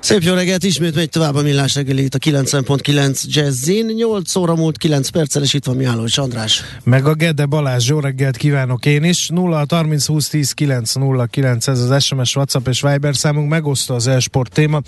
Szép 0.00 0.22
jó 0.22 0.34
reggelt, 0.34 0.64
ismét 0.64 0.94
megy 0.94 1.08
tovább 1.08 1.34
a 1.34 1.42
millás 1.42 1.74
reggeli 1.74 2.02
itt 2.02 2.14
a 2.14 2.18
90.9 2.18 3.22
Jazzin. 3.24 3.86
8 3.86 4.36
óra 4.36 4.54
múlt 4.54 4.78
9 4.78 5.08
perccel, 5.08 5.42
és 5.42 5.54
itt 5.54 5.64
van 5.64 5.76
Mihály 5.76 5.96
András. 6.14 6.62
Meg 6.84 7.06
a 7.06 7.14
Gede 7.14 7.46
Balázs, 7.46 7.88
jó 7.88 8.00
reggelt 8.00 8.36
kívánok 8.36 8.86
én 8.86 9.04
is. 9.04 9.28
0 9.28 9.64
30 9.68 10.06
20 10.06 10.28
10 10.28 10.52
9 10.52 10.94
0 10.94 11.26
9, 11.26 11.68
ez 11.68 11.80
az 11.80 12.04
SMS, 12.04 12.36
WhatsApp 12.36 12.68
és 12.68 12.80
Viber 12.80 13.16
számunk, 13.16 13.48
megosztó 13.48 13.94
az 13.94 14.06
e-sport 14.06 14.52
téma. 14.52 14.80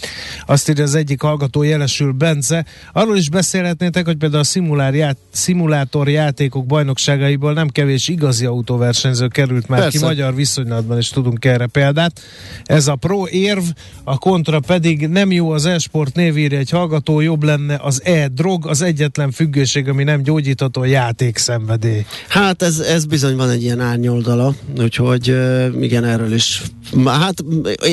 Azt 0.46 0.68
írja 0.68 0.84
az 0.84 0.94
egyik 0.94 1.20
hallgató, 1.20 1.62
jelesül 1.62 2.12
Bence. 2.12 2.66
Arról 2.92 3.16
is 3.16 3.30
beszélhetnétek, 3.30 4.04
hogy 4.04 4.16
például 4.16 4.40
a 4.40 4.44
szimulár 4.44 4.94
ját, 4.94 5.16
szimulátor 5.32 6.08
játékok 6.08 6.66
bajnokságaiból 6.66 7.52
nem 7.52 7.68
kevés 7.68 8.08
igazi 8.08 8.44
autóversenyző 8.44 9.28
került 9.28 9.68
már 9.68 9.80
Persze. 9.80 9.98
ki 9.98 10.04
magyar 10.04 10.34
viszonylatban, 10.34 10.98
és 10.98 11.08
tudunk 11.08 11.44
erre 11.44 11.66
példát. 11.66 12.20
Ez 12.64 12.86
a 12.88 12.94
pro 12.94 13.26
érv, 13.26 13.64
a 14.04 14.18
kontra 14.18 14.60
pedig 14.60 14.97
nem 15.06 15.32
jó 15.32 15.50
az 15.50 15.66
e-sport 15.66 16.14
névírja 16.14 16.58
egy 16.58 16.70
hallgató, 16.70 17.20
jobb 17.20 17.42
lenne 17.42 17.78
az 17.82 18.00
e-drog, 18.04 18.66
az 18.66 18.82
egyetlen 18.82 19.30
függőség, 19.30 19.88
ami 19.88 20.04
nem 20.04 20.22
gyógyítható, 20.22 20.80
a 20.80 20.84
játékszenvedély. 20.84 22.04
Hát 22.28 22.62
ez, 22.62 22.78
ez 22.78 23.04
bizony 23.04 23.36
van 23.36 23.50
egy 23.50 23.62
ilyen 23.62 23.80
árnyoldala, 23.80 24.54
úgyhogy 24.78 25.36
igen, 25.80 26.04
erről 26.04 26.34
is 26.34 26.62
Hát 27.06 27.44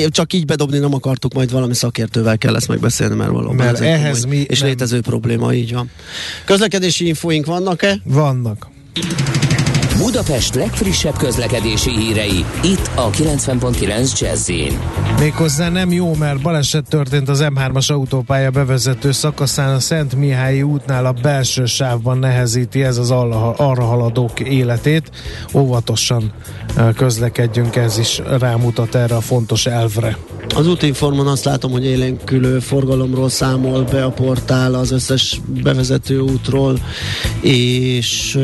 csak 0.08 0.32
így 0.32 0.44
bedobni 0.44 0.78
nem 0.78 0.94
akartuk, 0.94 1.34
majd 1.34 1.50
valami 1.50 1.74
szakértővel 1.74 2.38
kell 2.38 2.56
ezt 2.56 2.68
megbeszélni, 2.68 3.14
mert 3.14 3.30
valóban 3.30 3.54
mert 3.54 3.74
ez 3.74 3.80
ehhez 3.80 4.24
mi 4.24 4.36
és 4.36 4.58
nem... 4.58 4.68
létező 4.68 5.00
probléma, 5.00 5.52
így 5.52 5.72
van. 5.72 5.90
Közlekedési 6.44 7.06
infóink 7.06 7.46
vannak-e? 7.46 7.98
Vannak. 8.04 8.68
Budapest 9.98 10.54
legfrissebb 10.54 11.16
közlekedési 11.16 11.90
hírei, 11.90 12.44
itt 12.62 12.90
a 12.94 13.10
90.9 13.10 14.20
jazz 14.20 14.50
Méghozzá 15.18 15.68
nem 15.68 15.92
jó, 15.92 16.14
mert 16.14 16.42
baleset 16.42 16.88
történt 16.88 17.28
az 17.28 17.44
M3-as 17.44 17.90
autópálya 17.90 18.50
bevezető 18.50 19.12
szakaszán 19.12 19.74
a 19.74 19.80
Szent 19.80 20.14
Mihályi 20.14 20.62
útnál 20.62 21.06
a 21.06 21.12
belső 21.12 21.64
sávban 21.64 22.18
nehezíti 22.18 22.82
ez 22.82 22.98
az 22.98 23.10
arra 23.10 23.84
haladók 23.84 24.40
életét. 24.40 25.10
Óvatosan 25.54 26.32
közlekedjünk, 26.96 27.76
ez 27.76 27.98
is 27.98 28.20
rámutat 28.38 28.94
erre 28.94 29.14
a 29.14 29.20
fontos 29.20 29.66
elvre. 29.66 30.16
Az 30.54 30.68
útinformon 30.68 31.26
azt 31.26 31.44
látom, 31.44 31.70
hogy 31.70 31.84
élénkülő 31.84 32.58
forgalomról 32.58 33.28
számol 33.28 33.82
be 33.82 34.04
a 34.04 34.10
portál 34.10 34.74
az 34.74 34.90
összes 34.90 35.40
bevezető 35.62 36.18
útról, 36.18 36.78
és 37.40 38.38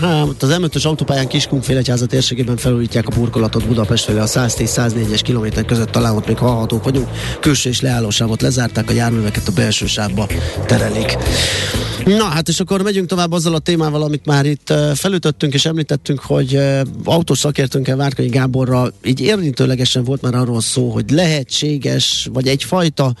hát 0.00 0.42
az 0.42 0.56
M5-ös 0.60 0.86
autópályán 0.96 1.28
Kiskunfélegyháza 1.28 2.06
térségében 2.06 2.56
felújítják 2.56 3.06
a 3.06 3.14
burkolatot 3.16 3.66
Budapest 3.66 4.04
felé 4.04 4.18
a 4.18 4.26
110-104-es 4.26 5.20
kilométer 5.22 5.64
között 5.64 5.90
talán 5.90 6.16
ott 6.16 6.26
még 6.26 6.36
hallhatók 6.36 6.84
vagyunk. 6.84 7.08
Külső 7.40 7.70
és 7.70 7.80
leállósávot 7.80 8.42
lezárták, 8.42 8.90
a 8.90 8.92
járműveket 8.92 9.48
a 9.48 9.52
belső 9.52 9.86
sávba 9.86 10.26
terelik. 10.66 11.16
Na 12.06 12.24
hát 12.24 12.48
és 12.48 12.60
akkor 12.60 12.82
megyünk 12.82 13.08
tovább 13.08 13.32
azzal 13.32 13.54
a 13.54 13.58
témával, 13.58 14.02
amit 14.02 14.26
már 14.26 14.46
itt 14.46 14.72
felütöttünk 14.94 15.54
és 15.54 15.66
említettünk, 15.66 16.20
hogy 16.20 16.58
autós 17.04 17.38
szakértőnkkel 17.38 17.96
Várkonyi 17.96 18.28
Gáborral 18.28 18.92
így 19.04 19.20
érintőlegesen 19.20 20.04
volt 20.04 20.22
már 20.22 20.34
arról 20.34 20.60
szó, 20.60 20.90
hogy 20.90 21.10
lehetséges, 21.10 22.28
vagy 22.32 22.46
egyfajta 22.46 23.14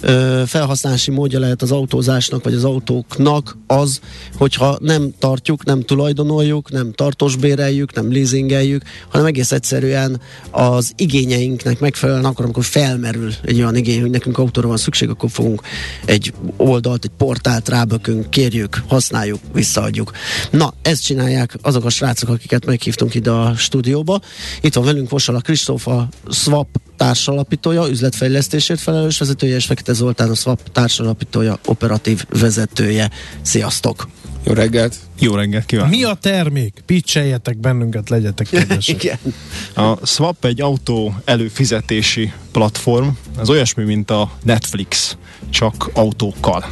ö, 0.00 0.42
felhasználási 0.46 1.10
módja 1.10 1.38
lehet 1.38 1.62
az 1.62 1.72
autózásnak, 1.72 2.44
vagy 2.44 2.54
az 2.54 2.64
autóknak 2.64 3.56
az, 3.66 4.00
hogyha 4.36 4.78
nem 4.80 5.14
tartjuk, 5.18 5.64
nem 5.64 5.82
tulajdonoljuk, 5.82 6.70
nem 6.70 6.92
tartósbéreljük, 6.92 7.94
nem 7.94 8.12
leasingeljük, 8.12 8.82
hanem 9.08 9.26
egész 9.26 9.52
egyszerűen 9.52 10.20
az 10.50 10.92
igényeinknek 10.96 11.80
megfelelően 11.80 12.24
akkor, 12.24 12.44
amikor 12.44 12.64
felmerül 12.64 13.32
egy 13.42 13.58
olyan 13.58 13.76
igény, 13.76 14.00
hogy 14.00 14.10
nekünk 14.10 14.38
autóra 14.38 14.68
van 14.68 14.76
szükség, 14.76 15.08
akkor 15.08 15.30
fogunk 15.30 15.62
egy 16.04 16.32
oldalt, 16.56 17.04
egy 17.04 17.10
portált 17.16 17.68
rábökünk, 17.68 18.28
kérjük, 18.30 18.82
használjuk, 18.88 19.40
visszaadjuk. 19.52 20.12
Na, 20.50 20.74
ezt 20.82 21.04
csinálják 21.04 21.54
azok 21.62 21.84
a 21.84 21.90
srácok, 21.90 22.28
akiket 22.28 22.66
meghívtunk 22.66 23.14
ide 23.14 23.30
a 23.30 23.54
stúdióba. 23.56 24.20
Itt 24.60 24.74
van 24.74 24.84
velünk 24.84 25.10
Vosala 25.10 25.40
Kristóf, 25.40 25.86
a 25.86 26.08
Swap 26.30 26.68
társalapítója, 26.96 27.88
üzletfejlesztésért 27.88 28.80
felelős 28.80 29.18
vezetője, 29.18 29.56
és 29.56 29.64
Fekete 29.64 29.92
Zoltán, 29.92 30.30
a 30.30 30.34
Swap 30.34 30.72
társalapítója, 30.72 31.58
operatív 31.64 32.24
vezetője. 32.28 33.10
Sziasztok! 33.42 34.08
Jó 34.44 34.52
reggelt! 34.52 34.96
Jó 35.18 35.34
reggelt 35.34 35.66
kívánok! 35.66 35.90
Mi 35.90 36.04
a 36.04 36.14
termék? 36.14 36.82
Pitcheljetek 36.86 37.58
bennünket, 37.58 38.08
legyetek 38.08 38.46
kedvesek. 38.50 39.02
Igen. 39.02 39.18
A 39.86 40.06
Swap 40.06 40.44
egy 40.44 40.60
autó 40.60 41.14
előfizetési 41.24 42.32
platform, 42.52 43.08
ez 43.40 43.48
olyasmi, 43.48 43.84
mint 43.84 44.10
a 44.10 44.32
Netflix, 44.42 45.16
csak 45.50 45.90
autókkal 45.92 46.64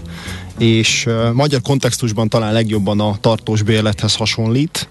és 0.59 1.09
magyar 1.33 1.61
kontextusban 1.61 2.29
talán 2.29 2.53
legjobban 2.53 3.01
a 3.01 3.17
tartós 3.21 3.63
bérlethez 3.63 4.17
hasonlít, 4.17 4.89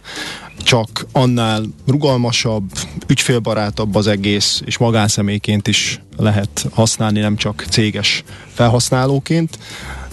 csak 0.64 1.06
annál 1.12 1.64
rugalmasabb, 1.88 2.72
ügyfélbarátabb 3.08 3.96
az 3.96 4.08
egész, 4.08 4.62
és 4.66 4.78
magánszemélyként 4.78 5.68
is 5.68 6.02
lehet 6.18 6.66
használni, 6.74 7.20
nem 7.20 7.36
csak 7.36 7.66
céges 7.70 8.24
felhasználóként. 8.54 9.58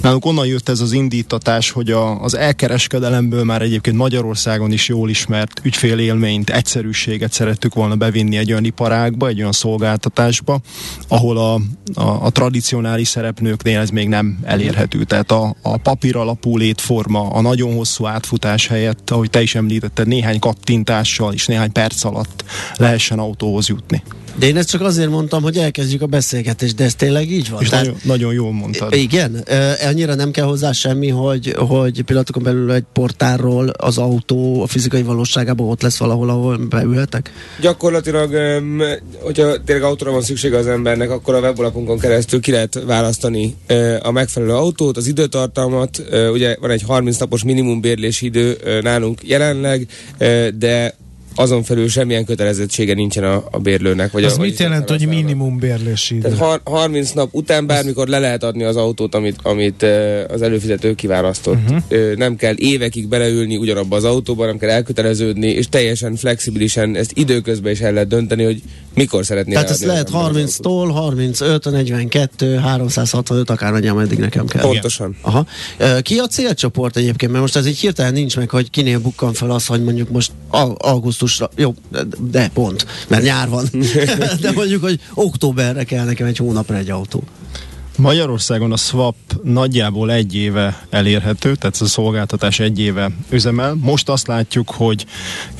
Nálunk 0.05 0.25
onnan 0.25 0.47
jött 0.47 0.69
ez 0.69 0.81
az 0.81 0.93
indítatás, 0.93 1.71
hogy 1.71 1.91
a, 1.91 2.23
az 2.23 2.37
elkereskedelemből 2.37 3.45
már 3.45 3.63
egyébként 3.63 3.97
Magyarországon 3.97 4.73
is 4.73 4.89
jól 4.89 5.11
ismert 5.11 5.61
ügyfélélményt, 5.63 6.51
egyszerűséget 6.51 7.33
szerettük 7.33 7.75
volna 7.75 7.95
bevinni 7.95 8.37
egy 8.37 8.51
olyan 8.51 8.65
iparágba, 8.65 9.29
egy 9.29 9.39
olyan 9.39 9.53
szolgáltatásba, 9.53 10.61
ahol 11.09 11.37
a, 11.37 11.55
a, 11.95 12.25
a 12.25 12.31
tradicionális 12.31 13.09
szereplőknél 13.09 13.79
ez 13.79 13.91
még 13.91 14.09
nem 14.09 14.39
elérhető. 14.43 15.05
Tehát 15.05 15.31
a, 15.31 15.57
a 15.63 15.77
papír 15.77 16.17
alapú 16.17 16.57
létforma, 16.57 17.31
a 17.31 17.41
nagyon 17.41 17.75
hosszú 17.75 18.07
átfutás 18.07 18.67
helyett, 18.67 19.11
ahogy 19.11 19.31
te 19.31 19.43
is 19.43 19.55
említetted, 19.55 20.07
néhány 20.07 20.39
kattintással 20.39 21.33
és 21.33 21.47
néhány 21.47 21.73
perc 21.73 22.05
alatt 22.05 22.45
lehessen 22.77 23.19
autóhoz 23.19 23.69
jutni. 23.69 24.03
De 24.39 24.47
én 24.47 24.57
ezt 24.57 24.69
csak 24.69 24.81
azért 24.81 25.11
mondtam, 25.11 25.43
hogy 25.43 25.57
elkezdjük 25.57 26.03
a 26.03 26.07
beszélgetést, 26.07 26.75
de 26.75 26.85
ez 26.85 26.95
tényleg 26.95 27.31
így 27.31 27.51
van. 27.51 27.63
És 27.63 27.69
Tehát, 27.69 27.85
nagyon, 27.85 28.01
nagyon 28.03 28.33
jól 28.33 28.53
mondtad. 28.53 28.95
Igen, 28.95 29.45
annyira 29.95 30.15
nem 30.15 30.31
kell 30.31 30.45
hozzá 30.45 30.73
semmi, 30.73 31.09
hogy, 31.09 31.55
hogy 31.59 32.03
pillanatokon 32.03 32.43
belül 32.43 32.73
egy 32.73 32.85
portárról 32.93 33.69
az 33.69 33.99
autó 33.99 34.63
a 34.63 34.67
fizikai 34.67 35.03
valóságában 35.03 35.69
ott 35.69 35.83
lesz 35.83 35.99
valahol, 35.99 36.29
ahol 36.29 36.57
beülhetek? 36.57 37.33
Gyakorlatilag, 37.61 38.31
hogyha 39.21 39.63
tényleg 39.65 39.85
autóra 39.85 40.11
van 40.11 40.23
szüksége 40.23 40.57
az 40.57 40.67
embernek, 40.67 41.11
akkor 41.11 41.35
a 41.35 41.41
webolapunkon 41.41 41.99
keresztül 41.99 42.41
ki 42.41 42.51
lehet 42.51 42.83
választani 42.87 43.55
a 44.03 44.11
megfelelő 44.11 44.53
autót, 44.53 44.97
az 44.97 45.07
időtartalmat, 45.07 46.03
ugye 46.33 46.57
van 46.61 46.71
egy 46.71 46.83
30 46.83 47.19
napos 47.19 47.45
minimum 47.45 47.81
bérlési 47.81 48.27
idő 48.27 48.57
nálunk 48.83 49.29
jelenleg, 49.29 49.87
de 50.59 50.95
azon 51.35 51.63
felül 51.63 51.89
semmilyen 51.89 52.25
kötelezettsége 52.25 52.95
nincsen 52.95 53.25
a, 53.25 53.45
a 53.51 53.59
bérlőnek. 53.59 54.13
Vagy 54.13 54.25
az 54.25 54.39
a, 54.39 54.41
mit 54.41 54.59
jelent, 54.59 54.89
hogy 54.89 55.07
minimum 55.07 55.59
bérlési 55.59 56.15
idő? 56.15 56.29
Tehát 56.29 56.39
har, 56.39 56.61
30 56.65 57.11
nap 57.11 57.29
után 57.33 57.67
bármikor 57.67 58.09
le 58.09 58.19
lehet 58.19 58.43
adni 58.43 58.63
az 58.63 58.77
autót, 58.77 59.15
amit, 59.15 59.37
amit 59.43 59.83
az 60.29 60.43
előfizető 60.43 60.95
kiválasztott. 60.95 61.55
Uh-huh. 61.55 62.15
Nem 62.15 62.37
kell 62.37 62.55
évekig 62.57 63.09
beleülni 63.09 63.57
ugyanabba 63.57 63.97
az 63.97 64.05
autóba, 64.05 64.47
nem 64.47 64.59
kell 64.59 64.71
elköteleződni, 64.71 65.47
és 65.47 65.69
teljesen 65.69 66.17
flexibilisen 66.17 66.97
ezt 66.97 67.13
időközben 67.15 67.73
is 67.73 67.81
el 67.81 67.93
lehet 67.93 68.09
dönteni, 68.09 68.45
hogy 68.45 68.63
mikor 68.95 69.25
szeretné 69.25 69.53
Tehát 69.53 69.71
ez 69.71 69.85
lehet 69.85 70.11
30-tól, 70.13 70.91
35, 70.93 71.65
42, 71.65 72.57
365, 72.57 73.51
akár 73.51 73.73
legyen, 73.73 73.93
ameddig 73.93 74.19
nekem 74.19 74.47
kell. 74.47 74.63
Pontosan. 74.63 75.17
Aha. 75.21 75.47
Ki 76.03 76.19
a 76.19 76.27
célcsoport 76.27 76.97
egyébként? 76.97 77.31
Mert 77.31 77.43
most 77.43 77.57
ez 77.57 77.67
így 77.67 77.79
hirtelen 77.79 78.13
nincs 78.13 78.37
meg, 78.37 78.51
hogy 78.51 78.71
kinél 78.71 78.99
bukkan 78.99 79.33
fel 79.33 79.51
az, 79.51 79.67
hogy 79.67 79.85
mondjuk 79.85 80.11
most 80.11 80.33
augusztus 80.49 80.93
augusztusra, 81.05 81.51
jó, 81.57 81.75
de 82.31 82.51
pont, 82.55 82.87
mert 83.09 83.23
nyár 83.23 83.49
van. 83.49 83.69
de 84.41 84.53
mondjuk, 84.53 84.83
hogy 84.83 85.01
októberre 85.15 85.85
kell 85.85 86.05
nekem 86.05 86.27
egy 86.27 86.37
hónapra 86.37 86.77
egy 86.77 86.91
autó. 86.91 87.23
Magyarországon 87.97 88.73
a 88.73 88.77
swap 88.77 89.17
nagyjából 89.43 90.13
egy 90.13 90.35
éve 90.35 90.87
elérhető, 90.91 91.55
tehát 91.55 91.75
ez 91.75 91.81
a 91.81 91.87
szolgáltatás 91.87 92.61
egy 92.61 92.81
éve 92.81 93.11
üzemel. 93.31 93.75
Most 93.75 94.09
azt 94.09 94.27
látjuk, 94.27 94.71
hogy 94.71 95.07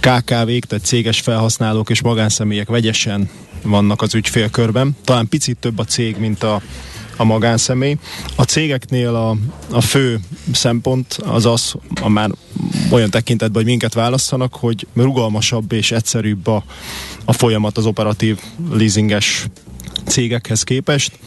KKV-k, 0.01 0.65
tehát 0.65 0.85
céges 0.85 1.21
felhasználók 1.21 1.91
és 1.91 2.03
magánszemélyek 2.03 2.69
vegyesen 2.69 3.31
vannak 3.63 4.03
az 4.03 4.15
ügyfélkörben. 4.15 4.97
Talán 5.05 5.29
picit 5.29 5.57
több 5.57 5.79
a 5.79 5.85
cég, 5.85 6.17
mint 6.19 6.43
a 6.43 6.63
a 7.17 7.25
magánszemély. 7.25 7.97
A 8.37 8.43
cégeknél 8.43 9.15
a, 9.15 9.37
a 9.71 9.81
fő 9.81 10.21
szempont 10.53 11.13
az 11.13 11.47
az, 11.47 11.75
a 12.01 12.09
már 12.09 12.31
olyan 12.91 13.11
tekintetben, 13.11 13.63
hogy 13.63 13.71
minket 13.71 13.95
választanak, 13.95 14.55
hogy 14.55 14.87
rugalmasabb 14.95 15.73
és 15.73 15.93
egyszerűbb 15.93 16.47
a, 16.47 16.65
a 17.25 17.33
folyamat 17.33 17.77
az 17.77 17.87
operatív 17.87 18.39
leasinges 18.71 19.47
cégekhez 20.07 20.63
képest. 20.63 21.19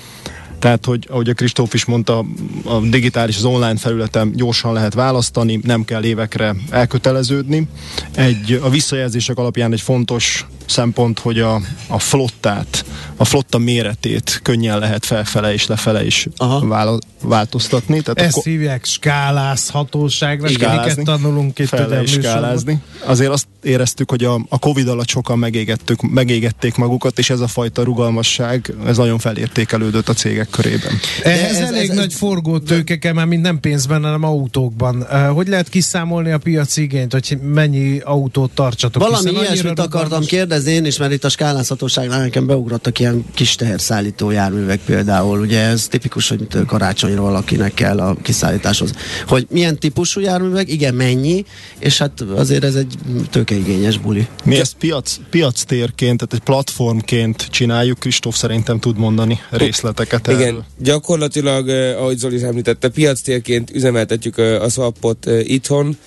Tehát, 0.60 0.86
hogy 0.86 1.08
ahogy 1.10 1.30
a 1.30 1.34
Kristóf 1.34 1.74
is 1.74 1.86
mondta, 1.86 2.26
a 2.66 2.80
digitális, 2.80 3.38
az 3.38 3.46
online 3.46 3.78
felületen 3.78 4.32
gyorsan 4.36 4.74
lehet 4.74 4.94
választani, 4.94 5.60
nem 5.64 5.86
kell 5.86 6.04
évekre 6.04 6.56
elköteleződni. 6.70 7.68
Egy, 8.16 8.60
a 8.64 8.70
visszajelzések 8.70 9.38
alapján 9.38 9.74
egy 9.74 9.82
fontos 9.82 10.46
szempont, 10.68 11.20
hogy 11.20 11.40
a, 11.40 11.62
a 11.88 12.00
flottát, 12.00 12.86
a 13.16 13.26
flotta 13.26 13.58
méretét 13.58 14.40
könnyen 14.44 14.80
lehet 14.80 15.06
felfele 15.06 15.54
és 15.54 15.68
lefele 15.68 16.06
is 16.06 16.28
Aha. 16.38 17.00
változtatni. 17.22 18.02
Tehát 18.02 18.20
Ezt 18.20 18.38
akkor... 18.38 18.52
hívják 18.52 18.86
skálázhatóságra, 18.86 20.48
skálázni, 20.48 21.04
tanulunk 21.04 21.60
itt 21.60 21.68
fele 21.68 22.02
is 22.02 22.12
skálázni. 22.12 22.82
Azért 23.06 23.32
azt 23.32 23.48
éreztük, 23.64 24.10
hogy 24.10 24.24
a, 24.24 24.42
a 24.50 24.60
Covid 24.60 24.88
alatt 24.88 25.08
sokan 25.08 25.40
megégettük, 25.40 26.02
megégették 26.02 26.76
magukat, 26.76 27.20
és 27.20 27.30
ez 27.30 27.40
a 27.40 27.48
fajta 27.48 27.84
rugalmasság, 27.84 28.74
ez 28.86 28.98
nagyon 28.98 29.18
felértékelődött 29.18 30.10
a 30.10 30.14
cégek 30.14 30.50
körében. 30.50 30.92
Ehhez 31.24 31.58
ez, 31.58 31.68
elég 31.68 31.90
ez, 31.90 31.96
nagy 31.96 32.14
forgótőke 32.14 32.98
kell, 32.98 33.14
már 33.14 33.26
mint 33.26 33.42
nem 33.42 33.60
pénzben, 33.60 34.04
hanem 34.04 34.24
autókban. 34.24 35.08
Hogy 35.34 35.48
lehet 35.48 35.70
kiszámolni 35.70 36.32
a 36.32 36.38
piaci 36.38 36.82
igényt, 36.82 37.12
hogy 37.12 37.38
mennyi 37.42 38.00
autót 38.00 38.52
tartsatok? 38.52 39.02
Valami 39.02 39.32
ilyesmit 39.32 39.80
akartam 39.80 40.22
kérdezni 40.22 40.57
én 40.66 40.86
is, 40.86 40.98
mert 40.98 41.12
itt 41.12 41.24
a 41.24 41.30
skálázhatóságnál 41.30 42.20
nekem 42.20 42.46
beugrottak 42.46 43.00
ilyen 43.00 43.26
kis 43.34 43.56
teherszállító 43.56 44.32
járművek 44.32 44.80
például. 44.80 45.40
Ugye 45.40 45.60
ez 45.60 45.88
tipikus, 45.88 46.30
hogy 46.30 46.48
karácsonyra 46.66 47.22
valakinek 47.22 47.74
kell 47.74 48.00
a 48.00 48.16
kiszállításhoz. 48.22 48.92
Hogy 49.28 49.48
milyen 49.50 49.80
típusú 49.80 50.22
járművek, 50.22 50.72
igen, 50.72 50.94
mennyi, 50.94 51.46
és 51.80 51.98
hát 51.98 52.22
azért 52.22 52.64
ez 52.64 52.76
egy 52.76 52.94
tőkeigényes 53.30 53.98
buli. 53.98 54.28
Mi 54.44 54.56
ezt 54.60 54.76
piac, 54.80 55.20
piac 55.30 55.64
térként, 55.64 56.18
tehát 56.18 56.34
egy 56.34 56.40
platformként 56.40 57.48
csináljuk, 57.50 58.00
Kristóf 58.00 58.36
szerintem 58.36 58.80
tud 58.80 58.98
mondani 58.98 59.40
részleteket 59.50 60.28
Igen, 60.28 60.42
erről. 60.42 60.66
gyakorlatilag, 60.78 61.70
eh, 61.70 62.02
ahogy 62.02 62.18
Zoli 62.18 62.44
említette, 62.44 62.90
piac 62.90 63.22
térként 63.22 63.72
üzemeltetjük 63.72 64.38
eh, 64.38 64.64
a 64.64 64.70
swapot 64.70 65.28
eh, 65.28 65.50
itthon, 65.50 65.98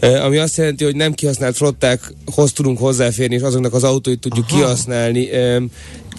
ami 0.00 0.36
azt 0.36 0.56
jelenti, 0.56 0.84
hogy 0.84 0.96
nem 0.96 1.12
kihasznált 1.12 1.56
flottákhoz 1.56 2.52
tudunk 2.52 2.78
hozzáférni, 2.78 3.34
és 3.34 3.42
azoknak 3.42 3.74
az 3.74 3.84
autóit 4.00 4.20
tudjuk 4.20 4.46
Aha. 4.48 4.56
kihasználni. 4.56 5.28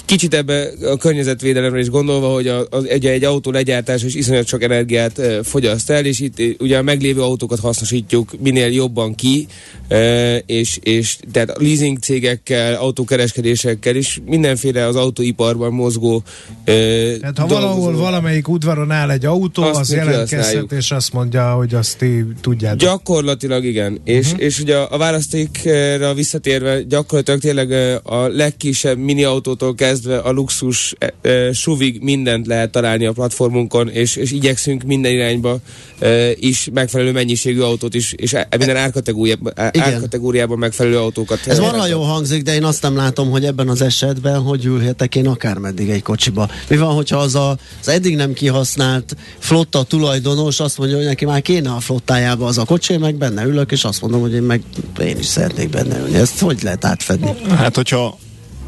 Kicsit 0.05 0.33
ebbe 0.33 0.69
a 0.91 0.97
környezetvédelemre 0.97 1.79
is 1.79 1.89
gondolva, 1.89 2.27
hogy 2.33 2.47
a, 2.47 2.59
a, 2.59 2.83
egy, 2.87 3.05
egy 3.05 3.23
autó 3.23 3.51
legyártása 3.51 4.05
is 4.05 4.15
iszonyat 4.15 4.47
sok 4.47 4.63
energiát 4.63 5.19
e, 5.19 5.43
fogyaszt 5.43 5.89
el, 5.89 6.05
és 6.05 6.19
itt 6.19 6.41
ugye 6.59 6.77
a 6.77 6.81
meglévő 6.81 7.21
autókat 7.21 7.59
hasznosítjuk 7.59 8.31
minél 8.39 8.71
jobban 8.71 9.15
ki, 9.15 9.47
e, 9.87 10.37
és, 10.37 10.79
és 10.83 11.17
tehát 11.31 11.57
leasing 11.59 11.97
cégekkel, 11.97 12.75
autókereskedésekkel 12.75 13.95
is 13.95 14.21
mindenféle 14.25 14.85
az 14.85 14.95
autóiparban 14.95 15.73
mozgó 15.73 16.23
e, 16.63 16.73
Tehát 16.73 17.37
ha 17.37 17.45
dolgozó. 17.45 17.69
valahol 17.69 17.95
valamelyik 17.95 18.47
udvaron 18.47 18.91
áll 18.91 19.09
egy 19.09 19.25
autó, 19.25 19.63
azt 19.63 19.79
az 19.79 19.93
jelentkezhet, 19.93 20.71
és 20.71 20.91
azt 20.91 21.13
mondja, 21.13 21.53
hogy 21.53 21.73
azt 21.73 21.97
ti 21.97 22.25
tudjátok. 22.41 22.79
Gyakorlatilag 22.79 23.63
igen. 23.63 23.91
Uh-huh. 23.91 24.15
És, 24.15 24.33
és 24.37 24.59
ugye 24.59 24.77
a, 24.77 24.87
a 24.91 24.97
választékra 24.97 26.13
visszatérve 26.13 26.81
gyakorlatilag 26.81 27.39
tényleg 27.39 27.71
a 28.03 28.27
legkisebb 28.27 28.97
mini 28.97 29.23
autótól 29.23 29.75
kezdve 29.75 30.00
kezdve 30.01 30.29
a 30.29 30.31
luxus 30.31 30.95
e, 30.97 31.13
e, 31.21 31.53
suvig 31.53 32.01
mindent 32.01 32.47
lehet 32.47 32.71
találni 32.71 33.05
a 33.05 33.11
platformunkon, 33.11 33.89
és, 33.89 34.15
és 34.15 34.31
igyekszünk 34.31 34.83
minden 34.83 35.11
irányba 35.11 35.57
e, 35.99 36.31
is 36.31 36.69
megfelelő 36.73 37.11
mennyiségű 37.11 37.59
autót 37.59 37.93
is, 37.93 38.13
és 38.13 38.33
e, 38.33 38.47
minden 38.57 38.77
árkategóriában, 38.77 39.53
árkategóriában 39.55 40.57
megfelelő 40.57 40.97
autókat. 40.97 41.39
Ez 41.47 41.59
valami 41.59 41.89
jó 41.89 42.01
hangzik, 42.01 42.43
de 42.43 42.53
én 42.53 42.63
azt 42.63 42.81
nem 42.81 42.95
látom, 42.95 43.29
hogy 43.29 43.45
ebben 43.45 43.69
az 43.69 43.81
esetben, 43.81 44.41
hogy 44.41 44.65
ülhetek 44.65 45.15
én 45.15 45.27
akármeddig 45.27 45.89
egy 45.89 46.03
kocsiba. 46.03 46.49
Mi 46.67 46.77
van, 46.77 46.93
hogyha 46.93 47.17
az 47.17 47.35
a, 47.35 47.57
az 47.81 47.87
eddig 47.87 48.15
nem 48.15 48.33
kihasznált 48.33 49.15
flotta 49.39 49.83
tulajdonos 49.83 50.59
azt 50.59 50.77
mondja, 50.77 50.97
hogy 50.97 51.05
neki 51.05 51.25
már 51.25 51.41
kéne 51.41 51.69
a 51.69 51.79
flottájába 51.79 52.45
az 52.45 52.57
a 52.57 52.65
kocsi, 52.65 52.97
meg 52.97 53.15
benne 53.15 53.43
ülök, 53.43 53.71
és 53.71 53.83
azt 53.83 54.01
mondom, 54.01 54.21
hogy 54.21 54.33
én 54.33 54.41
meg 54.41 54.61
én 54.99 55.17
is 55.17 55.25
szeretnék 55.25 55.69
benne 55.69 55.99
ülni. 55.99 56.15
Ezt 56.15 56.39
hogy 56.39 56.63
lehet 56.63 56.85
átfedni? 56.85 57.33
Hát, 57.49 57.75
hogyha 57.75 58.17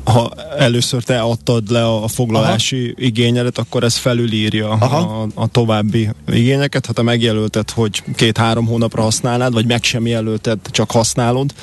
ha 0.03 0.31
először 0.57 1.03
te 1.03 1.21
adtad 1.21 1.71
le 1.71 1.85
a 1.85 2.07
foglalási 2.07 2.83
Aha. 2.83 2.93
igényedet, 2.95 3.57
akkor 3.57 3.83
ez 3.83 3.95
felülírja 3.95 4.69
a, 4.69 5.27
a 5.33 5.47
további 5.47 6.09
igényeket. 6.27 6.85
Ha 6.85 6.93
te 6.93 7.01
megjelölted, 7.01 7.69
hogy 7.69 8.03
két-három 8.15 8.65
hónapra 8.65 9.01
használnád, 9.01 9.53
vagy 9.53 9.65
meg 9.65 9.83
sem 9.83 10.07
jelölted, 10.07 10.59
csak 10.71 10.91
használod, 10.91 11.53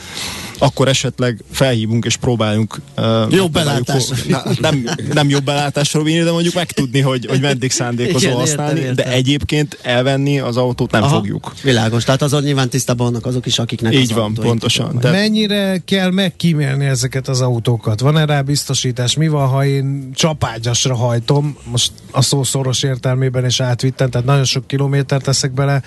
akkor 0.61 0.89
esetleg 0.89 1.45
felhívunk 1.51 2.05
és 2.05 2.17
próbáljunk 2.17 2.81
uh, 2.97 3.05
jobb 3.31 3.53
belátásra. 3.53 4.43
nem, 4.61 4.89
nem 5.13 5.29
jobb 5.29 5.45
belátásra 5.45 6.03
vinni, 6.03 6.23
de 6.23 6.31
mondjuk 6.31 6.55
megtudni, 6.55 7.01
hogy, 7.01 7.27
hogy 7.27 7.41
meddig 7.41 7.71
szándékozol 7.71 8.33
használni, 8.33 8.79
értem, 8.79 8.91
értem. 8.91 9.05
de 9.05 9.17
egyébként 9.17 9.79
elvenni 9.83 10.39
az 10.39 10.57
autót 10.57 10.91
nem 10.91 11.03
Aha, 11.03 11.15
fogjuk. 11.15 11.53
Világos, 11.63 12.05
tehát 12.05 12.23
azon 12.23 12.43
nyilván 12.43 12.69
tisztában 12.69 13.07
vannak 13.07 13.27
azok 13.27 13.47
is, 13.47 13.59
akiknek 13.59 13.95
Így 13.95 14.15
van, 14.15 14.35
pontosan. 14.35 14.97
De... 15.01 15.11
Mennyire 15.11 15.83
kell 15.85 16.11
megkímélni 16.11 16.85
ezeket 16.85 17.29
az 17.29 17.41
autókat? 17.41 18.01
Van-e 18.01 18.25
rá 18.31 18.41
biztosítás? 18.41 19.17
Mi 19.17 19.29
van, 19.29 19.49
ha 19.49 19.65
én 19.65 20.11
csapágyasra 20.15 20.95
hajtom, 20.95 21.57
most 21.65 21.93
a 22.11 22.23
szó 22.23 22.43
szoros 22.43 22.83
értelmében 22.83 23.45
is 23.45 23.61
átvittem, 23.61 24.11
tehát 24.11 24.27
nagyon 24.27 24.45
sok 24.45 24.67
kilométert 24.67 25.25
teszek 25.25 25.53
bele, 25.53 25.83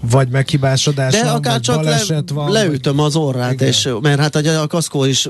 vagy 0.00 0.28
meghibásodás 0.28 1.12
De 1.12 1.24
van, 1.24 1.34
akár 1.34 1.52
vagy 1.52 1.60
csak 1.60 1.84
le, 1.84 2.22
van, 2.32 2.50
leütöm 2.50 3.00
az 3.00 3.16
orrát, 3.16 3.52
igen. 3.52 3.68
és 3.68 3.88
mert 4.02 4.16
mert 4.16 4.34
hát 4.34 4.46
a, 4.46 4.62
a 4.62 4.66
kaszkó 4.66 5.04
is 5.04 5.28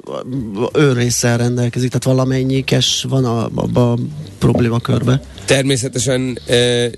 őrészsel 0.72 1.36
rendelkezik, 1.36 1.88
tehát 1.90 2.18
valamennyi 2.18 2.64
kes 2.64 3.06
van 3.08 3.24
a, 3.24 3.48
a, 3.54 3.78
a 3.80 3.98
problémakörbe. 4.38 5.20
Természetesen 5.44 6.38
e, 6.46 6.90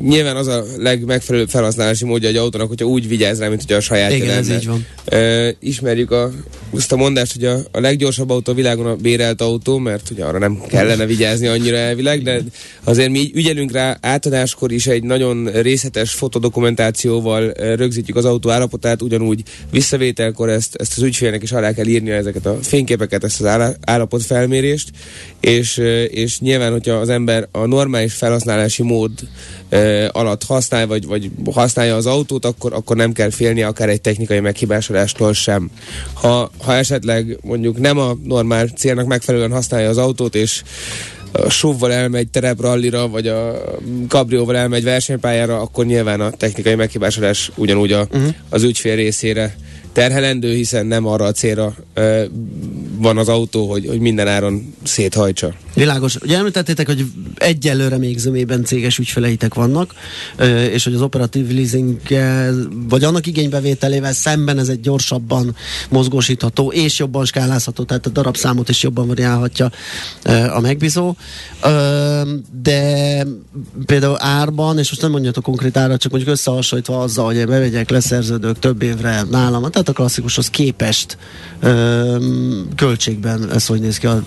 nyilván 0.00 0.36
az 0.36 0.46
a 0.46 0.64
legmegfelelőbb 0.78 1.48
felhasználási 1.48 2.04
módja 2.04 2.28
egy 2.28 2.36
autónak, 2.36 2.68
hogyha 2.68 2.86
úgy 2.86 3.08
vigyáz 3.08 3.38
rá, 3.38 3.48
mint 3.48 3.62
hogy 3.66 3.76
a 3.76 3.80
saját 3.80 4.12
Igen, 4.12 4.26
lenne. 4.26 4.38
ez 4.38 4.50
így 4.50 4.66
van. 4.66 4.86
E, 5.04 5.54
ismerjük 5.60 6.10
a, 6.10 6.30
azt 6.70 6.92
a 6.92 6.96
mondást, 6.96 7.32
hogy 7.32 7.44
a, 7.44 7.58
a 7.70 7.80
leggyorsabb 7.80 8.30
autó 8.30 8.52
a 8.52 8.54
világon 8.54 8.86
a 8.86 8.96
bérelt 8.96 9.40
autó, 9.40 9.78
mert 9.78 10.10
ugye 10.10 10.24
arra 10.24 10.38
nem 10.38 10.60
kellene 10.68 11.06
vigyázni 11.06 11.46
annyira 11.46 11.76
elvileg, 11.76 12.22
de 12.22 12.40
azért 12.84 13.10
mi 13.10 13.30
ügyelünk 13.34 13.72
rá 13.72 13.98
átadáskor 14.00 14.72
is 14.72 14.86
egy 14.86 15.02
nagyon 15.02 15.44
részletes 15.44 16.12
fotodokumentációval 16.12 17.52
rögzítjük 17.52 18.16
az 18.16 18.24
autó 18.24 18.50
állapotát, 18.50 19.02
ugyanúgy 19.02 19.42
visszavételkor 19.70 20.48
ezt, 20.48 20.74
ezt 20.74 20.96
az 20.96 21.02
ügyfélnek 21.02 21.42
is 21.42 21.52
alá 21.52 21.72
kell 21.72 21.86
írnia 21.86 22.14
ezeket 22.14 22.46
a 22.46 22.58
fényképeket, 22.62 23.24
ezt 23.24 23.40
az 23.40 23.76
állapotfelmérést, 23.80 24.90
és, 25.40 25.76
és 26.10 26.40
nyilván, 26.40 26.72
hogyha 26.72 26.94
az 26.94 27.08
ember 27.08 27.48
a 27.50 27.66
normális 27.66 28.12
felhasználási 28.12 28.82
mód 28.82 29.10
alatt 30.12 30.44
használ, 30.44 30.86
vagy, 30.86 31.06
vagy 31.06 31.30
használja 31.52 31.96
az 31.96 32.06
autót, 32.06 32.44
akkor, 32.44 32.72
akkor 32.72 32.96
nem 32.96 33.12
kell 33.12 33.30
félni 33.30 33.62
akár 33.62 33.88
egy 33.88 34.00
technikai 34.00 34.40
meghibásodástól 34.40 35.32
sem. 35.32 35.70
Ha, 36.12 36.50
ha 36.64 36.74
esetleg 36.74 37.38
mondjuk 37.42 37.78
nem 37.78 37.98
a 37.98 38.16
normál 38.24 38.66
célnak 38.66 39.06
megfelelően 39.06 39.52
használja 39.52 39.88
az 39.88 39.98
autót, 39.98 40.34
és 40.34 40.62
a 41.32 41.50
SUV-val 41.50 41.92
elmegy 41.92 42.28
tereprallira, 42.28 43.08
vagy 43.08 43.26
a 43.26 43.60
kabrióval 44.08 44.56
elmegy 44.56 44.84
versenypályára, 44.84 45.60
akkor 45.60 45.86
nyilván 45.86 46.20
a 46.20 46.30
technikai 46.30 46.74
meghibásodás 46.74 47.50
ugyanúgy 47.54 47.92
a, 47.92 48.00
uh-huh. 48.00 48.34
az 48.48 48.62
ügyfél 48.62 48.94
részére 48.94 49.54
terhelendő, 49.94 50.54
hiszen 50.54 50.86
nem 50.86 51.06
arra 51.06 51.24
a 51.24 51.32
célra 51.32 51.74
ö, 51.94 52.24
van 52.98 53.18
az 53.18 53.28
autó, 53.28 53.70
hogy, 53.70 53.86
hogy 53.86 54.00
minden 54.00 54.28
áron 54.28 54.74
széthajtsa. 54.82 55.54
Világos. 55.74 56.16
Ugye 56.16 56.36
említettétek, 56.36 56.86
hogy 56.86 57.04
egyelőre 57.34 57.98
még 57.98 58.18
zömében 58.18 58.64
céges 58.64 58.98
ügyfeleitek 58.98 59.54
vannak, 59.54 59.94
ö, 60.36 60.64
és 60.64 60.84
hogy 60.84 60.94
az 60.94 61.00
operatív 61.00 61.54
leasing 61.54 61.98
vagy 62.88 63.04
annak 63.04 63.26
igénybevételével 63.26 64.12
szemben 64.12 64.58
ez 64.58 64.68
egy 64.68 64.80
gyorsabban 64.80 65.56
mozgósítható 65.88 66.72
és 66.72 66.98
jobban 66.98 67.24
skálázható, 67.24 67.82
tehát 67.82 68.06
a 68.06 68.10
darabszámot 68.10 68.68
is 68.68 68.82
jobban 68.82 69.06
variálhatja 69.06 69.70
ö, 70.22 70.32
a 70.32 70.60
megbízó. 70.60 71.14
Ö, 71.62 72.20
de 72.62 73.26
például 73.86 74.16
árban, 74.18 74.78
és 74.78 74.88
most 74.88 75.02
nem 75.02 75.10
mondjatok 75.10 75.42
konkrét 75.44 75.76
árat, 75.76 76.00
csak 76.00 76.10
mondjuk 76.10 76.32
összehasonlítva 76.32 77.00
azzal, 77.00 77.24
hogy 77.24 77.46
bevegyek 77.46 77.90
leszerződők 77.90 78.58
több 78.58 78.82
évre 78.82 79.22
nálam, 79.30 79.70
tehát 79.70 79.83
tehát 79.84 80.00
a 80.00 80.02
klasszikushoz 80.02 80.50
képest 80.50 81.18
ö, 81.60 82.16
költségben 82.76 83.50
ez 83.52 83.66
hogy 83.66 83.80
néz 83.80 83.98
ki 83.98 84.06
a, 84.06 84.22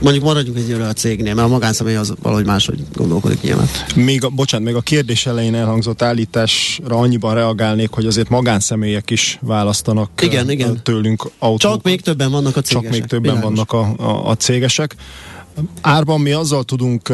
mondjuk 0.00 0.24
maradjunk 0.24 0.58
egy 0.58 0.72
a 0.72 0.92
cégnél, 0.92 1.34
mert 1.34 1.46
a 1.46 1.50
magánszemély 1.50 1.96
az 1.96 2.14
valahogy 2.22 2.46
máshogy 2.46 2.84
gondolkodik 2.92 3.40
nyilván. 3.40 3.66
Még 3.94 4.24
a, 4.24 4.28
bocsánat, 4.28 4.66
még 4.66 4.74
a 4.74 4.80
kérdés 4.80 5.26
elején 5.26 5.54
elhangzott 5.54 6.02
állításra 6.02 6.96
annyiban 6.96 7.34
reagálnék, 7.34 7.90
hogy 7.90 8.06
azért 8.06 8.28
magánszemélyek 8.28 9.10
is 9.10 9.38
választanak 9.42 10.10
igen, 10.22 10.50
igen. 10.50 10.82
tőlünk 10.82 11.22
autókat. 11.38 11.58
Csak 11.58 11.82
még 11.82 12.00
többen 12.00 12.30
vannak 12.30 12.56
a 12.56 12.60
cégesek. 12.60 12.82
Csak 12.82 13.00
még 13.00 13.04
többen 13.04 13.34
Bilágos. 13.34 13.66
vannak 13.68 13.72
a, 13.72 14.04
a, 14.04 14.28
a 14.30 14.34
cégesek. 14.34 14.96
Árban 15.80 16.20
mi 16.20 16.32
azzal 16.32 16.64
tudunk 16.64 17.12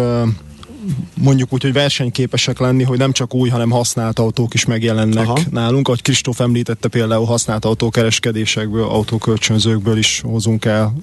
mondjuk 1.14 1.52
úgy, 1.52 1.62
hogy 1.62 1.72
versenyképesek 1.72 2.58
lenni, 2.58 2.82
hogy 2.82 2.98
nem 2.98 3.12
csak 3.12 3.34
új, 3.34 3.48
hanem 3.48 3.70
használt 3.70 4.18
autók 4.18 4.54
is 4.54 4.64
megjelennek 4.64 5.28
Aha. 5.28 5.38
nálunk. 5.50 5.88
Ahogy 5.88 6.02
Kristóf 6.02 6.40
említette, 6.40 6.88
például 6.88 7.24
használt 7.24 7.64
autókereskedésekből, 7.64 8.84
autókölcsönzőkből 8.84 9.98
is 9.98 10.20
hozunk 10.24 10.64
el 10.64 10.94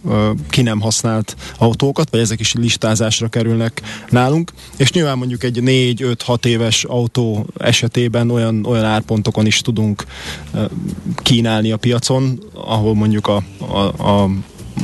ki 0.49 0.61
nem 0.61 0.79
használt 0.79 1.35
autókat, 1.57 2.09
vagy 2.09 2.19
ezek 2.19 2.39
is 2.39 2.53
listázásra 2.53 3.27
kerülnek 3.27 3.81
nálunk. 4.09 4.51
És 4.77 4.91
nyilván 4.91 5.17
mondjuk 5.17 5.43
egy 5.43 5.59
4-5-6 5.61 6.45
éves 6.45 6.83
autó 6.83 7.45
esetében 7.57 8.31
olyan, 8.31 8.65
olyan 8.65 8.85
árpontokon 8.85 9.45
is 9.45 9.61
tudunk 9.61 10.05
kínálni 11.15 11.71
a 11.71 11.77
piacon, 11.77 12.39
ahol 12.53 12.95
mondjuk 12.95 13.27
a, 13.27 13.43
a, 13.57 14.11
a 14.11 14.29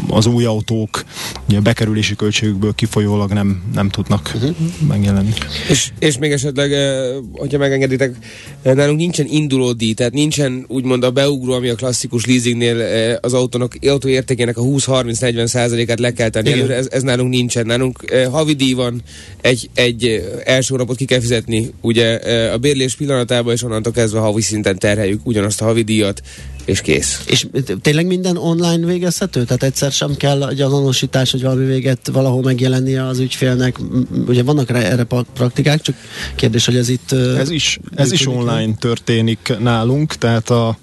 az 0.10 0.26
új 0.26 0.46
autók 0.46 1.04
ugye 1.48 1.58
a 1.58 1.62
bekerülési 1.62 2.16
költségükből 2.16 2.74
kifolyólag 2.76 3.32
nem, 3.32 3.64
nem 3.74 3.90
tudnak 3.90 4.32
uh-huh. 4.36 4.56
megjelenni. 4.88 5.34
És, 5.70 5.92
és 6.00 6.18
még 6.18 6.32
esetleg, 6.32 6.74
eh, 6.74 7.16
hogyha 7.32 7.58
megengeditek, 7.58 8.16
eh, 8.62 8.74
nálunk 8.74 8.98
nincsen 8.98 9.26
indulódi, 9.30 9.94
tehát 9.94 10.14
nincsen 10.14 10.66
úgymond 10.68 11.04
a 11.04 11.12
beugró, 11.12 11.54
ami 11.54 11.70
a 11.70 11.76
klasszikus 11.76 12.26
leasingnél 12.26 12.82
eh, 12.82 13.16
az 13.22 13.34
autónak, 13.34 13.78
autó 13.82 14.08
értékének 14.08 14.58
a 14.58 14.62
20-30-40 14.62 15.46
százalékát 15.46 16.00
le 16.00 16.14
kell 16.14 16.30
tenni 16.30 16.52
előre, 16.52 16.76
ez, 16.76 16.88
ez 16.92 17.02
nálunk 17.02 17.30
nincsen. 17.30 17.66
Nálunk 17.66 18.12
havidíj 18.32 18.74
van, 18.74 19.02
egy, 19.42 19.70
egy 19.74 20.32
első 20.46 20.76
napot 20.76 20.96
ki 20.96 21.06
kell 21.06 21.20
fizetni, 21.20 21.72
ugye 21.82 22.16
a 22.54 22.58
bérlés 22.58 22.96
pillanatában, 22.96 23.54
és 23.54 23.64
onnantól 23.64 23.94
kezdve 23.94 24.20
havi 24.20 24.42
szinten 24.42 24.80
terheljük 24.80 25.22
ugyanazt 25.24 25.62
a 25.62 25.66
havidíjat, 25.66 26.22
és 26.66 26.82
kész. 26.82 27.22
És 27.26 27.48
tényleg 27.82 28.06
minden 28.06 28.38
online 28.38 28.86
végezhető? 28.86 29.44
Tehát 29.44 29.64
egyszer 29.64 29.83
sem 29.92 30.16
kell 30.16 30.48
egy 30.50 30.62
azonosítás, 30.62 31.32
hogy 31.32 31.42
valami 31.42 31.66
véget 31.66 32.10
valahol 32.12 32.42
megjelennie 32.42 33.06
az 33.08 33.20
ügyfélnek. 33.20 33.80
Ugye 34.28 34.44
vannak 34.44 34.70
erre 34.70 35.04
praktikák, 35.34 35.82
csak 35.82 35.96
kérdés, 36.36 36.66
hogy 36.66 36.76
ez 36.76 36.90
itt... 36.90 37.12
Ez 37.12 37.50
is, 37.50 37.80
ez 37.96 38.12
is 38.12 38.28
online 38.28 38.74
történik 38.80 39.54
nálunk, 39.60 40.16
tehát 40.16 40.50
a 40.50 40.78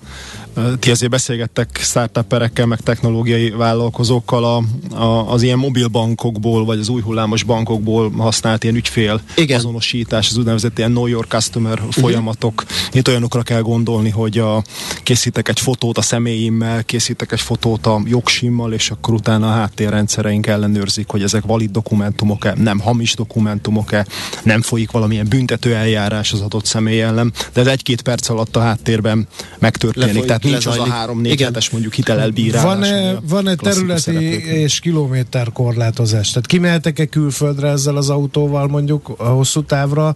ti 0.79 0.91
azért 0.91 1.11
beszélgettek 1.11 1.79
startuperekkel, 1.83 2.67
meg 2.67 2.81
technológiai 2.81 3.51
vállalkozókkal 3.51 4.45
a, 4.45 4.63
a, 4.97 5.33
az 5.33 5.43
ilyen 5.43 5.59
mobil 5.59 5.89
bankokból, 5.89 6.65
vagy 6.65 6.79
az 6.79 6.89
új 6.89 7.01
hullámos 7.01 7.43
bankokból 7.43 8.11
használt 8.11 8.63
ilyen 8.63 8.77
ügyfél 8.77 9.21
Igen. 9.37 9.59
azonosítás, 9.59 10.29
az 10.31 10.37
úgynevezett 10.37 10.79
ilyen 10.79 10.91
know 10.91 11.07
your 11.07 11.27
customer 11.27 11.73
uh-huh. 11.73 11.93
folyamatok. 11.93 12.65
Itt 12.93 13.09
olyanokra 13.09 13.43
kell 13.43 13.61
gondolni, 13.61 14.11
hogy 14.11 14.39
a, 14.39 14.63
készítek 15.03 15.49
egy 15.49 15.61
fotót 15.61 15.99
a 15.99 16.03
személyemmel, 16.03 16.85
készítek 16.85 17.33
egy 17.33 17.41
fotót 17.41 17.87
a 17.87 18.01
jogsimmal, 18.05 18.73
és 18.73 18.91
akkor 18.91 19.15
utána 19.15 19.47
a 19.47 19.53
háttérrendszereink 19.53 20.47
ellenőrzik, 20.47 21.09
hogy 21.09 21.23
ezek 21.23 21.45
valid 21.45 21.71
dokumentumok-e, 21.71 22.55
nem 22.57 22.79
hamis 22.79 23.15
dokumentumok-e, 23.15 24.07
nem 24.43 24.63
folyik 24.63 24.91
valamilyen 24.91 25.29
büntető 25.29 25.75
eljárás 25.75 26.33
az 26.33 26.41
adott 26.41 26.65
személy 26.65 27.03
ellen, 27.03 27.33
de 27.53 27.61
ez 27.61 27.67
egy-két 27.67 28.03
perc 28.03 28.29
alatt 28.29 28.57
a 28.57 28.61
háttérben 28.61 29.29
megtörténik. 29.59 30.07
Lefolyik. 30.07 30.27
Tehát 30.27 30.40
nincs 30.43 30.67
az 30.67 30.79
a 30.79 30.87
három-négy 30.87 31.43
hetes 31.43 31.71
mondjuk 31.71 31.95
hitelelbírálás. 31.95 32.65
Van-e, 32.65 33.19
van-e 33.29 33.55
területi 33.55 34.15
és 34.45 34.81
kilométer 34.81 35.53
korlátozás? 35.53 36.29
Tehát 36.29 36.47
kimehetek-e 36.47 37.07
külföldre 37.07 37.69
ezzel 37.69 37.97
az 37.97 38.11
autóval 38.11 38.69
mondjuk 38.69 39.15
a 39.17 39.29
hosszú 39.29 39.63
távra, 39.63 40.15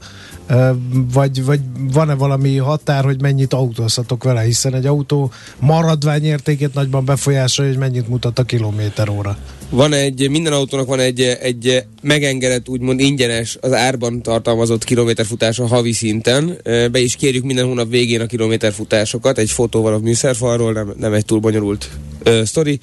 vagy, 1.12 1.44
vagy 1.44 1.60
van-e 1.92 2.14
valami 2.14 2.56
határ, 2.56 3.04
hogy 3.04 3.20
mennyit 3.20 3.52
autózhatok 3.52 4.24
vele, 4.24 4.40
hiszen 4.40 4.74
egy 4.74 4.86
autó 4.86 5.30
maradványértékét 5.58 6.74
nagyban 6.74 7.04
befolyásolja, 7.04 7.70
hogy 7.70 7.80
mennyit 7.80 8.08
mutat 8.08 8.38
a 8.38 8.42
kilométer 8.42 9.08
óra. 9.08 9.38
Van 9.70 9.92
egy, 9.92 10.30
minden 10.30 10.52
autónak 10.52 10.86
van 10.86 11.00
egy, 11.00 11.20
egy 11.20 11.84
megengedett, 12.02 12.68
úgymond 12.68 13.00
ingyenes, 13.00 13.58
az 13.60 13.72
árban 13.72 14.22
tartalmazott 14.22 14.84
kilométerfutása 14.84 15.66
havi 15.66 15.92
szinten. 15.92 16.58
Be 16.64 16.98
is 16.98 17.16
kérjük 17.16 17.44
minden 17.44 17.66
hónap 17.66 17.90
végén 17.90 18.20
a 18.20 18.26
kilométerfutásokat, 18.26 19.38
egy 19.38 19.50
fotóval 19.50 19.94
a 19.94 19.98
műszerfalról, 19.98 20.72
nem, 20.72 20.92
nem 20.98 21.12
egy 21.12 21.24
túl 21.24 21.38
bonyolult 21.38 21.90
uh, 22.26 22.42
sztori, 22.42 22.78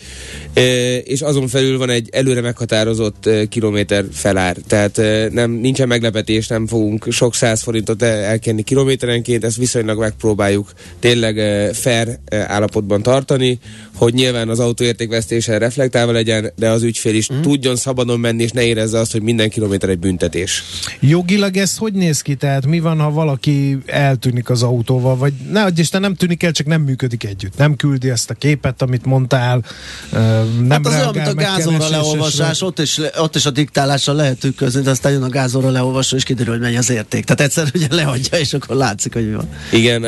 és 1.04 1.22
azon 1.22 1.48
felül 1.48 1.78
van 1.78 1.90
egy 1.90 2.10
előre 2.12 2.42
meghatározott 2.42 3.30
kilométer 3.50 4.06
felár, 4.12 4.58
tehát 4.68 4.98
uh, 4.98 5.30
nem, 5.30 5.52
nincsen 5.52 5.88
meglepetés, 5.88 6.48
nem 6.48 6.68
fogunk 6.68 7.06
sok 7.10 7.36
száz 7.36 7.62
forintot 7.62 8.02
elkenni 8.02 8.62
kilométerenként, 8.62 9.44
ezt 9.44 9.58
viszonylag 9.58 10.00
megpróbáljuk 10.00 10.74
tényleg 11.00 11.36
fair 11.74 12.20
állapotban 12.30 13.02
tartani, 13.02 13.60
hogy 13.96 14.14
nyilván 14.14 14.50
az 14.50 14.60
autó 14.60 14.84
értékvesztése 14.84 15.58
reflektálva 15.58 16.12
legyen, 16.12 16.52
de 16.56 16.70
az 16.70 16.84
ügyfél 16.84 17.16
is 17.16 17.34
mm. 17.34 17.42
tudjon 17.42 17.76
szabadon 17.76 18.20
menni, 18.20 18.44
és 18.44 18.52
ne 18.52 18.64
érezze 18.64 19.00
azt, 19.00 19.12
hogy 19.12 19.22
minden 19.22 19.50
kilométer 19.50 19.90
egy 19.90 20.00
büntetés. 20.00 20.64
Jogilag 21.00 21.58
ez 21.58 21.78
hogy 21.78 21.94
néz 21.94 22.22
ki? 22.22 22.36
Tehát 22.36 22.66
mi 22.66 22.80
van, 22.80 23.00
ha 23.00 23.12
valaki 23.12 23.78
eltűnik 23.86 24.50
az 24.50 24.64
autóval, 24.64 25.16
vagy 25.18 25.34
ne, 25.52 25.66
Isten 25.76 26.02
nem 26.02 26.16
tűnik 26.16 26.44
el, 26.44 26.52
csak 26.52 26.68
nem 26.68 26.82
működik 26.82 27.24
együtt. 27.24 27.58
Nem 27.58 27.76
küldi 27.76 28.10
ezt 28.10 28.30
a 28.30 28.34
képet, 28.34 28.82
amit 28.82 29.06
mondtál, 29.06 29.64
nem 30.12 30.70
hát 30.70 30.86
az 30.86 30.94
olyan, 30.94 31.12
mint 31.14 31.28
a 31.28 31.34
gázóra 31.34 31.90
leolvasás, 31.90 32.62
ott 32.62 32.80
is, 32.80 33.00
ott 33.18 33.36
is 33.36 33.46
a 33.46 33.50
diktálással 33.50 34.16
lehet 34.16 34.40
tükközni, 34.40 34.82
de 34.82 34.90
aztán 34.90 35.12
jön 35.12 35.24
a 35.24 35.30
gázóra 35.30 35.70
leolvasó, 35.70 36.16
és 36.16 36.24
kiderül, 36.24 36.54
hogy 36.54 36.62
mennyi 36.62 36.78
az 36.78 36.90
érték. 36.90 37.26
Tehát 37.26 37.42
egyszer 37.42 37.68
ugye 37.76 37.88
leadja, 37.90 38.38
és 38.38 38.54
akkor 38.54 38.76
látszik, 38.76 39.14
hogy 39.14 39.30
mi 39.30 39.36
van. 39.36 39.50
Igen, 39.72 40.06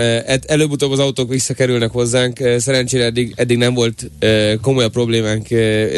előbb-utóbb 0.48 0.92
az 0.92 1.00
autók 1.00 1.30
visszakerülnek 1.30 1.92
hozzánk. 1.92 2.40
Szerencsére 2.58 3.04
eddig, 3.04 3.34
eddig 3.36 3.58
nem 3.58 3.73
volt 3.74 4.12
komoly 4.62 4.90
problémánk 4.90 5.48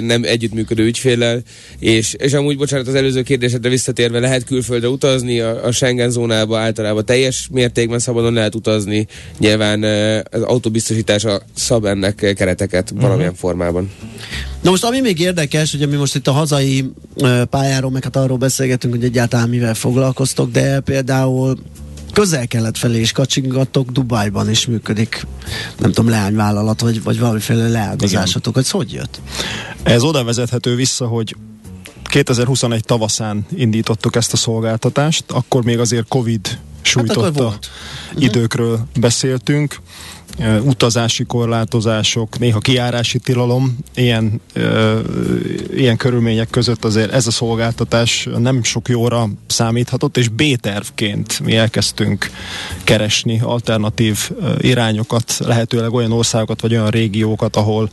nem 0.01 0.23
együttműködő 0.23 0.83
ügyféllel, 0.83 1.41
és, 1.79 2.13
és 2.17 2.33
amúgy, 2.33 2.57
bocsánat, 2.57 2.87
az 2.87 2.95
előző 2.95 3.21
kérdésedre 3.21 3.69
visszatérve 3.69 4.19
lehet 4.19 4.43
külföldre 4.43 4.87
utazni, 4.87 5.39
a, 5.39 5.65
a 5.65 5.71
Schengen 5.71 6.09
zónába 6.09 6.59
általában 6.59 7.05
teljes 7.05 7.47
mértékben 7.51 7.99
szabadon 7.99 8.33
lehet 8.33 8.55
utazni, 8.55 9.07
nyilván 9.39 9.83
az 10.31 10.41
autóbiztosítása 10.41 11.41
szab 11.53 11.85
ennek 11.85 12.33
kereteket 12.35 12.83
uh-huh. 12.83 13.01
valamilyen 13.01 13.35
formában. 13.35 13.91
Na 14.61 14.69
most 14.69 14.83
ami 14.83 14.99
még 14.99 15.19
érdekes, 15.19 15.75
hogy 15.77 15.89
mi 15.89 15.95
most 15.95 16.15
itt 16.15 16.27
a 16.27 16.31
hazai 16.31 16.91
pályáról, 17.49 17.91
meg 17.91 18.03
hát 18.03 18.15
arról 18.15 18.37
beszélgetünk, 18.37 18.93
hogy 18.93 19.03
egyáltalán 19.03 19.49
mivel 19.49 19.73
foglalkoztok, 19.73 20.51
de 20.51 20.79
például 20.79 21.57
közel-kelet 22.15 22.77
felé 22.77 22.99
is 22.99 23.11
kacsingatok, 23.11 23.89
Dubájban 23.89 24.49
is 24.49 24.65
működik, 24.65 25.25
nem 25.77 25.91
tudom, 25.91 26.09
leányvállalat, 26.09 26.81
vagy, 26.81 27.03
vagy 27.03 27.19
valamiféle 27.19 27.67
leágazásatok. 27.67 28.57
Ez 28.57 28.69
hogy 28.69 28.91
jött? 28.91 29.21
Ez 29.83 30.03
oda 30.03 30.23
vezethető 30.23 30.75
vissza, 30.75 31.07
hogy 31.07 31.35
2021 32.03 32.83
tavaszán 32.83 33.45
indítottuk 33.55 34.15
ezt 34.15 34.33
a 34.33 34.37
szolgáltatást, 34.37 35.23
akkor 35.27 35.63
még 35.63 35.79
azért 35.79 36.07
Covid 36.07 36.59
sújtotta 36.81 37.49
hát 37.49 37.69
időkről 38.17 38.87
beszéltünk 38.99 39.79
utazási 40.63 41.23
korlátozások, 41.23 42.39
néha 42.39 42.59
kiárási 42.59 43.19
tilalom, 43.19 43.77
ilyen, 43.95 44.41
ö, 44.53 44.99
ilyen 45.75 45.97
körülmények 45.97 46.49
között 46.49 46.85
azért 46.85 47.11
ez 47.11 47.27
a 47.27 47.31
szolgáltatás 47.31 48.29
nem 48.37 48.63
sok 48.63 48.89
jóra 48.89 49.29
számíthatott, 49.47 50.17
és 50.17 50.27
B-tervként 50.27 51.39
mi 51.39 51.55
elkezdtünk 51.55 52.29
keresni 52.83 53.39
alternatív 53.43 54.31
irányokat, 54.57 55.37
lehetőleg 55.45 55.93
olyan 55.93 56.11
országokat 56.11 56.61
vagy 56.61 56.73
olyan 56.73 56.89
régiókat, 56.89 57.55
ahol, 57.55 57.89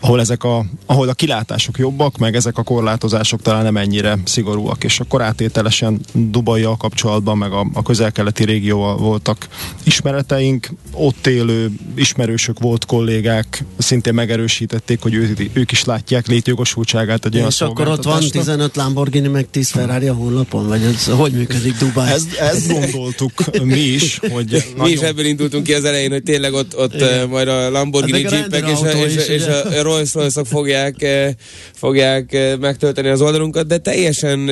ahol 0.00 0.20
ezek 0.20 0.44
a, 0.44 0.64
ahol 0.86 1.08
a 1.08 1.14
kilátások 1.14 1.78
jobbak, 1.78 2.18
meg 2.18 2.34
ezek 2.34 2.58
a 2.58 2.62
korlátozások 2.62 3.42
talán 3.42 3.62
nem 3.62 3.76
ennyire 3.76 4.18
szigorúak, 4.24 4.84
és 4.84 5.00
akkor 5.00 5.22
átételesen 5.22 6.00
Dubajjal 6.12 6.76
kapcsolatban, 6.76 7.38
meg 7.38 7.52
a, 7.52 7.66
a 7.72 7.82
közel-keleti 7.82 8.44
régióval 8.44 8.96
voltak 8.96 9.48
ismereteink, 9.84 10.68
ott 10.92 11.26
élő 11.26 11.75
ismerősök 11.94 12.58
volt 12.58 12.84
kollégák, 12.84 13.64
szintén 13.78 14.14
megerősítették, 14.14 15.00
hogy 15.00 15.14
ő, 15.14 15.34
ők 15.52 15.72
is 15.72 15.84
látják 15.84 16.26
létjogosultságát 16.26 17.24
egy 17.24 17.34
olyan 17.34 17.48
És 17.48 17.60
akkor 17.60 17.88
ott 17.88 18.02
van 18.02 18.20
15 18.30 18.76
Lamborghini, 18.76 19.28
meg 19.28 19.46
10 19.50 19.70
Ferrari 19.70 20.06
a 20.06 20.12
honlapon, 20.14 20.68
vagy 20.68 20.82
ez 20.82 21.06
hogy 21.06 21.32
működik 21.32 21.76
Dubáj? 21.76 22.12
Ezt, 22.12 22.34
ezt 22.34 22.72
gondoltuk 22.72 23.32
mi 23.62 23.80
is, 23.80 24.18
hogy... 24.34 24.50
Mi 24.50 24.60
nagyon... 24.76 24.92
is 24.92 25.00
ebből 25.00 25.24
indultunk 25.24 25.64
ki 25.64 25.74
az 25.74 25.84
elején, 25.84 26.10
hogy 26.10 26.22
tényleg 26.22 26.52
ott, 26.52 26.76
ott 26.76 26.94
uh, 26.94 27.26
majd 27.28 27.48
a 27.48 27.70
Lamborghini 27.70 28.22
hát 28.22 28.32
jeepek 28.32 28.68
és, 28.68 28.80
a, 28.80 28.90
és, 28.90 29.16
is, 29.16 29.26
és 29.26 29.46
a 29.46 29.82
Rolls 29.82 30.14
royce 30.14 30.44
fogják, 30.44 30.96
uh, 31.00 31.28
fogják 31.74 32.30
uh, 32.32 32.58
megtölteni 32.58 33.08
az 33.08 33.20
oldalunkat, 33.20 33.66
de 33.66 33.78
teljesen 33.78 34.48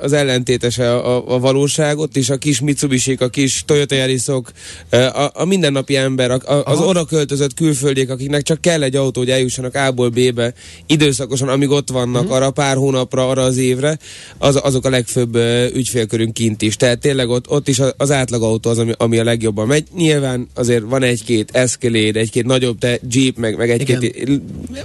az 0.00 0.12
ellentétes 0.12 0.78
a, 0.78 1.16
a, 1.16 1.34
a 1.34 1.38
valóság, 1.38 1.98
ott 1.98 2.16
is 2.16 2.30
a 2.30 2.36
kis 2.36 2.60
mitsubishi 2.60 3.16
a 3.18 3.28
kis 3.28 3.62
Toyota 3.66 3.94
Yarisok, 3.94 4.50
a, 4.90 5.30
a 5.32 5.44
mindennapi 5.44 5.96
ember, 5.96 6.30
a, 6.30 6.40
a 6.44 6.57
az 6.64 6.80
oda 6.80 7.04
költözött 7.04 7.54
külföldiek, 7.54 8.10
akiknek 8.10 8.42
csak 8.42 8.60
kell 8.60 8.82
egy 8.82 8.96
autó, 8.96 9.20
hogy 9.20 9.30
eljussanak 9.30 9.74
A-ból 9.74 10.08
B-be 10.08 10.54
időszakosan, 10.86 11.48
amíg 11.48 11.70
ott 11.70 11.90
vannak, 11.90 12.22
uh-huh. 12.22 12.36
arra 12.36 12.50
pár 12.50 12.76
hónapra, 12.76 13.28
arra 13.28 13.42
az 13.42 13.56
évre, 13.56 13.98
az, 14.38 14.60
azok 14.62 14.84
a 14.84 14.90
legfőbb 14.90 15.36
uh, 15.36 15.64
ügyfélkörünk 15.74 16.34
kint 16.34 16.62
is. 16.62 16.76
Tehát 16.76 16.98
tényleg 16.98 17.28
ott, 17.28 17.50
ott 17.50 17.68
is 17.68 17.80
az 17.96 18.10
átlagautó 18.10 18.70
az, 18.70 18.78
ami, 18.78 18.92
ami 18.96 19.18
a 19.18 19.24
legjobban 19.24 19.66
megy. 19.66 19.84
Nyilván 19.96 20.48
azért 20.54 20.84
van 20.88 21.02
egy-két 21.02 21.50
Escalade, 21.52 22.20
egy-két 22.20 22.44
nagyobb 22.44 22.78
te, 22.78 22.98
Jeep, 23.10 23.36
meg, 23.36 23.56
meg 23.56 23.70
egy-két 23.70 24.14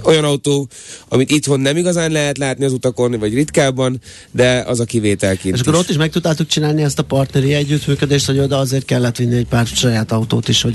olyan 0.02 0.24
autó, 0.24 0.68
amit 1.08 1.30
itthon 1.30 1.60
nem 1.60 1.76
igazán 1.76 2.10
lehet 2.10 2.38
látni 2.38 2.64
az 2.64 2.72
utakon, 2.72 3.18
vagy 3.18 3.34
ritkábban, 3.34 4.00
de 4.30 4.64
az 4.66 4.80
a 4.80 4.84
kivétel 4.84 5.36
kint 5.36 5.54
És 5.54 5.60
akkor 5.60 5.74
ott 5.74 5.88
is 5.88 5.96
meg 5.96 6.10
tudtátok 6.10 6.46
csinálni 6.46 6.82
ezt 6.82 6.98
a 6.98 7.02
partneri 7.02 7.52
együttműködést, 7.52 8.26
hogy 8.26 8.38
oda 8.38 8.58
azért 8.58 8.84
kellett 8.84 9.16
vinni 9.16 9.36
egy 9.36 9.46
pár 9.46 9.66
saját 9.66 10.12
autót 10.12 10.48
is, 10.48 10.62
hogy 10.62 10.74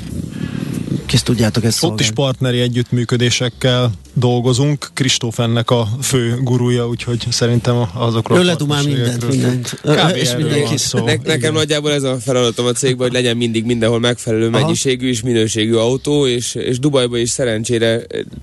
kis 1.09 1.23
tudjátok 1.23 1.63
ezt 1.63 1.83
Ott 1.83 1.99
is 1.99 2.11
partneri 2.11 2.59
együttműködésekkel 2.59 3.91
dolgozunk. 4.13 4.89
Kristóf 4.93 5.39
ennek 5.39 5.69
a 5.69 5.87
fő 6.01 6.39
gurúja, 6.41 6.87
úgyhogy 6.87 7.25
szerintem 7.29 7.75
azokról 7.93 8.39
Ő 8.39 8.43
ledumál 8.43 8.83
mindent, 8.83 9.27
mindent. 9.27 9.79
Kb. 9.81 10.15
és 10.15 10.35
mindenki. 10.35 10.77
Szó. 10.77 10.97
Ne, 10.97 11.03
nekem 11.03 11.35
Igen. 11.35 11.53
nagyjából 11.53 11.91
ez 11.91 12.03
a 12.03 12.17
feladatom 12.17 12.65
a 12.65 12.71
cégben, 12.71 13.07
hogy 13.07 13.15
legyen 13.15 13.37
mindig 13.37 13.65
mindenhol 13.65 13.99
megfelelő 13.99 14.47
Aha. 14.47 14.59
mennyiségű 14.59 15.09
és 15.09 15.21
minőségű 15.21 15.73
autó, 15.73 16.27
és, 16.27 16.55
és 16.55 16.79
Dubajban 16.79 17.19
is 17.19 17.29
szerencsére 17.29 18.01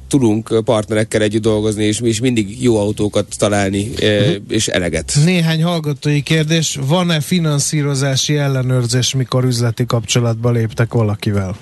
tudunk 0.09 0.65
partnerekkel 0.65 1.23
együtt 1.23 1.43
dolgozni, 1.43 1.85
és 1.85 2.01
mi 2.01 2.09
is 2.09 2.21
mindig 2.21 2.63
jó 2.63 2.79
autókat 2.79 3.27
találni, 3.39 3.89
uh-huh. 3.89 4.35
és 4.49 4.69
eleget. 4.69 5.13
Néhány 5.25 5.63
hallgatói 5.63 6.23
kérdés. 6.23 6.79
Van-e 6.87 7.21
finanszírozási 7.21 8.37
ellenőrzés, 8.37 9.15
mikor 9.15 9.45
üzleti 9.45 9.87
kapcsolatba 9.87 10.51
léptek 10.51 10.93
valakivel? 10.93 11.57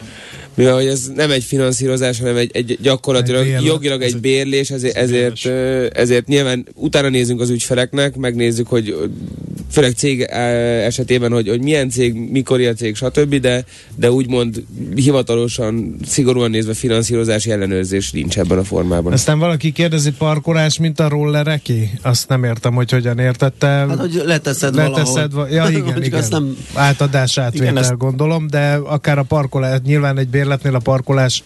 Mivel 0.54 0.74
hogy 0.74 0.86
ez 0.86 1.10
nem 1.14 1.30
egy 1.30 1.44
finanszírozás, 1.44 2.18
hanem 2.18 2.36
egy, 2.36 2.50
egy 2.52 2.78
gyakorlatilag 2.82 3.46
egy 3.46 3.64
jogilag 3.64 4.02
egy 4.02 4.20
bérlés, 4.20 4.70
ezért, 4.70 4.96
ezért, 4.96 5.46
ezért 5.96 6.26
nyilván 6.26 6.66
utána 6.74 7.08
nézünk 7.08 7.40
az 7.40 7.50
ügyfeleknek, 7.50 8.16
megnézzük, 8.16 8.66
hogy 8.66 8.94
főleg 9.70 9.92
cég 9.92 10.20
esetében, 10.20 11.32
hogy, 11.32 11.48
hogy 11.48 11.62
milyen 11.62 11.88
cég, 11.90 12.14
mikor 12.14 12.60
a 12.60 12.72
cég, 12.72 12.96
stb., 12.96 13.34
de, 13.34 13.64
de 13.96 14.10
úgymond 14.10 14.64
hivatalosan, 14.94 15.96
szigorúan 16.06 16.50
nézve 16.50 16.74
finanszírozási 16.74 17.50
ellenőrzés 17.50 18.10
nincs 18.10 18.38
ebben 18.38 18.58
a 18.58 18.64
formában. 18.64 19.12
Aztán 19.12 19.38
valaki 19.38 19.72
kérdezi 19.72 20.12
parkolás, 20.12 20.78
mint 20.78 21.00
a 21.00 21.08
rollereki? 21.08 21.90
Azt 22.02 22.28
nem 22.28 22.44
értem, 22.44 22.74
hogy 22.74 22.90
hogyan 22.90 23.18
értette. 23.18 23.66
Hát, 23.66 23.98
hogy 23.98 24.22
leteszed, 24.24 24.74
leteszed 24.74 25.32
valahol. 25.32 25.54
Ja, 25.54 25.68
igen, 25.68 26.02
igen. 26.08 26.24
Nem... 26.30 26.56
Átadás 26.74 27.38
átvétel, 27.38 27.66
igen, 27.66 27.78
ezt... 27.78 27.96
gondolom, 27.96 28.46
de 28.46 28.74
akár 28.84 29.18
a 29.18 29.22
parkolás, 29.22 29.78
nyilván 29.84 30.18
egy 30.18 30.28
bérletnél 30.44 30.74
a 30.74 30.78
parkolás 30.78 31.42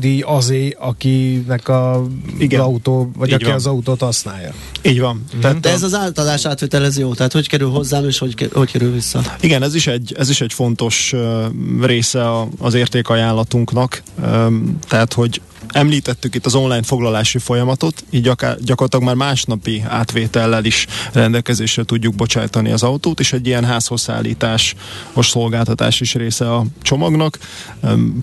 díj 0.00 0.20
azé, 0.20 0.76
akinek 0.78 1.68
a, 1.68 2.06
Igen. 2.38 2.60
az 2.60 2.66
autó, 2.66 3.10
vagy 3.16 3.28
Így 3.28 3.34
aki 3.34 3.44
van. 3.44 3.54
az 3.54 3.66
autót 3.66 4.00
használja. 4.00 4.54
Így 4.82 5.00
van. 5.00 5.14
Mm-hmm. 5.14 5.40
Tehát, 5.40 5.60
de 5.60 5.70
ez 5.70 5.82
az 5.82 5.94
átadás 5.94 6.44
átvétel, 6.44 6.84
ez 6.84 6.98
jó. 6.98 7.14
Tehát 7.14 7.32
hogy 7.32 7.48
kerül 7.48 7.70
hozzám, 7.70 8.08
és 8.08 8.18
hogy, 8.18 8.50
hogy 8.52 8.70
kerül 8.70 8.92
vissza? 8.92 9.22
Igen, 9.40 9.62
ez 9.62 9.74
is 9.74 9.86
egy, 9.86 10.14
ez 10.18 10.30
is 10.30 10.40
egy 10.40 10.52
fontos 10.52 11.12
uh, 11.12 11.44
része 11.82 12.30
a, 12.30 12.48
az 12.58 12.74
értékajánlatunknak. 12.74 14.02
Um, 14.22 14.78
tehát, 14.88 15.12
hogy 15.12 15.40
Említettük 15.72 16.34
itt 16.34 16.46
az 16.46 16.54
online 16.54 16.82
foglalási 16.82 17.38
folyamatot, 17.38 18.04
így 18.10 18.22
gyakorlatilag 18.60 19.04
már 19.04 19.14
másnapi 19.14 19.82
átvétellel 19.88 20.64
is 20.64 20.86
rendelkezésre 21.12 21.84
tudjuk 21.84 22.14
bocsájtani 22.14 22.70
az 22.72 22.82
autót, 22.82 23.20
és 23.20 23.32
egy 23.32 23.46
ilyen 23.46 23.64
házhoz 23.64 24.00
szállítás, 24.00 24.74
most 25.12 25.30
szolgáltatás 25.30 26.00
is 26.00 26.14
része 26.14 26.54
a 26.54 26.64
csomagnak. 26.82 27.38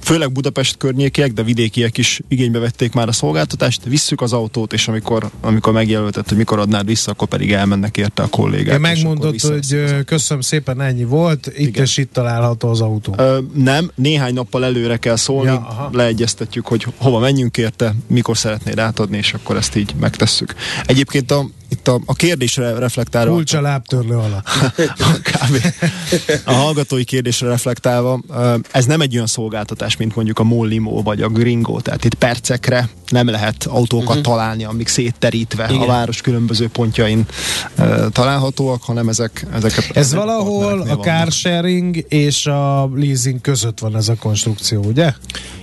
Főleg 0.01 0.31
Budapest 0.31 0.77
környékiek, 0.77 1.33
de 1.33 1.43
vidékiek 1.43 1.97
is 1.97 2.21
igénybe 2.27 2.59
vették 2.59 2.93
már 2.93 3.07
a 3.07 3.11
szolgáltatást, 3.11 3.83
visszük 3.83 4.21
az 4.21 4.33
autót, 4.33 4.73
és 4.73 4.87
amikor, 4.87 5.29
amikor 5.41 5.73
megjelöltett, 5.73 6.27
hogy 6.27 6.37
mikor 6.37 6.59
adnád 6.59 6.85
vissza, 6.85 7.11
akkor 7.11 7.27
pedig 7.27 7.51
elmennek 7.51 7.97
érte 7.97 8.23
a 8.23 8.27
kollégák. 8.27 8.73
Én 8.73 8.79
megmondott, 8.79 9.41
hogy 9.41 10.05
köszönöm 10.05 10.41
szépen, 10.41 10.81
ennyi 10.81 11.03
volt, 11.03 11.47
itt 11.47 11.67
Igen. 11.67 11.83
és 11.83 11.97
itt 11.97 12.13
található 12.13 12.69
az 12.69 12.81
autó. 12.81 13.13
Ö, 13.17 13.39
nem, 13.53 13.91
néhány 13.95 14.33
nappal 14.33 14.65
előre 14.65 14.97
kell 14.97 15.15
szólni, 15.15 15.49
ja, 15.49 15.89
leegyeztetjük, 15.91 16.67
hogy 16.67 16.87
hova 16.97 17.19
menjünk 17.39 17.57
érte, 17.57 17.95
mikor 18.07 18.37
szeretnéd 18.37 18.79
átadni, 18.79 19.17
és 19.17 19.33
akkor 19.33 19.55
ezt 19.55 19.75
így 19.75 19.95
megtesszük. 19.99 20.53
Egyébként 20.85 21.31
a, 21.31 21.49
itt 21.69 21.87
a, 21.87 21.99
a 22.05 22.13
kérdésre 22.13 22.79
reflektálva... 22.79 23.31
Kulcsa 23.31 23.61
lábtörlő 23.61 24.15
alatt. 24.15 24.47
Kb. 25.29 25.65
A 26.43 26.53
hallgatói 26.53 27.03
kérdésre 27.03 27.47
reflektálva, 27.47 28.19
ez 28.71 28.85
nem 28.85 29.01
egy 29.01 29.13
olyan 29.15 29.27
szolgáltatás, 29.27 29.97
mint 29.97 30.15
mondjuk 30.15 30.39
a 30.39 30.43
Mollimo 30.43 31.01
vagy 31.01 31.21
a 31.21 31.27
Gringo, 31.27 31.81
tehát 31.81 32.05
itt 32.05 32.13
percekre 32.13 32.89
nem 33.09 33.27
lehet 33.27 33.65
autókat 33.65 34.07
uh-huh. 34.07 34.23
találni, 34.23 34.63
amik 34.63 34.87
szétterítve 34.87 35.67
Igen. 35.69 35.81
a 35.81 35.85
város 35.85 36.21
különböző 36.21 36.67
pontjain 36.67 37.25
uh, 37.77 38.09
találhatóak, 38.09 38.83
hanem 38.83 39.09
ezek, 39.09 39.45
ezek 39.53 39.89
Ez 39.93 40.13
valahol 40.13 40.81
a 40.81 40.95
car 40.95 41.31
sharing 41.31 42.05
és 42.07 42.45
a 42.45 42.89
leasing 42.95 43.41
között 43.41 43.79
van 43.79 43.95
ez 43.95 44.09
a 44.09 44.15
konstrukció, 44.15 44.83
ugye? 44.83 45.13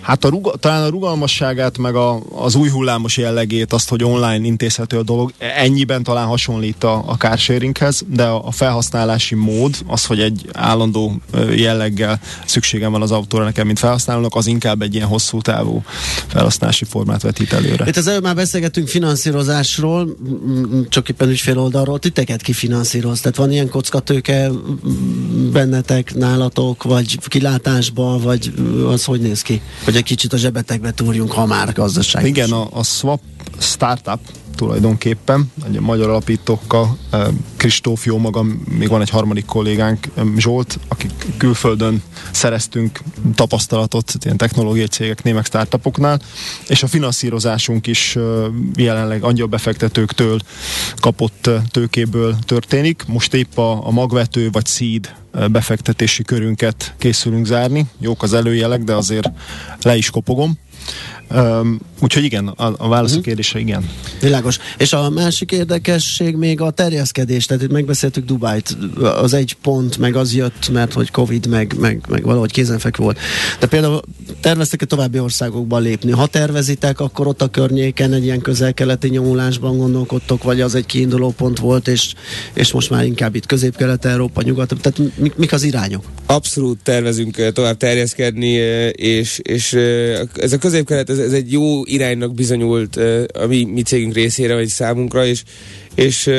Hát 0.01 0.25
a 0.25 0.29
ruga, 0.29 0.57
talán 0.57 0.83
a 0.83 0.88
rugalmasságát, 0.88 1.79
meg 1.79 1.95
a, 1.95 2.21
az 2.33 2.55
új 2.55 2.69
hullámos 2.69 3.16
jellegét, 3.16 3.73
azt, 3.73 3.88
hogy 3.88 4.05
online 4.05 4.47
intézhető 4.47 4.99
a 4.99 5.03
dolog, 5.03 5.33
ennyiben 5.38 5.95
talán 6.02 6.26
hasonlít 6.26 6.85
a, 6.85 7.04
a 7.06 7.16
carsharinghez, 7.16 8.04
de 8.06 8.24
a, 8.24 8.46
a 8.46 8.50
felhasználási 8.50 9.35
mód, 9.35 9.76
az, 9.87 10.04
hogy 10.04 10.20
egy 10.20 10.48
állandó 10.52 11.20
jelleggel 11.54 12.20
szükségem 12.46 12.92
van 12.92 13.02
az 13.02 13.11
autóra 13.11 13.44
nekem, 13.44 13.66
mint 13.66 13.78
felhasználónak, 13.78 14.35
az 14.35 14.46
inkább 14.46 14.82
egy 14.82 14.94
ilyen 14.94 15.06
hosszú 15.06 15.40
távú 15.40 15.82
felhasználási 16.26 16.85
formát 16.85 17.22
vetít 17.22 17.52
előre. 17.52 17.87
Itt 17.87 17.96
az 17.96 18.06
előbb 18.06 18.22
már 18.22 18.35
beszélgettünk 18.35 18.88
finanszírozásról, 18.88 20.16
csak 20.88 21.09
éppen 21.09 21.28
ügyfél 21.28 21.59
oldalról, 21.59 21.98
titeket 21.98 22.42
kifinanszíroz, 22.42 23.20
tehát 23.20 23.37
van 23.37 23.52
ilyen 23.52 23.68
kockatőke 23.68 24.50
bennetek, 25.52 26.14
nálatok, 26.14 26.82
vagy 26.82 27.18
kilátásban, 27.28 28.20
vagy 28.20 28.52
az 28.87 29.04
hogy 29.04 29.20
néz 29.20 29.42
ki? 29.42 29.61
Hogy 29.85 29.96
egy 29.96 30.02
kicsit 30.02 30.32
a 30.32 30.37
zsebetekbe 30.37 30.90
túrjunk, 30.90 31.32
ha 31.32 31.46
már 31.46 31.72
gazdaság. 31.72 32.26
Igen, 32.26 32.50
a, 32.50 32.68
a 32.72 32.82
Swap 32.82 33.20
Startup 33.59 34.20
tulajdonképpen, 34.57 35.53
egy 35.64 35.81
magyar 35.81 36.09
alapítókkal, 36.09 36.99
Kristóf, 37.57 38.07
jó 38.07 38.19
magam, 38.19 38.62
még 38.79 38.88
van 38.88 39.01
egy 39.01 39.11
harmadik 39.11 39.45
kollégánk, 39.45 40.07
Zsolt, 40.37 40.79
akik 40.88 41.12
külföldön 41.37 42.03
szereztünk 42.31 43.01
tapasztalatot 43.35 44.12
ilyen 44.25 44.37
technológiai 44.37 44.87
cégeknél, 44.87 45.35
meg 45.35 45.45
startupoknál, 45.45 46.21
és 46.69 46.83
a 46.83 46.87
finanszírozásunk 46.87 47.87
is 47.87 48.19
jelenleg 48.77 49.23
angyalbefektetőktől 49.23 50.38
kapott 50.97 51.51
tőkéből 51.71 52.37
történik. 52.38 53.05
Most 53.07 53.35
épp 53.35 53.59
a, 53.59 53.87
a 53.87 53.90
magvető 53.90 54.51
vagy 54.51 54.66
seed 54.66 55.14
befektetési 55.51 56.23
körünket 56.23 56.95
készülünk 56.99 57.47
zárni. 57.47 57.87
Jók 58.01 58.23
az 58.23 58.33
előjelek, 58.33 58.85
de 58.85 58.95
azért 58.95 59.31
le 59.83 59.97
is 59.97 60.11
kopogom. 60.11 60.59
Um, 61.35 61.81
úgyhogy 62.01 62.25
igen, 62.25 62.49
a, 62.49 62.75
a 62.79 62.89
válasz 62.89 63.15
a 63.17 63.21
kérdése 63.21 63.59
igen. 63.59 63.91
Világos. 64.21 64.59
És 64.79 64.93
a 64.93 65.11
másik 65.11 65.53
érdekesség 65.53 66.37
még 66.37 66.61
a 66.61 66.71
terjeszkedés, 66.71 67.47
tehát 67.47 67.62
itt 67.62 67.71
megbeszéltük 67.71 68.25
Dubájt, 68.25 68.77
az 69.01 69.35
egy 69.35 69.57
pont, 69.62 69.99
meg 69.99 70.17
az 70.17 70.35
jött, 70.35 70.69
mert 70.69 70.93
hogy 70.93 71.11
Covid, 71.11 71.47
meg, 71.47 71.75
meg, 71.79 72.05
meg 72.09 72.23
valahogy 72.23 72.53
kézenfek 72.53 72.97
volt. 72.97 73.19
De 73.61 73.67
például 73.67 74.01
terveztek-e 74.41 74.85
további 74.85 75.19
országokba 75.19 75.79
lépni? 75.79 76.11
Ha 76.11 76.27
tervezitek, 76.27 77.01
akkor 77.01 77.27
ott 77.27 77.43
a 77.43 77.49
környéken 77.49 78.12
egy 78.12 78.25
ilyen 78.25 78.41
közel-keleti 78.41 79.09
nyomulásban 79.09 79.77
gondolkodtok, 79.77 80.43
vagy 80.43 80.61
az 80.61 80.75
egy 80.75 80.87
kiinduló 80.87 81.31
pont 81.31 81.59
volt, 81.59 81.89
és, 81.89 82.15
és 82.55 82.73
most 82.73 82.91
már 82.91 83.05
inkább 83.05 83.35
itt 83.35 83.47
közép-kelet-európa, 83.47 84.43
nyugat, 84.43 84.75
tehát 84.81 85.12
mik, 85.17 85.37
mik 85.37 85.53
az 85.53 85.62
irányok? 85.62 86.05
Abszolút 86.27 86.79
tervezünk 86.83 87.53
tovább 87.53 87.77
terjeszkedni, 87.77 88.53
és, 88.93 89.39
és 89.43 89.73
ez 90.35 90.53
a 90.53 90.59
közép-kelet 90.59 91.15
ez, 91.18 91.24
ez 91.24 91.33
egy 91.33 91.52
jó 91.52 91.85
iránynak 91.85 92.35
bizonyult 92.35 92.96
a 93.33 93.46
mi, 93.46 93.64
mi 93.64 93.83
cégünk 93.83 94.14
részére, 94.14 94.55
vagy 94.55 94.68
számunkra, 94.68 95.26
és 95.26 95.42
és 95.96 96.31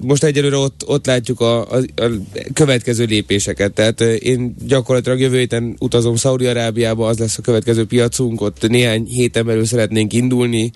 most 0.00 0.24
egyelőre 0.24 0.56
ott, 0.56 0.82
ott 0.86 1.06
látjuk 1.06 1.40
a, 1.40 1.70
a, 1.70 1.76
a 1.76 2.10
következő 2.52 3.04
lépéseket. 3.04 3.72
Tehát 3.72 4.00
én 4.00 4.54
gyakorlatilag 4.66 5.20
jövő 5.20 5.38
héten 5.38 5.76
utazom 5.78 6.16
Szaudi-Arábiába, 6.16 7.06
az 7.06 7.18
lesz 7.18 7.38
a 7.38 7.42
következő 7.42 7.84
piacunk, 7.84 8.40
ott 8.40 8.68
néhány 8.68 9.04
héten 9.04 9.46
belül 9.46 9.64
szeretnénk 9.64 10.12
indulni. 10.12 10.70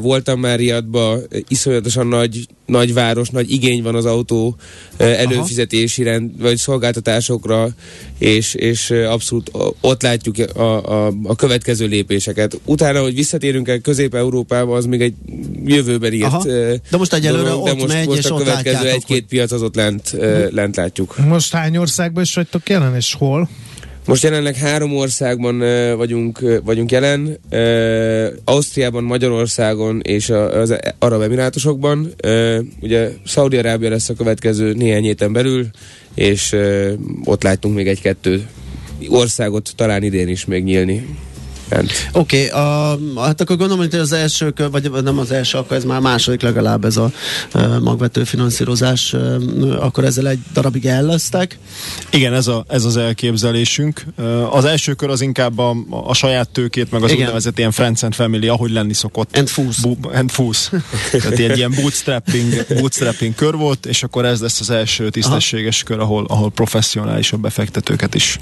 Voltam 0.00 0.40
már 0.40 0.58
Riadba, 0.58 1.18
iszonyatosan 1.48 2.06
nagy, 2.06 2.46
nagy 2.66 2.94
város, 2.94 3.28
nagy 3.28 3.50
igény 3.50 3.82
van 3.82 3.94
az 3.94 4.04
autó 4.04 4.56
előfizetési 4.96 6.02
rend, 6.02 6.40
vagy 6.40 6.56
szolgáltatásokra, 6.56 7.68
és, 8.18 8.54
és 8.54 8.90
abszolút 8.90 9.50
ott 9.80 10.02
látjuk 10.02 10.36
a, 10.54 11.06
a, 11.06 11.12
a 11.22 11.36
következő 11.36 11.86
lépéseket. 11.86 12.60
Utána, 12.74 13.00
hogy 13.00 13.14
visszatérünk 13.14 13.68
el 13.68 13.78
Közép-Európába, 13.78 14.76
az 14.76 14.84
még 14.84 15.00
egy 15.00 15.14
jövőben 15.64 16.12
írt. 16.12 16.24
Aha. 16.24 16.44
De 16.90 16.96
most 16.96 17.12
egyelőre 17.12 17.48
de 17.48 17.54
ott 17.54 17.74
most, 17.74 17.86
megy, 17.86 18.06
most 18.06 18.18
és 18.18 18.24
a 18.24 18.34
következő 18.34 18.88
egy-két 18.88 19.26
piac 19.26 19.52
az 19.52 19.62
ott 19.62 19.74
lent, 19.74 20.12
uh, 20.14 20.50
lent 20.50 20.76
látjuk. 20.76 21.16
Most 21.28 21.52
hány 21.52 21.76
országban 21.76 22.22
is 22.22 22.34
vagytok 22.34 22.68
jelen, 22.68 22.94
és 22.94 23.14
hol? 23.14 23.48
Most 24.06 24.22
jelenleg 24.22 24.56
három 24.56 24.96
országban 24.96 25.60
uh, 25.60 25.96
vagyunk, 25.96 26.38
uh, 26.42 26.56
vagyunk 26.64 26.90
jelen, 26.90 27.38
uh, 27.50 28.26
Ausztriában, 28.44 29.04
Magyarországon 29.04 30.00
és 30.02 30.30
a, 30.30 30.60
az 30.60 30.74
Arab 30.98 31.22
Emirátusokban. 31.22 32.12
Uh, 32.24 32.56
ugye 32.80 33.10
Szaudi-Arábia 33.26 33.90
lesz 33.90 34.08
a 34.08 34.14
következő 34.14 34.72
néhány 34.72 35.02
héten 35.02 35.32
belül, 35.32 35.66
és 36.14 36.52
uh, 36.52 36.92
ott 37.24 37.42
láttunk 37.42 37.74
még 37.74 37.88
egy-kettő 37.88 38.46
országot 39.08 39.72
talán 39.76 40.02
idén 40.02 40.28
is 40.28 40.44
még 40.44 40.64
nyílni. 40.64 41.06
Oké, 42.12 42.48
okay, 42.48 42.60
hát 43.16 43.40
akkor 43.40 43.56
gondolom, 43.56 43.78
hogy 43.78 43.94
az 43.94 44.12
első, 44.12 44.54
vagy 44.70 44.90
nem 44.90 45.18
az 45.18 45.30
első, 45.30 45.58
akkor 45.58 45.76
ez 45.76 45.84
már 45.84 46.00
második 46.00 46.42
legalább 46.42 46.84
ez 46.84 46.96
a 46.96 47.10
magvető 47.80 48.24
finanszírozás, 48.24 49.14
akkor 49.78 50.04
ezzel 50.04 50.28
egy 50.28 50.38
darabig 50.52 50.86
elleztek. 50.86 51.58
Igen, 52.10 52.34
ez, 52.34 52.46
a, 52.46 52.64
ez 52.68 52.84
az 52.84 52.96
elképzelésünk. 52.96 54.04
Az 54.50 54.64
első 54.64 54.92
kör 54.92 55.10
az 55.10 55.20
inkább 55.20 55.58
a, 55.58 55.76
a 55.90 56.14
saját 56.14 56.48
tőkét, 56.48 56.90
meg 56.90 57.02
az 57.02 57.10
Igen. 57.10 57.22
úgynevezett 57.22 57.58
ilyen 57.58 57.70
Friends 57.70 58.02
and 58.02 58.14
Family, 58.14 58.48
ahogy 58.48 58.70
lenni 58.70 58.92
szokott. 58.92 59.36
And 59.36 59.48
fúsz. 59.48 59.78
Bu- 59.78 60.14
and 60.14 60.30
fúsz. 60.30 60.70
Tehát 61.10 61.38
ilyen, 61.38 61.56
ilyen 61.56 61.74
bootstrapping, 61.80 62.66
bootstrapping 62.80 63.34
kör 63.34 63.56
volt, 63.56 63.86
és 63.86 64.02
akkor 64.02 64.24
ez 64.24 64.40
lesz 64.40 64.60
az 64.60 64.70
első 64.70 65.10
tisztességes 65.10 65.82
Aha. 65.82 65.94
kör, 65.94 66.04
ahol, 66.04 66.24
ahol 66.28 66.50
professzionálisabb 66.50 67.40
befektetőket 67.40 68.14
is 68.14 68.38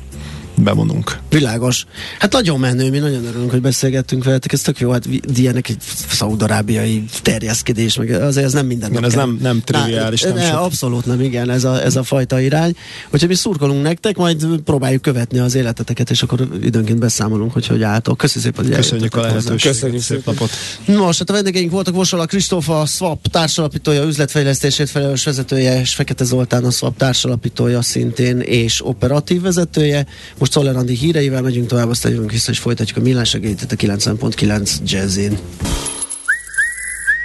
bevonunk. 0.63 1.19
Világos. 1.31 1.85
Hát 2.19 2.33
nagyon 2.33 2.61
menő, 2.61 2.91
mi 2.91 2.99
nagyon 2.99 3.25
örülünk, 3.25 3.51
hogy 3.51 3.61
beszélgettünk 3.61 4.25
veletek, 4.25 4.53
ez 4.53 4.61
tök 4.61 4.79
jó, 4.79 4.91
hát 4.91 5.09
ilyenek 5.37 5.69
egy 5.69 5.77
szaudarábiai 6.09 7.05
terjeszkedés, 7.23 7.97
meg 7.97 8.11
azért 8.11 8.47
ez 8.47 8.53
nem 8.53 8.67
minden. 8.67 8.91
Igen, 8.91 9.05
ez 9.05 9.15
nem, 9.15 9.39
nem 9.43 9.61
triviális. 9.65 10.21
Nem 10.21 10.35
ne, 10.35 10.51
abszolút 10.51 11.07
nem, 11.07 11.21
igen, 11.21 11.51
ez 11.51 11.65
a, 11.65 11.83
ez 11.83 11.97
a 11.97 12.03
fajta 12.03 12.41
irány. 12.41 12.75
Hogyha 13.11 13.27
mi 13.27 13.35
szurkolunk 13.35 13.83
nektek, 13.83 14.17
majd 14.17 14.47
próbáljuk 14.65 15.03
követni 15.03 15.39
az 15.39 15.55
életeteket, 15.55 16.11
és 16.11 16.23
akkor 16.23 16.49
időnként 16.63 16.99
beszámolunk, 16.99 17.53
hogy 17.53 17.67
hogy 17.67 17.83
álltok. 17.83 18.17
Köszönjük 18.17 18.55
szépen, 18.55 18.71
hogy 18.71 18.81
Köszönjük 18.83 19.15
a 19.15 19.21
lehetőséget. 19.21 19.61
Köszönjük 19.61 20.03
szép 20.03 20.27
napot. 20.27 20.51
Most, 20.87 21.19
hát 21.19 21.31
a 21.31 21.33
vendégeink 21.33 21.71
voltak 21.71 21.95
Vosola 21.95 22.27
Kristófa, 22.27 22.81
a 22.81 22.87
Swap 22.87 23.27
társalapítója, 23.27 24.05
üzletfejlesztését 24.05 24.91
felelős 24.91 25.25
vezetője, 25.25 25.81
és 25.81 25.95
Fekete 25.95 26.25
Zoltán, 26.25 26.65
a 26.65 26.71
Swap 26.71 26.97
társalapítója 26.97 27.83
szintén, 27.83 28.41
és 28.41 28.87
operatív 28.87 29.41
vezetője. 29.41 30.07
Most 30.39 30.52
Szoller 30.53 30.77
Andi 30.77 30.95
híreivel 30.95 31.43
megyünk 31.43 31.69
tovább, 31.69 31.89
aztán 31.89 32.13
jövünk 32.13 32.31
vissza, 32.31 32.51
és 32.51 32.59
folytatjuk 32.59 32.99
a 32.99 33.01
millás 33.01 33.35
a 33.35 33.39
90.9 33.39 34.71
Jazzin. 34.85 35.39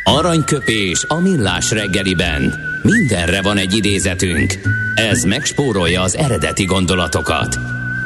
Aranyköpés 0.04 1.06
a 1.08 1.20
millás 1.20 1.72
reggeliben. 1.72 2.54
Mindenre 2.84 3.42
van 3.42 3.58
egy 3.58 3.76
idézetünk. 3.76 4.54
Ez 4.96 5.24
megspórolja 5.24 6.02
az 6.02 6.16
eredeti 6.16 6.64
gondolatokat. 6.64 7.58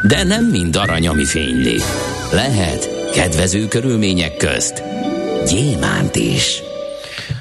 De 0.08 0.24
nem 0.24 0.46
mind 0.46 0.76
arany, 0.76 1.08
ami 1.08 1.26
fényli. 1.26 1.80
Lehet 2.32 3.12
kedvező 3.12 3.68
körülmények 3.68 4.38
közt 4.38 4.84
gyémánt 5.48 6.16
is. 6.16 6.71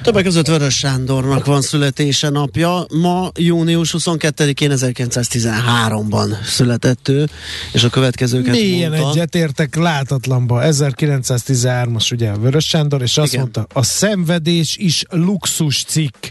Többek 0.03 0.23
között 0.23 0.47
Vörös 0.47 0.77
Sándornak 0.77 1.45
van 1.45 1.61
születése 1.61 2.29
napja. 2.29 2.85
Ma 2.93 3.31
június 3.37 3.95
22-én 3.97 4.71
1913-ban 4.75 6.43
született 6.43 7.07
ő, 7.07 7.29
és 7.73 7.83
a 7.83 7.89
következőket 7.89 8.53
Milyen 8.53 8.91
mondta. 8.91 9.09
egyetértek 9.09 9.75
látatlanba. 9.75 10.61
1913-as 10.63 12.11
ugye 12.13 12.31
Vörös 12.33 12.65
Sándor, 12.67 13.01
és 13.01 13.17
azt 13.17 13.27
Igen. 13.33 13.39
mondta, 13.41 13.67
a 13.73 13.83
szenvedés 13.83 14.77
is 14.77 15.03
luxus 15.09 15.83
cikk. 15.83 16.25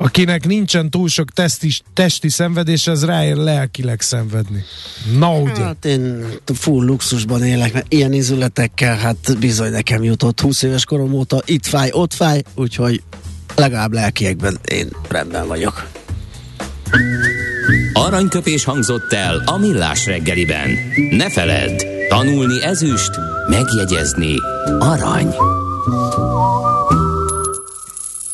Akinek 0.00 0.46
nincsen 0.46 0.90
túl 0.90 1.08
sok 1.08 1.30
testi, 1.30 1.70
testi 1.94 2.28
szenvedés, 2.28 2.86
az 2.86 3.04
ráér 3.04 3.36
lelkileg 3.36 4.00
szenvedni. 4.00 4.64
Na 5.18 5.38
ugye. 5.38 5.62
Hát 5.62 5.84
én 5.84 6.26
full 6.44 6.84
luxusban 6.84 7.44
élek, 7.44 7.72
mert 7.72 7.92
ilyen 7.92 8.12
izületekkel, 8.12 8.96
hát 8.96 9.38
bizony 9.38 9.70
nekem 9.70 10.02
jutott 10.02 10.40
20 10.40 10.62
éves 10.62 10.84
korom 10.84 11.12
óta 11.12 11.42
itt 11.44 11.66
fáj, 11.66 11.88
ott 11.92 12.14
fáj, 12.14 12.42
úgyhogy 12.54 13.02
legalább 13.54 13.92
lelkiekben 13.92 14.58
én 14.70 14.88
rendben 15.08 15.46
vagyok. 15.46 15.88
Aranyköpés 17.92 18.64
hangzott 18.64 19.12
el 19.12 19.42
a 19.46 19.58
millás 19.58 20.06
reggeliben. 20.06 20.70
Ne 21.10 21.30
feledd, 21.30 21.84
tanulni 22.08 22.62
ezüst, 22.62 23.10
megjegyezni 23.48 24.34
arany. 24.78 25.34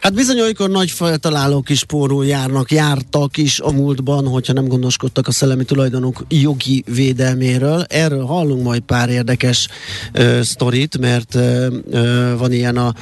Hát 0.00 0.14
bizony 0.14 0.40
olykor 0.40 0.70
nagy 0.70 0.90
feltalálók 0.90 1.68
is 1.68 1.84
pórul 1.84 2.26
járnak, 2.26 2.70
jártak 2.70 3.36
is 3.36 3.60
a 3.60 3.70
múltban, 3.70 4.26
hogyha 4.26 4.52
nem 4.52 4.68
gondoskodtak 4.68 5.28
a 5.28 5.32
szellemi 5.32 5.64
tulajdonok 5.64 6.24
jogi 6.28 6.84
védelméről. 6.86 7.84
Erről 7.88 8.24
hallunk 8.24 8.62
majd 8.62 8.80
pár 8.80 9.08
érdekes 9.08 9.68
ö, 10.12 10.40
sztorit, 10.42 10.98
mert 10.98 11.34
ö, 11.34 11.76
ö, 11.90 12.34
van 12.38 12.52
ilyen 12.52 12.76
a 12.76 12.94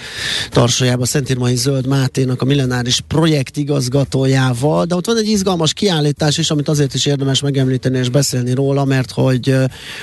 tarsajában 0.51 1.07
Szentírmai 1.07 1.57
Zöld 1.57 1.87
Máténak 1.87 2.43
a 2.43 2.45
millenáris 2.45 3.01
projekt 3.09 3.57
igazgatójával, 3.57 4.85
de 4.85 4.95
ott 4.95 5.07
van 5.07 5.17
egy 5.17 5.29
izgalmas 5.29 5.73
kiállítás 5.73 6.39
is, 6.39 6.51
amit 6.51 6.69
azért 6.69 6.95
is 6.95 7.07
érdemes 7.07 7.41
megemlíteni 7.41 7.99
és 7.99 8.09
beszélni 8.09 8.55
róla, 8.55 8.85
mert 8.85 9.11
hogy 9.11 9.55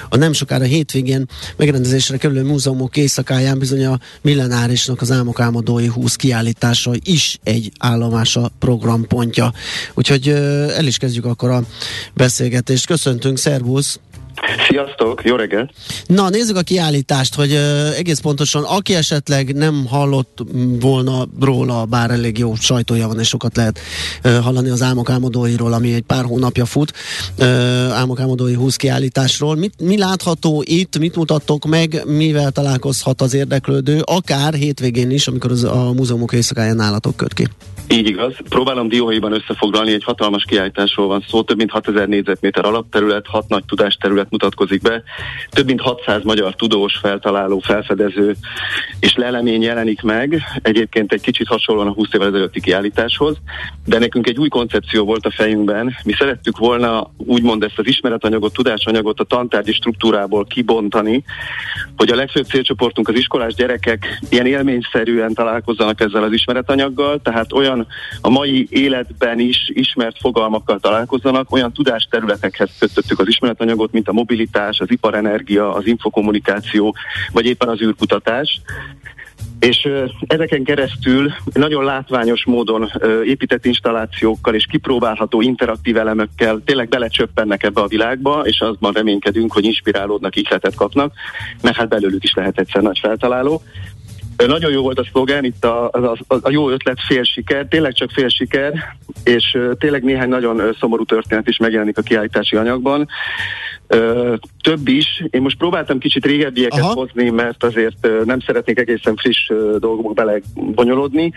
a 0.10 0.18
nem 0.18 0.34
sokára 0.34 0.64
hétvégén 0.64 1.26
megrendezésre 1.58 2.18
kerülő 2.18 2.44
múzeumok 2.44 2.98
éjszakáján 2.98 3.60
bizony 3.60 3.86
a 3.86 4.00
millenárisnak 4.22 5.02
az 5.02 5.12
álmok 5.12 5.40
álmodói 5.40 5.88
20 5.88 6.16
kiállítás 6.16 6.48
kiállítása 6.50 6.92
is 7.04 7.38
egy 7.44 7.72
állomása 7.80 8.52
programpontja. 8.60 9.54
Úgyhogy 9.94 10.28
el 10.28 10.86
is 10.86 10.98
kezdjük 10.98 11.26
akkor 11.26 11.50
a 11.50 11.64
beszélgetést. 12.14 12.86
Köszöntünk, 12.86 13.38
szervusz! 13.38 14.00
Sziasztok, 14.68 15.22
jó 15.24 15.36
reggel! 15.36 15.72
Na, 16.06 16.30
nézzük 16.30 16.58
a 16.58 16.62
kiállítást, 16.62 17.36
hogy 17.36 17.52
uh, 17.52 17.98
egész 17.98 18.20
pontosan, 18.20 18.64
aki 18.64 18.96
esetleg 18.96 19.56
nem 19.56 19.86
hallott 19.90 20.38
volna 20.80 21.28
róla, 21.40 21.86
bár 21.86 22.12
elég 22.12 22.38
jó 22.38 22.56
sajtója 22.56 23.08
van, 23.08 23.20
és 23.20 23.28
sokat 23.28 23.56
lehet 23.56 23.80
uh, 24.24 24.38
hallani 24.38 24.70
az 24.70 24.82
Álmok 24.82 25.10
Álmodóiról, 25.10 25.74
ami 25.74 25.94
egy 25.94 26.02
pár 26.02 26.24
hónapja 26.24 26.66
fut, 26.66 26.94
uh, 27.40 27.46
Álmok 27.98 28.20
Álmodói 28.20 28.54
20 28.54 28.76
kiállításról. 28.76 29.56
Mit, 29.56 29.74
mi 29.82 29.98
látható 29.98 30.64
itt, 30.66 30.98
mit 30.98 31.16
mutattok 31.16 31.66
meg, 31.66 32.04
mivel 32.06 32.52
találkozhat 32.52 33.22
az 33.22 33.34
érdeklődő, 33.34 34.02
akár 34.04 34.54
hétvégén 34.54 35.12
is, 35.12 35.28
amikor 35.28 35.52
az, 35.52 35.64
a 35.64 35.92
múzeumok 35.96 36.34
éjszakáján 36.34 36.76
nálatok 36.76 37.16
köt 37.16 37.34
ki? 37.34 37.48
Így 37.92 38.08
igaz. 38.08 38.34
Próbálom 38.50 38.88
dióhéjban 38.88 39.34
összefoglalni, 39.34 39.92
egy 39.92 40.04
hatalmas 40.04 40.44
kiállításról 40.48 41.08
van 41.08 41.26
szó, 41.28 41.44
több 41.44 41.58
mint 41.58 41.72
6000 41.72 42.08
négyzetméter 42.08 42.66
alapterület, 42.66 43.28
hat 43.28 43.48
nagy 43.48 43.66
tudásterület 43.66 44.30
mutatkozik 44.30 44.82
be, 44.82 45.04
több 45.50 45.66
mint 45.66 45.82
600 45.82 46.24
magyar 46.24 46.56
tudós, 46.56 46.98
feltaláló, 46.98 47.60
felfedező 47.60 48.36
és 49.00 49.16
lelemény 49.16 49.62
jelenik 49.62 50.02
meg, 50.02 50.44
egyébként 50.62 51.14
egy 51.14 51.22
kicsit 51.22 51.48
hasonlóan 51.48 51.88
a 51.88 51.92
20 51.92 52.08
évvel 52.14 52.28
ezelőtti 52.28 52.62
kiállításhoz, 52.62 53.38
de 53.86 54.00
nekünk 54.00 54.28
egy 54.28 54.38
új 54.38 54.48
koncepció 54.48 55.06
volt 55.06 55.26
a 55.26 55.32
fejünkben. 55.32 55.96
Mi 56.04 56.14
szerettük 56.14 56.58
volna 56.58 57.12
úgymond 57.18 57.64
ezt 57.64 57.80
az 57.80 57.88
ismeretanyagot, 57.88 58.54
tudásanyagot 58.54 59.20
a 59.20 59.24
tantárgyi 59.24 59.74
struktúrából 59.74 60.46
kibontani, 60.46 61.24
hogy 61.98 62.10
a 62.10 62.16
legfőbb 62.16 62.46
célcsoportunk 62.46 63.08
az 63.08 63.16
iskolás 63.16 63.54
gyerekek 63.54 64.20
ilyen 64.30 64.46
élményszerűen 64.46 65.34
találkozzanak 65.34 66.02
ezzel 66.02 66.24
az 66.24 66.32
ismeretanyaggal, 66.32 67.22
tehát 67.22 67.54
olyan 67.54 67.79
olyan 67.80 67.88
a 68.22 68.30
mai 68.30 68.68
életben 68.70 69.40
is 69.40 69.58
ismert 69.74 70.18
fogalmakkal 70.20 70.80
találkozzanak, 70.80 71.52
olyan 71.52 71.74
tudásterületekhez 71.74 72.70
kötöttük 72.80 73.20
az 73.20 73.28
ismeretanyagot, 73.28 73.92
mint 73.92 74.08
a 74.08 74.14
mobilitás, 74.14 74.80
az 74.80 74.92
iparenergia, 74.92 75.74
az 75.74 75.88
infokommunikáció, 75.88 76.96
vagy 77.32 77.46
éppen 77.46 77.68
az 77.68 77.82
űrkutatás. 77.82 78.62
És 79.60 79.90
ezeken 80.28 80.64
keresztül 80.64 81.32
nagyon 81.54 81.84
látványos 81.84 82.46
módon 82.46 82.92
épített 83.26 83.66
installációkkal 83.66 84.54
és 84.54 84.66
kipróbálható 84.70 85.42
interaktív 85.42 85.98
elemekkel 85.98 86.62
tényleg 86.66 86.88
belecsöppennek 86.88 87.64
ebbe 87.64 87.82
a 87.82 87.88
világba, 87.88 88.42
és 88.44 88.60
azban 88.60 88.92
reménykedünk, 88.92 89.54
hogy 89.54 89.64
inspirálódnak, 89.64 90.36
ihletet 90.36 90.76
kapnak, 90.76 91.14
mert 91.62 91.76
hát 91.76 91.88
belőlük 91.88 92.24
is 92.24 92.34
lehet 92.34 92.60
egyszer 92.60 92.82
nagy 92.82 93.00
feltaláló. 93.00 93.62
Nagyon 94.48 94.72
jó 94.72 94.82
volt 94.82 95.00
a 95.00 95.08
szlogán, 95.12 95.44
itt 95.44 95.66
a, 95.66 95.90
a, 95.92 96.18
a, 96.28 96.36
a 96.42 96.50
jó 96.50 96.70
ötlet 96.70 96.98
fél 97.08 97.24
siker, 97.24 97.66
tényleg 97.70 97.94
csak 97.94 98.12
fél 98.12 98.30
siker, 98.30 98.96
és 99.24 99.58
tényleg 99.78 100.04
néhány 100.04 100.30
nagyon 100.30 100.76
szomorú 100.80 101.04
történet 101.04 101.48
is 101.48 101.58
megjelenik 101.58 101.98
a 101.98 102.02
kiállítási 102.02 102.56
anyagban. 102.56 103.08
Több 104.62 104.88
is. 104.88 105.24
Én 105.30 105.42
most 105.42 105.58
próbáltam 105.58 106.00
kicsit 106.00 106.26
régebbieket 106.26 106.80
Aha. 106.80 106.94
hozni, 106.94 107.30
mert 107.30 107.64
azért 107.64 108.08
nem 108.26 108.40
szeretnék 108.40 108.80
egészen 108.80 109.16
friss 109.16 109.52
dolgokba 109.78 110.14
belebonyolódni. 110.14 111.32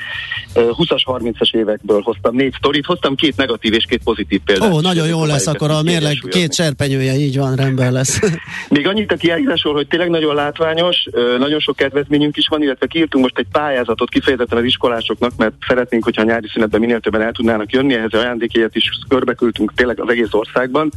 20-as, 0.54 1.02
30-as 1.06 1.54
évekből 1.54 2.00
hoztam 2.00 2.34
négy 2.34 2.54
sztorit, 2.58 2.86
hoztam 2.86 3.14
két 3.14 3.36
negatív 3.36 3.72
és 3.72 3.84
két 3.88 4.02
pozitív 4.04 4.40
példát. 4.44 4.72
Ó, 4.72 4.80
nagyon 4.80 5.06
jó 5.06 5.24
lesz, 5.24 5.46
akkor 5.46 5.70
a 5.70 5.82
mérleg 5.82 6.16
két 6.30 6.54
serpenyője, 6.54 7.14
így 7.14 7.38
van, 7.38 7.56
rendben 7.56 7.92
lesz. 7.92 8.20
Még 8.68 8.86
annyit 8.86 9.12
a 9.12 9.16
kiállításról, 9.16 9.74
hogy 9.74 9.86
tényleg 9.86 10.10
nagyon 10.10 10.34
látványos, 10.34 10.96
nagyon 11.38 11.60
sok 11.60 11.76
kedvezményünk 11.76 12.36
is 12.36 12.48
van, 12.48 12.62
illetve 12.62 12.86
kiírtunk 12.86 13.24
most 13.24 13.38
egy 13.38 13.46
pályázatot 13.52 14.08
kifejezetten 14.08 14.58
az 14.58 14.64
iskolásoknak, 14.64 15.32
mert 15.36 15.54
szeretnénk, 15.68 16.04
hogyha 16.04 16.22
a 16.22 16.24
nyári 16.24 16.48
szünetben 16.52 16.80
minél 16.80 17.00
többen 17.00 17.22
el 17.22 17.32
tudnának 17.32 17.72
jönni, 17.72 17.94
ehhez 17.94 18.12
ajándékélyet 18.12 18.76
is 18.76 18.90
körbeküldtünk 19.08 19.72
tényleg 19.74 20.00
az 20.00 20.08
egész 20.08 20.32
országban 20.32 20.90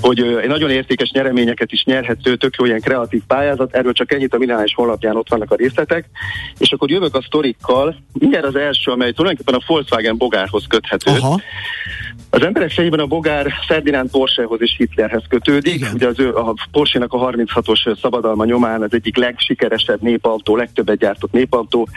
hogy 0.00 0.20
egy 0.20 0.48
nagyon 0.48 0.70
értékes 0.70 1.10
nyereményeket 1.10 1.72
is 1.72 1.84
nyerhető, 1.84 2.36
tök 2.36 2.54
jó 2.58 2.64
ilyen 2.64 2.80
kreatív 2.80 3.22
pályázat, 3.26 3.74
erről 3.74 3.92
csak 3.92 4.12
ennyit 4.12 4.34
a 4.34 4.38
Minális 4.38 4.74
honlapján 4.74 5.16
ott 5.16 5.28
vannak 5.28 5.50
a 5.50 5.56
részletek, 5.56 6.04
és 6.58 6.72
akkor 6.72 6.90
jövök 6.90 7.14
a 7.14 7.22
sztorikkal, 7.22 7.96
mindjárt 8.12 8.46
az 8.46 8.56
első, 8.56 8.90
amely 8.90 9.12
tulajdonképpen 9.12 9.60
a 9.60 9.64
Volkswagen 9.66 10.16
bogárhoz 10.16 10.64
köthető. 10.68 11.10
Aha. 11.10 11.40
Az 12.30 12.42
emberek 12.42 12.70
fejében 12.70 13.00
a 13.00 13.06
bogár 13.06 13.52
Ferdinand 13.66 14.10
Porschehoz 14.10 14.60
és 14.60 14.74
Hitlerhez 14.76 15.22
kötődik. 15.28 15.74
Igen. 15.74 15.94
Ugye 15.94 16.06
az 16.06 16.20
ő, 16.20 16.34
a 16.34 16.54
Porsche-nak 16.70 17.12
a 17.12 17.18
36-os 17.18 18.00
szabadalma 18.00 18.44
nyomán 18.44 18.82
az 18.82 18.92
egyik 18.92 19.16
legsikeresebb 19.16 20.02
népautó, 20.02 20.56
legtöbbet 20.56 20.98
gyártott 20.98 21.32
népautó. 21.32 21.88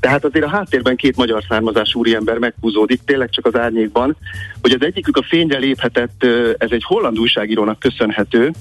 Tehát 0.00 0.24
azért 0.24 0.44
a 0.44 0.48
háttérben 0.48 0.96
két 0.96 1.16
magyar 1.16 1.44
származású 1.48 1.98
úriember 1.98 2.38
meghúzódik, 2.38 3.00
tényleg 3.04 3.30
csak 3.30 3.46
az 3.46 3.56
árnyékban, 3.56 4.16
hogy 4.62 4.72
az 4.72 4.82
egyikük 4.82 5.16
a 5.16 5.22
fényre 5.22 5.58
léphetett, 5.58 6.24
ez 6.58 6.70
egy 6.70 6.84
holland 6.84 7.18
újságírónak 7.18 7.78
köszönhető. 7.78 8.52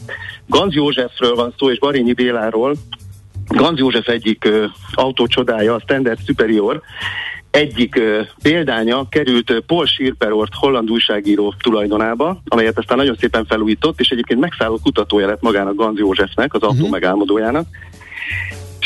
Ganz 0.48 0.74
Józsefről 0.74 1.36
van 1.36 1.54
szó, 1.58 1.72
és 1.72 1.80
Barényi 1.80 2.14
Béláról, 2.14 2.76
Ganz 3.48 3.80
József 3.80 4.08
egyik 4.08 4.44
uh, 4.46 4.64
autócsodája, 4.94 5.74
a 5.74 5.80
Standard 5.80 6.20
Superior, 6.26 6.82
egyik 7.52 7.96
uh, 7.96 8.28
példánya 8.42 9.10
került 9.10 9.50
uh, 9.50 9.58
Paul 9.58 9.86
Schirperort 9.86 10.54
holland 10.54 10.90
újságíró 10.90 11.54
tulajdonába, 11.60 12.42
amelyet 12.46 12.78
aztán 12.78 12.98
nagyon 12.98 13.16
szépen 13.20 13.46
felújított, 13.46 14.00
és 14.00 14.10
egyébként 14.10 14.40
megszálló 14.40 14.80
kutatója 14.84 15.28
lett 15.28 15.42
magának 15.42 15.76
Ganz 15.76 16.00
Józsefnek, 16.00 16.54
az 16.54 16.62
autó 16.62 16.76
uh-huh. 16.76 16.90
megálmodójának. 16.90 17.68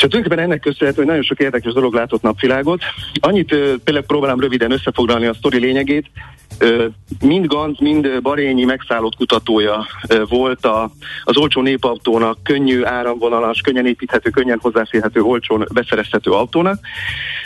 És 0.02 0.08
hát 0.08 0.16
tulajdonképpen 0.16 0.50
ennek 0.50 0.72
köszönhető, 0.72 0.98
hogy 0.98 1.10
nagyon 1.10 1.22
sok 1.22 1.40
érdekes 1.40 1.72
dolog 1.72 1.94
látott 1.94 2.22
napvilágot. 2.22 2.82
Annyit 3.20 3.48
például 3.84 4.06
próbálom 4.06 4.40
röviden 4.40 4.70
összefoglalni 4.70 5.26
a 5.26 5.34
sztori 5.34 5.58
lényegét. 5.58 6.06
Mind 7.24 7.46
Gant, 7.46 7.80
mind 7.80 8.22
Barényi 8.22 8.64
megszállott 8.64 9.16
kutatója 9.16 9.86
volt 10.28 10.66
a, 10.66 10.90
az 11.24 11.36
olcsó 11.36 11.60
népautónak, 11.60 12.38
könnyű, 12.42 12.84
áramvonalas, 12.84 13.60
könnyen 13.60 13.86
építhető, 13.86 14.30
könnyen 14.30 14.58
hozzáférhető, 14.62 15.20
olcsón 15.20 15.66
beszerezhető 15.72 16.30
autónak. 16.30 16.78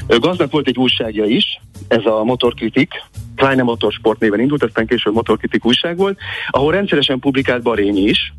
Gaznak 0.06 0.50
volt 0.50 0.68
egy 0.68 0.78
újságja 0.78 1.24
is, 1.24 1.60
ez 1.88 2.04
a 2.04 2.24
Motorkritik, 2.24 2.92
Kleine 3.36 3.62
Motorsport 3.62 4.20
néven 4.20 4.40
indult, 4.40 4.62
aztán 4.62 4.86
később 4.86 5.14
Motorkritik 5.14 5.64
újság 5.64 5.96
volt, 5.96 6.18
ahol 6.50 6.72
rendszeresen 6.72 7.18
publikált 7.18 7.62
Barényi 7.62 8.02
is, 8.02 8.32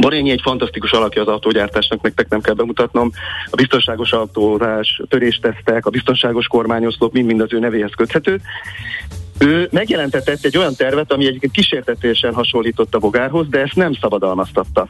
Barényi 0.00 0.30
egy 0.30 0.40
fantasztikus 0.42 0.90
alakja 0.90 1.22
az 1.22 1.28
autógyártásnak, 1.28 2.02
nektek 2.02 2.28
nem 2.28 2.40
kell 2.40 2.54
bemutatnom. 2.54 3.10
A 3.50 3.56
biztonságos 3.56 4.12
autózás, 4.12 5.00
töréstesztek, 5.08 5.86
a 5.86 5.90
biztonságos 5.90 6.46
kormányoszlop 6.46 7.12
mind-mind 7.12 7.40
az 7.40 7.52
ő 7.52 7.58
nevéhez 7.58 7.92
köthető. 7.96 8.40
Ő 9.38 9.68
megjelentetett 9.72 10.44
egy 10.44 10.56
olyan 10.56 10.74
tervet, 10.74 11.12
ami 11.12 11.26
egyébként 11.26 11.52
kísértetésen 11.52 12.34
hasonlított 12.34 12.94
a 12.94 12.98
bogárhoz, 12.98 13.48
de 13.48 13.60
ezt 13.60 13.74
nem 13.74 13.92
szabadalmaztatta. 13.92 14.88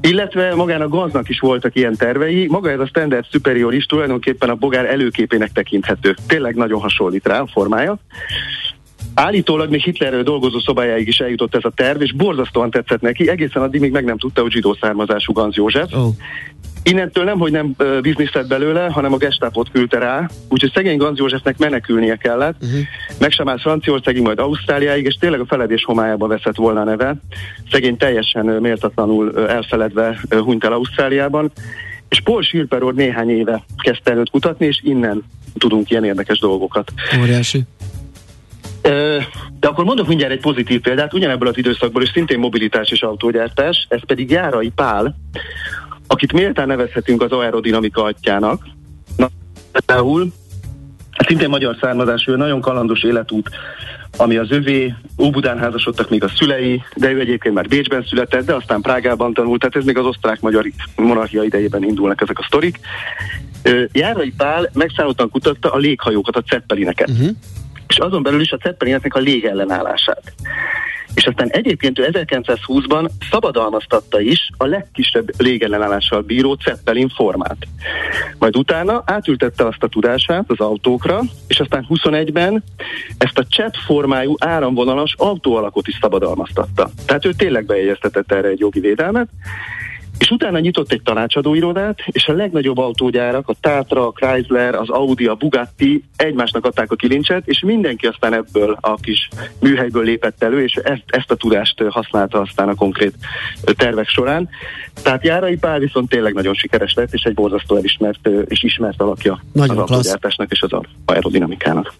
Illetve 0.00 0.54
magának 0.54 0.90
gaznak 0.90 1.28
is 1.28 1.40
voltak 1.40 1.74
ilyen 1.74 1.96
tervei. 1.96 2.46
Maga 2.46 2.70
ez 2.70 2.80
a 2.80 2.86
Standard 2.86 3.26
Superior 3.30 3.74
is 3.74 3.84
tulajdonképpen 3.84 4.48
a 4.48 4.54
bogár 4.54 4.84
előképének 4.84 5.52
tekinthető. 5.52 6.14
Tényleg 6.26 6.54
nagyon 6.54 6.80
hasonlít 6.80 7.26
rá 7.26 7.40
a 7.40 7.46
formája. 7.46 7.98
Állítólag 9.18 9.70
még 9.70 9.82
Hitlerről 9.82 10.22
dolgozó 10.22 10.58
szobájáig 10.58 11.08
is 11.08 11.18
eljutott 11.18 11.54
ez 11.54 11.64
a 11.64 11.70
terv, 11.70 12.02
és 12.02 12.12
borzasztóan 12.12 12.70
tetszett 12.70 13.00
neki, 13.00 13.28
egészen 13.28 13.62
addig 13.62 13.80
még 13.80 13.90
meg 13.90 14.04
nem 14.04 14.18
tudta, 14.18 14.42
hogy 14.42 14.50
zsidó 14.50 14.76
származású 14.80 15.32
Ganz 15.32 15.54
József. 15.56 15.92
Oh. 15.92 16.14
Innentől 16.82 17.24
nem, 17.24 17.38
hogy 17.38 17.52
nem 17.52 17.74
biznisz 18.00 18.32
lett 18.32 18.48
belőle, 18.48 18.88
hanem 18.90 19.12
a 19.12 19.16
gestápot 19.16 19.70
küldte 19.70 19.98
rá, 19.98 20.28
úgyhogy 20.48 20.72
szegény 20.74 20.96
Ganz 20.96 21.18
Józsefnek 21.18 21.58
menekülnie 21.58 22.16
kellett, 22.16 22.62
uh-huh. 22.62 22.80
meg 23.18 23.30
sem 23.30 23.48
állt 23.48 23.60
Franciaországig, 23.60 24.22
majd 24.22 24.38
Ausztráliáig, 24.38 25.04
és 25.04 25.14
tényleg 25.14 25.40
a 25.40 25.46
feledés 25.46 25.84
homályába 25.84 26.26
veszett 26.26 26.56
volna 26.56 26.80
a 26.80 26.84
neve. 26.84 27.14
Szegény 27.70 27.96
teljesen 27.96 28.44
méltatlanul 28.44 29.48
elfeledve 29.48 30.20
hunyt 30.30 30.64
el 30.64 30.72
Ausztráliában, 30.72 31.52
és 32.08 32.20
Paul 32.20 32.42
Schirper 32.42 32.82
néhány 32.82 33.30
éve 33.30 33.64
kezdte 33.82 34.10
előtt 34.10 34.30
kutatni, 34.30 34.66
és 34.66 34.80
innen 34.82 35.22
tudunk 35.58 35.90
ilyen 35.90 36.04
érdekes 36.04 36.38
dolgokat. 36.38 36.92
Óriási. 37.20 37.62
De 39.60 39.68
akkor 39.68 39.84
mondok 39.84 40.06
mindjárt 40.06 40.32
egy 40.32 40.40
pozitív 40.40 40.80
példát, 40.80 41.14
ugyanebből 41.14 41.48
az 41.48 41.58
időszakból, 41.58 42.02
és 42.02 42.10
szintén 42.12 42.38
mobilitás 42.38 42.90
és 42.90 43.02
autógyártás, 43.02 43.86
ez 43.88 44.00
pedig 44.06 44.30
Járai 44.30 44.72
Pál, 44.74 45.16
akit 46.06 46.32
méltán 46.32 46.66
nevezhetünk 46.66 47.22
az 47.22 47.32
aerodinamika 47.32 48.02
atyának. 48.02 48.62
Na, 49.16 49.28
például 49.72 50.32
szintén 51.26 51.48
magyar 51.48 51.76
származású, 51.80 52.34
nagyon 52.34 52.60
kalandos 52.60 53.02
életút, 53.02 53.50
ami 54.16 54.36
az 54.36 54.50
övé, 54.50 54.94
Óbudán 55.18 55.58
házasodtak 55.58 56.10
még 56.10 56.24
a 56.24 56.28
szülei, 56.28 56.82
de 56.96 57.10
ő 57.10 57.20
egyébként 57.20 57.54
már 57.54 57.68
Bécsben 57.68 58.04
született, 58.08 58.46
de 58.46 58.54
aztán 58.54 58.80
Prágában 58.80 59.34
tanult, 59.34 59.60
tehát 59.60 59.76
ez 59.76 59.84
még 59.84 59.98
az 59.98 60.04
osztrák-magyar 60.04 60.70
monarchia 60.96 61.42
idejében 61.42 61.82
indulnak 61.82 62.20
ezek 62.20 62.38
a 62.38 62.44
sztorik. 62.46 62.80
Járai 63.92 64.32
Pál 64.36 64.70
megszállottan 64.72 65.30
kutatta 65.30 65.72
a 65.72 65.76
léghajókat, 65.76 66.36
a 66.36 66.42
ceppelineket. 66.42 67.10
Uh-huh 67.10 67.30
és 67.88 67.98
azon 67.98 68.22
belül 68.22 68.40
is 68.40 68.52
a 68.52 68.58
Zeppelineknek 68.62 69.14
a 69.14 69.18
légellenállását. 69.18 70.32
És 71.14 71.26
aztán 71.26 71.48
egyébként 71.48 71.98
ő 71.98 72.08
1920-ban 72.12 73.10
szabadalmaztatta 73.30 74.20
is 74.20 74.50
a 74.56 74.66
legkisebb 74.66 75.28
légellenállással 75.38 76.20
bíró 76.20 76.56
Zeppelin 76.64 77.08
formát. 77.08 77.56
Majd 78.38 78.56
utána 78.56 79.02
átültette 79.06 79.66
azt 79.66 79.82
a 79.82 79.88
tudását 79.88 80.44
az 80.46 80.58
autókra, 80.58 81.20
és 81.46 81.60
aztán 81.60 81.86
21-ben 81.88 82.64
ezt 83.18 83.38
a 83.38 83.44
csepp 83.48 83.74
formájú 83.86 84.34
áramvonalas 84.38 85.14
autóalakot 85.18 85.88
is 85.88 85.98
szabadalmaztatta. 86.00 86.90
Tehát 87.06 87.24
ő 87.24 87.32
tényleg 87.32 87.66
bejegyeztetett 87.66 88.32
erre 88.32 88.48
egy 88.48 88.60
jogi 88.60 88.80
védelmet, 88.80 89.28
és 90.18 90.30
utána 90.30 90.58
nyitott 90.58 90.92
egy 90.92 91.02
tanácsadóirodát, 91.02 91.98
és 92.06 92.26
a 92.26 92.32
legnagyobb 92.32 92.78
autógyárak, 92.78 93.48
a 93.48 93.54
Tatra, 93.60 94.06
a 94.06 94.12
Chrysler, 94.12 94.74
az 94.74 94.90
Audi, 94.90 95.26
a 95.26 95.34
Bugatti 95.34 96.04
egymásnak 96.16 96.64
adták 96.64 96.92
a 96.92 96.96
kilincset, 96.96 97.42
és 97.46 97.60
mindenki 97.60 98.06
aztán 98.06 98.34
ebből 98.34 98.78
a 98.80 98.94
kis 98.94 99.28
műhelyből 99.60 100.04
lépett 100.04 100.42
elő, 100.42 100.62
és 100.62 100.74
ezt, 100.74 101.02
ezt 101.06 101.30
a 101.30 101.34
tudást 101.34 101.82
használta 101.88 102.40
aztán 102.40 102.68
a 102.68 102.74
konkrét 102.74 103.14
tervek 103.64 104.08
során. 104.08 104.48
Tehát 105.02 105.24
Járai 105.24 105.56
Pál 105.56 105.78
viszont 105.78 106.08
tényleg 106.08 106.34
nagyon 106.34 106.54
sikeres 106.54 106.94
lett, 106.94 107.12
és 107.12 107.22
egy 107.22 107.34
borzasztó 107.34 107.76
elismert 107.76 108.28
és 108.44 108.62
ismert 108.62 109.00
alakja 109.00 109.44
nagyon 109.52 109.78
az 109.78 109.90
autógyártásnak 109.90 110.50
és 110.50 110.62
az 110.62 110.80
aerodinamikának. 111.04 111.94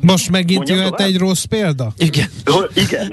Most 0.00 0.30
megint 0.30 0.56
Mondjam 0.56 0.78
jöhet 0.78 0.92
tovább? 0.96 1.08
egy 1.08 1.18
rossz 1.18 1.44
példa? 1.44 1.92
Igen. 1.98 2.28
igen. 2.74 3.12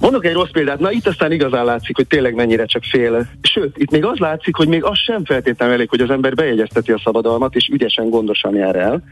Mondok 0.00 0.24
egy 0.24 0.32
rossz 0.32 0.50
példát, 0.50 0.78
na 0.78 0.90
itt 0.90 1.06
aztán 1.06 1.32
igazán 1.32 1.64
látszik, 1.64 1.96
hogy 1.96 2.06
tényleg 2.06 2.34
mennyire 2.34 2.64
csak 2.64 2.82
fél. 2.84 3.26
Sőt, 3.42 3.76
itt 3.78 3.90
még 3.90 4.04
az 4.04 4.18
látszik, 4.18 4.56
hogy 4.56 4.68
még 4.68 4.84
az 4.84 4.98
sem 4.98 5.24
feltétlenül 5.24 5.74
elég, 5.74 5.88
hogy 5.88 6.00
az 6.00 6.10
ember 6.10 6.34
bejegyezteti 6.34 6.92
a 6.92 7.00
szabadalmat, 7.04 7.54
és 7.54 7.68
ügyesen, 7.72 8.10
gondosan 8.10 8.54
jár 8.54 8.76
el 8.76 9.02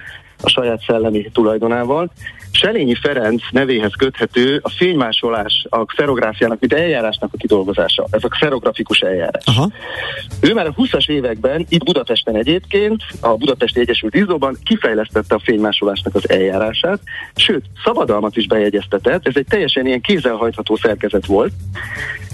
a 0.45 0.49
saját 0.49 0.83
szellemi 0.87 1.31
tulajdonával. 1.33 2.11
Selényi 2.51 2.95
Ferenc 2.95 3.43
nevéhez 3.51 3.93
köthető 3.99 4.61
a 4.63 4.71
fénymásolás, 4.71 5.67
a 5.69 5.85
xerográfiának, 5.85 6.61
mint 6.61 6.73
eljárásnak 6.73 7.31
a 7.33 7.37
kidolgozása. 7.37 8.07
Ez 8.11 8.25
a 8.25 8.29
xerografikus 8.29 9.01
eljárás. 9.01 9.45
Aha. 9.45 9.71
Ő 10.41 10.55
már 10.55 10.67
a 10.67 10.75
20-as 10.75 11.09
években, 11.09 11.67
itt 11.69 11.85
Budapesten 11.85 12.37
egyébként, 12.37 13.03
a 13.21 13.37
Budapesti 13.37 13.81
Egyesült 13.81 14.15
Izzóban 14.15 14.57
kifejlesztette 14.65 15.35
a 15.35 15.41
fénymásolásnak 15.45 16.15
az 16.15 16.31
eljárását, 16.31 17.01
sőt, 17.35 17.65
szabadalmat 17.85 18.37
is 18.37 18.47
bejegyeztetett, 18.47 19.27
ez 19.27 19.37
egy 19.37 19.47
teljesen 19.49 19.87
ilyen 19.87 20.01
kézzelhajtható 20.01 20.77
szerkezet 20.77 21.27
volt, 21.27 21.53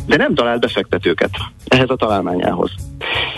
de 0.06 0.16
nem 0.16 0.34
talált 0.34 0.60
befektetőket 0.60 1.30
ehhez 1.68 1.90
a 1.90 1.96
találmányához. 1.96 2.70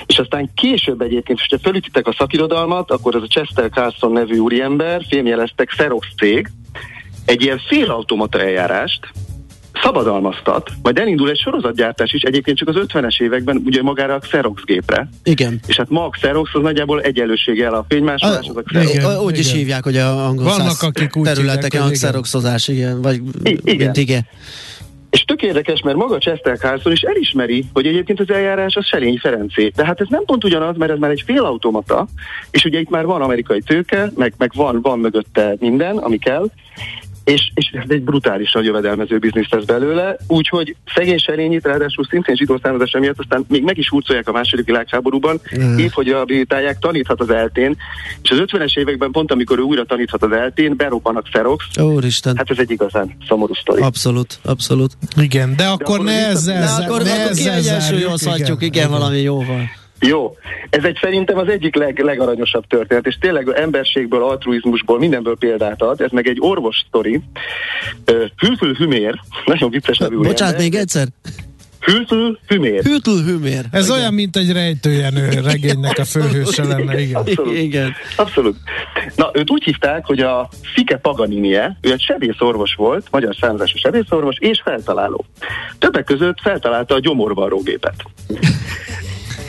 És 0.07 0.19
aztán 0.19 0.51
később 0.55 1.01
egyébként, 1.01 1.41
ha 1.51 1.59
felütitek 1.63 2.07
a 2.07 2.15
szakirodalmat, 2.19 2.91
akkor 2.91 3.15
ez 3.15 3.23
a 3.23 3.27
Chester 3.27 3.71
Carlson 3.71 4.13
nevű 4.13 4.39
úriember 4.39 5.03
fémjeleztek 5.09 5.69
Xerox 5.69 6.07
cég, 6.17 6.51
egy 7.25 7.43
ilyen 7.43 7.61
félautomata 7.69 8.41
eljárást, 8.41 9.13
szabadalmaztat, 9.83 10.71
majd 10.83 10.99
elindul 10.99 11.31
egy 11.31 11.39
sorozatgyártás 11.39 12.13
is, 12.13 12.23
egyébként 12.23 12.57
csak 12.57 12.69
az 12.69 12.75
50-es 12.79 13.23
években 13.23 13.63
ugye 13.65 13.83
magára 13.83 14.15
a 14.15 14.19
Xerox 14.19 14.63
gépre. 14.65 15.09
Igen. 15.25 15.61
És 15.67 15.77
hát 15.77 15.89
ma 15.89 16.05
a 16.05 16.09
Xerox 16.09 16.51
az 16.55 16.63
nagyjából 16.63 17.01
egyenlőséggel 17.01 17.75
a 17.75 17.85
fénymásolás, 17.89 18.47
az 18.49 18.57
a 18.57 18.63
Xerox. 18.63 18.95
Igen, 18.95 19.19
úgy 19.19 19.39
is 19.39 19.53
hívják, 19.53 19.85
hogy 19.85 19.97
a 19.97 20.27
angol 20.27 20.45
Vannak, 20.45 20.83
akik 20.83 21.17
úgy 21.17 21.25
területeken 21.25 21.83
a 21.83 21.91
Xeroxozás, 21.91 22.69
igen, 22.69 23.03
vagy 23.03 23.21
I- 23.43 23.61
igen. 23.65 23.77
mint 23.77 23.97
igen. 23.97 24.27
És 25.13 25.25
tök 25.25 25.43
érdekes, 25.43 25.83
mert 25.83 25.97
maga 25.97 26.19
Chester 26.19 26.59
Carlson 26.59 26.93
is 26.93 27.03
elismeri, 27.03 27.65
hogy 27.73 27.87
egyébként 27.87 28.21
az 28.21 28.31
eljárás 28.31 28.77
az 28.77 28.87
Selényi 28.87 29.19
Ferencé. 29.19 29.73
De 29.75 29.85
hát 29.85 30.01
ez 30.01 30.07
nem 30.09 30.25
pont 30.25 30.45
ugyanaz, 30.45 30.77
mert 30.77 30.93
ez 30.93 30.99
már 30.99 31.11
egy 31.11 31.23
félautomata, 31.27 32.07
és 32.51 32.65
ugye 32.65 32.79
itt 32.79 32.91
már 32.91 33.07
van 33.07 33.23
amerikai 33.23 33.61
tőke, 33.61 34.11
meg, 34.17 34.35
meg 34.39 34.51
van, 34.55 34.81
van 34.83 34.99
mögötte 34.99 35.57
minden, 35.61 35.97
ami 35.97 36.19
kell, 36.19 36.47
és, 37.25 37.51
és 37.55 37.71
ez 37.73 37.85
egy 37.89 38.03
brutálisan 38.03 38.63
jövedelmező 38.63 39.19
biznisz 39.19 39.49
lesz 39.51 39.65
belőle, 39.65 40.17
úgyhogy 40.27 40.77
szegény 40.95 41.19
serényit, 41.19 41.67
ráadásul 41.67 42.05
szintén 42.05 42.35
zsidó 42.35 42.59
származása 42.63 42.99
miatt 42.99 43.19
aztán 43.19 43.45
még 43.49 43.63
meg 43.63 43.79
is 43.79 43.89
hurcolják 43.89 44.29
a 44.29 44.33
második 44.33 44.67
világháborúban, 44.67 45.41
mm. 45.59 45.79
épp 45.79 45.91
hogy 45.91 46.09
rehabilitálják, 46.09 46.79
taníthat 46.79 47.21
az 47.21 47.31
eltén, 47.31 47.77
és 48.23 48.31
az 48.31 48.39
50-es 48.41 48.79
években 48.79 49.11
pont 49.11 49.33
amikor 49.33 49.59
ő 49.59 49.63
újra 49.63 49.85
taníthat 49.85 50.23
az 50.23 50.33
eltén, 50.33 50.77
berobban 50.77 51.17
a 51.17 51.21
Xerox. 51.21 51.65
Úristen. 51.81 52.37
Hát 52.37 52.51
ez 52.51 52.59
egy 52.59 52.71
igazán 52.71 53.17
szomorú 53.29 53.55
sztori. 53.55 53.83
Abszolút, 53.83 54.39
abszolút. 54.43 54.93
Igen, 55.17 55.49
de, 55.49 55.55
de 55.57 55.69
akkor, 55.69 55.95
akkor 55.95 56.05
ne 56.05 56.27
ezzel, 56.27 56.61
ne, 56.61 56.85
akkor, 56.85 57.03
ne 57.03 57.13
akkor 57.13 57.37
kiegyensúlyozhatjuk, 57.37 58.63
igen, 58.63 58.75
igen, 58.75 58.91
valami 58.91 59.21
jóval. 59.21 59.81
Jó. 60.07 60.37
Ez 60.71 60.85
egy 60.85 60.99
szerintem 61.01 61.39
az 61.39 61.49
egyik 61.49 61.75
leg, 61.75 61.99
legaranyosabb 61.99 62.67
történet, 62.67 63.07
és 63.07 63.17
tényleg 63.21 63.49
emberségből, 63.55 64.23
altruizmusból, 64.23 64.99
mindenből 64.99 65.37
példát 65.37 65.83
ad. 65.83 66.01
Ez 66.01 66.11
meg 66.11 66.27
egy 66.27 66.39
orvos 66.41 66.85
sztori. 66.89 67.21
Hülfül 68.37 68.75
Hümér, 68.75 69.21
nagyon 69.45 69.71
vicces 69.71 69.99
nevű 69.99 70.17
Bocsánat, 70.17 70.59
még 70.59 70.75
egyszer. 70.75 71.07
Hültül 71.81 72.39
Hümér. 72.47 72.83
Hültül 72.83 73.23
Hümér. 73.25 73.65
Ez 73.71 73.85
igen. 73.85 73.99
olyan, 73.99 74.15
mint 74.15 74.37
egy 74.37 74.53
rejtőjenő 74.53 75.29
regénynek 75.45 75.99
a 75.99 76.05
főhőse 76.05 76.65
lenne, 76.65 77.01
igen. 77.01 77.15
Abszolút. 77.15 77.57
igen. 77.57 77.93
Abszolút. 78.17 78.57
Na, 79.17 79.31
őt 79.33 79.51
úgy 79.51 79.63
hívták, 79.65 80.05
hogy 80.07 80.21
a 80.21 80.49
Fike 80.75 80.97
Paganinie, 80.97 81.79
ő 81.81 81.93
egy 81.93 82.01
sebészorvos 82.01 82.75
volt, 82.75 83.07
magyar 83.11 83.37
származású 83.41 83.77
sebészorvos, 83.77 84.37
és 84.39 84.61
feltaláló. 84.65 85.25
Többek 85.79 86.05
között 86.05 86.41
feltalálta 86.41 86.95
a 86.95 87.01
gyomorvarrógépet. 87.01 88.05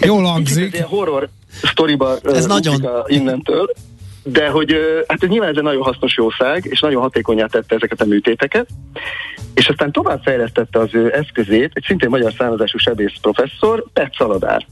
Jól 0.01 0.23
hangzik. 0.23 0.77
Ez 0.77 0.85
horror 0.85 1.29
sztoriba 1.63 2.17
ez 2.23 2.45
nagyon. 2.45 2.81
innentől, 3.07 3.73
de 4.23 4.49
hogy 4.49 4.75
hát 5.07 5.23
ez 5.23 5.29
nyilván 5.29 5.49
ez 5.49 5.57
egy 5.57 5.63
nagyon 5.63 5.83
hasznos 5.83 6.15
jószág, 6.15 6.65
és 6.69 6.79
nagyon 6.79 7.01
hatékonyá 7.01 7.45
tette 7.45 7.75
ezeket 7.75 8.01
a 8.01 8.05
műtéteket, 8.05 8.67
és 9.53 9.67
aztán 9.67 9.91
tovább 9.91 10.21
fejlesztette 10.23 10.79
az 10.79 10.89
ő 10.91 11.13
eszközét 11.15 11.71
egy 11.73 11.83
szintén 11.87 12.09
magyar 12.09 12.33
származású 12.37 12.77
sebész 12.77 13.13
professzor, 13.21 13.85
Pet 13.93 14.15
Szaladár. 14.17 14.65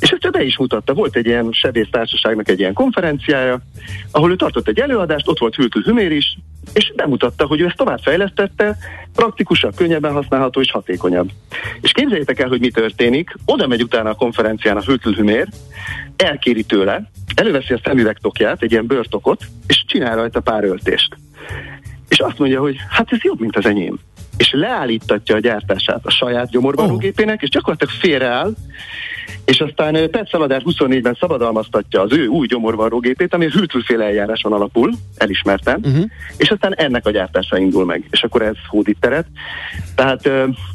És 0.00 0.10
ezt 0.10 0.30
be 0.30 0.42
is 0.42 0.58
mutatta, 0.58 0.94
volt 0.94 1.16
egy 1.16 1.26
ilyen 1.26 1.48
sebész 1.52 1.88
társaságnak 1.90 2.48
egy 2.48 2.58
ilyen 2.58 2.72
konferenciája, 2.72 3.60
ahol 4.10 4.30
ő 4.30 4.36
tartott 4.36 4.68
egy 4.68 4.78
előadást, 4.78 5.28
ott 5.28 5.38
volt 5.38 5.54
Hültül 5.54 5.82
Hümér 5.82 6.12
is, 6.12 6.38
és 6.72 6.92
bemutatta, 6.96 7.46
hogy 7.46 7.60
ő 7.60 7.66
ezt 7.66 7.76
tovább 7.76 7.98
fejlesztette, 8.02 8.76
praktikusabb, 9.14 9.74
könnyebben 9.74 10.12
használható 10.12 10.60
és 10.60 10.70
hatékonyabb. 10.70 11.30
És 11.80 11.92
képzeljétek 11.92 12.40
el, 12.40 12.48
hogy 12.48 12.60
mi 12.60 12.70
történik, 12.70 13.34
oda 13.44 13.66
megy 13.66 13.82
utána 13.82 14.10
a 14.10 14.14
konferencián 14.14 14.76
a 14.76 14.82
Hültül 14.82 15.14
Hümér, 15.14 15.48
elkéri 16.16 16.62
tőle, 16.62 17.10
előveszi 17.34 17.72
a 17.72 17.80
szemüvegtokját, 17.84 18.62
egy 18.62 18.72
ilyen 18.72 18.86
bőrtokot, 18.86 19.44
és 19.66 19.84
csinál 19.86 20.16
rajta 20.16 20.40
pár 20.40 20.64
öltést. 20.64 21.16
És 22.08 22.18
azt 22.18 22.38
mondja, 22.38 22.60
hogy 22.60 22.76
hát 22.88 23.12
ez 23.12 23.22
jobb, 23.22 23.40
mint 23.40 23.56
az 23.56 23.66
enyém 23.66 23.98
és 24.42 24.52
leállítatja 24.52 25.34
a 25.34 25.38
gyártását 25.38 26.00
a 26.02 26.10
saját 26.10 26.50
gyomorvarrógépének, 26.50 27.34
oh. 27.36 27.42
és 27.42 27.48
gyakorlatilag 27.48 27.94
félreáll, 27.94 28.52
és 29.44 29.60
aztán 29.60 30.10
Pet 30.10 30.28
Szaladár 30.28 30.62
24-ben 30.64 31.16
szabadalmaztatja 31.20 32.00
az 32.00 32.12
ő 32.12 32.26
új 32.26 32.46
gyomorvarrógépét, 32.46 33.34
ami 33.34 33.48
hűtőféle 33.50 34.04
eljáráson 34.04 34.52
alapul, 34.52 34.92
elismertem, 35.16 35.80
uh-huh. 35.82 36.04
és 36.36 36.50
aztán 36.50 36.74
ennek 36.74 37.06
a 37.06 37.10
gyártása 37.10 37.58
indul 37.58 37.84
meg, 37.84 38.06
és 38.10 38.22
akkor 38.22 38.42
ez 38.42 38.54
hódít 38.68 38.96
teret. 39.00 39.26
Tehát, 39.94 40.30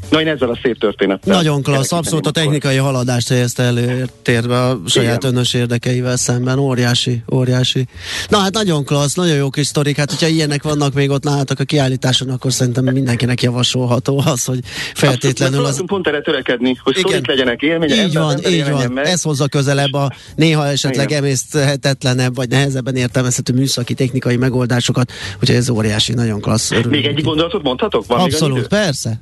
na 0.09 0.21
én 0.21 0.27
ezzel 0.27 0.49
a 0.49 0.59
szép 0.63 0.77
történettel. 0.79 1.35
Nagyon 1.35 1.63
klassz, 1.63 1.91
abszolút 1.91 2.27
a 2.27 2.31
technikai 2.31 2.75
haladást 2.75 3.29
helyezte 3.29 3.63
előtérbe 3.63 4.63
a 4.63 4.79
saját 4.85 5.23
Igen. 5.23 5.33
önös 5.35 5.53
érdekeivel 5.53 6.17
szemben, 6.17 6.59
óriási, 6.59 7.23
óriási. 7.33 7.87
Na 8.29 8.37
hát 8.37 8.53
nagyon 8.53 8.85
klassz, 8.85 9.15
nagyon 9.15 9.35
jó 9.35 9.49
kis 9.49 9.67
sztorik, 9.67 9.97
hát 9.97 10.09
hogyha 10.09 10.27
ilyenek 10.27 10.63
vannak 10.63 10.93
még 10.93 11.09
ott 11.09 11.23
nálatok 11.23 11.59
a 11.59 11.63
kiállításon, 11.63 12.29
akkor 12.29 12.51
szerintem 12.51 12.83
mindenkinek 12.83 13.41
javasolható 13.57 14.21
az, 14.25 14.45
hogy 14.45 14.59
feltétlenül 14.93 15.65
az... 15.65 15.83
Pont 15.85 16.07
erre 16.07 16.21
törekedni, 16.21 16.77
hogy 16.83 16.97
Igen. 16.97 17.21
legyenek 17.25 17.61
élmények. 17.61 18.05
Így 18.05 18.13
van, 18.13 18.45
így 18.49 18.69
van. 18.69 18.91
Meg. 18.91 19.05
Ez 19.05 19.21
hozza 19.21 19.47
közelebb 19.47 19.93
a 19.93 20.11
néha 20.35 20.67
esetleg 20.67 21.09
Igen. 21.09 21.23
emészthetetlenebb, 21.23 22.35
vagy 22.35 22.49
nehezebben 22.49 22.95
értelmezhető 22.95 23.53
műszaki 23.53 23.93
technikai 23.93 24.35
megoldásokat, 24.35 25.11
úgyhogy 25.41 25.55
ez 25.55 25.69
óriási, 25.69 26.13
nagyon 26.13 26.41
klassz. 26.41 26.71
Örülünk. 26.71 26.91
Még 26.91 27.05
egy 27.05 27.23
gondolatot 27.23 27.63
mondhatok? 27.63 28.05
Van 28.05 28.19
Abszolút, 28.19 28.67
persze. 28.67 29.21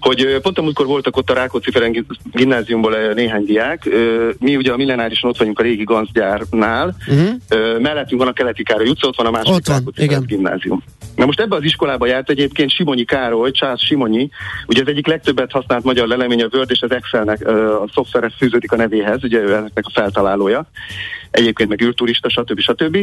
Hogy 0.00 0.38
pont 0.42 0.58
amikor 0.58 0.86
voltak 0.86 1.16
ott 1.16 1.30
a 1.30 1.34
Rákóczi 1.34 1.70
Ferenc 1.70 1.98
gimnáziumból 2.32 3.12
néhány 3.14 3.44
diák, 3.44 3.88
mi 4.38 4.56
ugye 4.56 4.72
a 4.72 4.76
millenárison 4.76 5.30
ott 5.30 5.38
vagyunk 5.38 5.58
a 5.58 5.62
régi 5.62 5.84
ganzgyárnál, 5.84 6.96
uh-huh. 7.08 7.80
mellettünk 7.80 8.20
van 8.20 8.30
a 8.30 8.32
keleti 8.32 8.62
Károly 8.62 8.88
utca, 8.88 9.06
ott 9.08 9.16
van 9.16 9.26
a 9.26 9.30
második 9.30 9.54
ott 9.54 9.66
van, 9.66 9.76
Rákóczi 9.76 10.02
igen. 10.02 10.24
gimnázium. 10.26 10.82
Na 11.16 11.24
most 11.24 11.40
ebbe 11.40 11.56
az 11.56 11.62
iskolába 11.62 12.06
járt 12.06 12.30
egyébként 12.30 12.70
Simonyi 12.70 13.04
Károly, 13.04 13.50
Charles 13.64 13.86
Simonyi, 13.86 14.30
ugye 14.66 14.82
az 14.82 14.88
egyik 14.88 15.06
legtöbbet 15.06 15.50
használt 15.50 15.84
magyar 15.84 16.08
lelemény 16.08 16.42
a 16.42 16.48
Word 16.52 16.70
és 16.70 16.82
az 16.82 16.90
Excelnek 16.90 17.48
a 17.48 17.88
szoftveres 17.94 18.34
fűződik 18.38 18.72
a 18.72 18.76
nevéhez, 18.76 19.24
ugye 19.24 19.38
ő 19.38 19.54
ennek 19.54 19.82
a 19.82 19.90
feltalálója, 19.92 20.66
egyébként 21.30 21.68
meg 21.68 21.80
űrturista, 21.80 22.28
stb. 22.28 22.60
stb. 22.60 22.96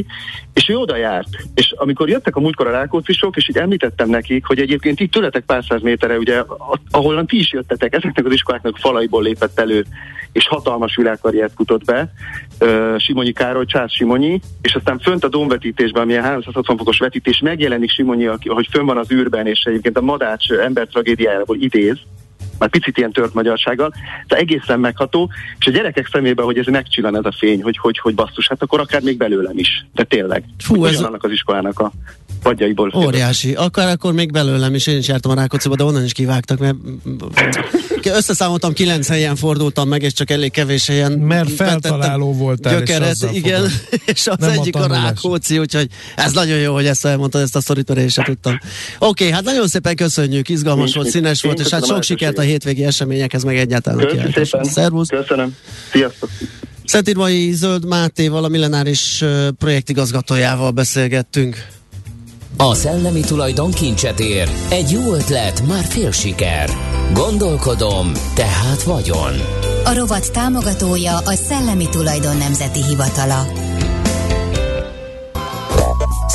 És 0.53 0.69
ő 0.69 0.75
oda 0.75 0.95
járt. 0.95 1.27
És 1.55 1.73
amikor 1.77 2.09
jöttek 2.09 2.35
a 2.35 2.39
múltkor 2.39 2.67
a 2.67 2.71
Rákóczisok, 2.71 3.35
és 3.35 3.49
így 3.49 3.57
említettem 3.57 4.09
nekik, 4.09 4.45
hogy 4.45 4.59
egyébként 4.59 4.99
itt 4.99 5.11
tőletek 5.11 5.43
pár 5.45 5.63
száz 5.69 5.81
méterre, 5.81 6.17
ugye, 6.17 6.43
ahol 6.91 7.25
ti 7.25 7.37
is 7.37 7.51
jöttetek, 7.51 7.95
ezeknek 7.95 8.25
az 8.25 8.33
iskoláknak 8.33 8.77
falaiból 8.77 9.23
lépett 9.23 9.59
elő, 9.59 9.85
és 10.31 10.47
hatalmas 10.47 10.95
világkarriert 10.95 11.53
futott 11.55 11.83
be, 11.83 12.13
uh, 12.59 12.97
Simonyi 12.97 13.31
Károly, 13.31 13.65
Csász 13.65 13.93
Simonyi, 13.93 14.39
és 14.61 14.75
aztán 14.75 14.99
fönt 14.99 15.23
a 15.23 15.27
domvetítésben, 15.27 16.01
ami 16.01 16.15
a 16.15 16.21
360 16.21 16.77
fokos 16.77 16.97
vetítés, 16.97 17.39
megjelenik 17.39 17.91
Simonyi, 17.91 18.25
hogy 18.25 18.67
fönn 18.71 18.85
van 18.85 18.97
az 18.97 19.11
űrben, 19.11 19.47
és 19.47 19.63
egyébként 19.63 19.97
a 19.97 20.01
madács 20.01 20.51
ember 20.51 20.87
tragédiájából 20.87 21.57
idéz, 21.59 21.97
már 22.61 22.69
picit 22.69 22.97
ilyen 22.97 23.11
tört 23.11 23.33
magyarsággal, 23.33 23.93
de 24.27 24.35
egészen 24.35 24.79
megható, 24.79 25.29
és 25.59 25.65
a 25.65 25.71
gyerekek 25.71 26.09
szemében, 26.11 26.45
hogy 26.45 26.57
ez 26.57 26.65
megcsillan 26.65 27.17
ez 27.17 27.25
a 27.25 27.31
fény, 27.37 27.63
hogy, 27.63 27.77
hogy, 27.77 27.99
hogy 27.99 28.15
basszus, 28.15 28.47
hát 28.47 28.61
akkor 28.61 28.79
akár 28.79 29.01
még 29.01 29.17
belőlem 29.17 29.57
is, 29.57 29.85
de 29.93 30.03
tényleg. 30.03 30.43
Fú, 30.57 30.85
ez 30.85 31.01
annak 31.01 31.23
az 31.23 31.31
iskolának 31.31 31.79
a 31.79 31.91
padjaiból. 32.43 32.91
Óriási. 32.95 33.53
Akár 33.53 33.89
akkor 33.89 34.13
még 34.13 34.31
belőlem 34.31 34.73
is, 34.73 34.87
én 34.87 34.97
is 34.97 35.07
jártam 35.07 35.31
a 35.31 35.35
Rákócziba, 35.35 35.75
de 35.75 35.83
onnan 35.83 36.03
is 36.03 36.11
kivágtak, 36.11 36.59
mert 36.59 36.75
összeszámoltam, 38.05 38.73
kilenc 38.73 39.07
helyen 39.07 39.35
fordultam 39.35 39.87
meg, 39.87 40.01
és 40.01 40.13
csak 40.13 40.29
elég 40.29 40.51
kevés 40.51 40.87
helyen. 40.87 41.11
Mert 41.11 41.51
feltaláló 41.51 42.33
voltál. 42.33 42.77
Gyökeret, 42.77 43.15
és 43.31 43.37
igen, 43.37 43.71
és 44.13 44.27
az 44.27 44.35
Nem 44.39 44.49
egyik 44.49 44.75
a, 44.75 44.83
a 44.83 44.87
Rákóczi, 44.87 45.59
úgyhogy 45.59 45.87
ez 46.15 46.31
nagyon 46.31 46.57
jó, 46.57 46.73
hogy 46.73 46.85
ezt 46.85 47.05
elmondtad, 47.05 47.41
ezt 47.41 47.55
a 47.55 47.61
sztorit, 47.61 47.89
én 47.89 48.09
sem 48.09 48.23
tudtam. 48.23 48.53
Oké, 48.53 48.65
okay, 48.99 49.29
hát 49.29 49.43
nagyon 49.43 49.67
szépen 49.67 49.95
köszönjük, 49.95 50.49
izgalmas 50.49 50.83
Nincs 50.83 50.95
volt, 50.95 51.09
színes 51.09 51.41
volt, 51.41 51.59
és 51.59 51.69
hát 51.69 51.85
sok 51.85 52.03
sikert 52.03 52.37
a 52.37 52.41
hétvégi 52.41 52.83
eseményekhez, 52.83 53.43
meg 53.43 53.57
egyáltalán 53.57 53.99
Köszönöm 54.07 54.43
szépen. 54.43 54.63
Szervusz. 54.63 55.07
Köszönöm. 55.07 55.55
Sziasztok. 55.91 56.29
Szentirmai 56.85 57.51
Zöld 57.51 57.85
Mátéval, 57.85 58.43
a 58.43 58.47
millenáris 58.47 59.23
projektigazgatójával 59.57 60.71
beszélgettünk. 60.71 61.65
A 62.61 62.73
szellemi 62.73 63.19
tulajdon 63.19 63.71
kincset 63.71 64.19
ér. 64.19 64.49
Egy 64.69 64.91
jó 64.91 65.13
ötlet, 65.13 65.67
már 65.67 65.83
fél 65.83 66.11
siker. 66.11 66.69
Gondolkodom, 67.13 68.11
tehát 68.35 68.83
vagyon. 68.83 69.33
A 69.83 69.93
rovat 69.93 70.31
támogatója 70.31 71.17
a 71.17 71.33
Szellemi 71.33 71.89
Tulajdon 71.89 72.37
Nemzeti 72.37 72.83
Hivatala. 72.83 73.45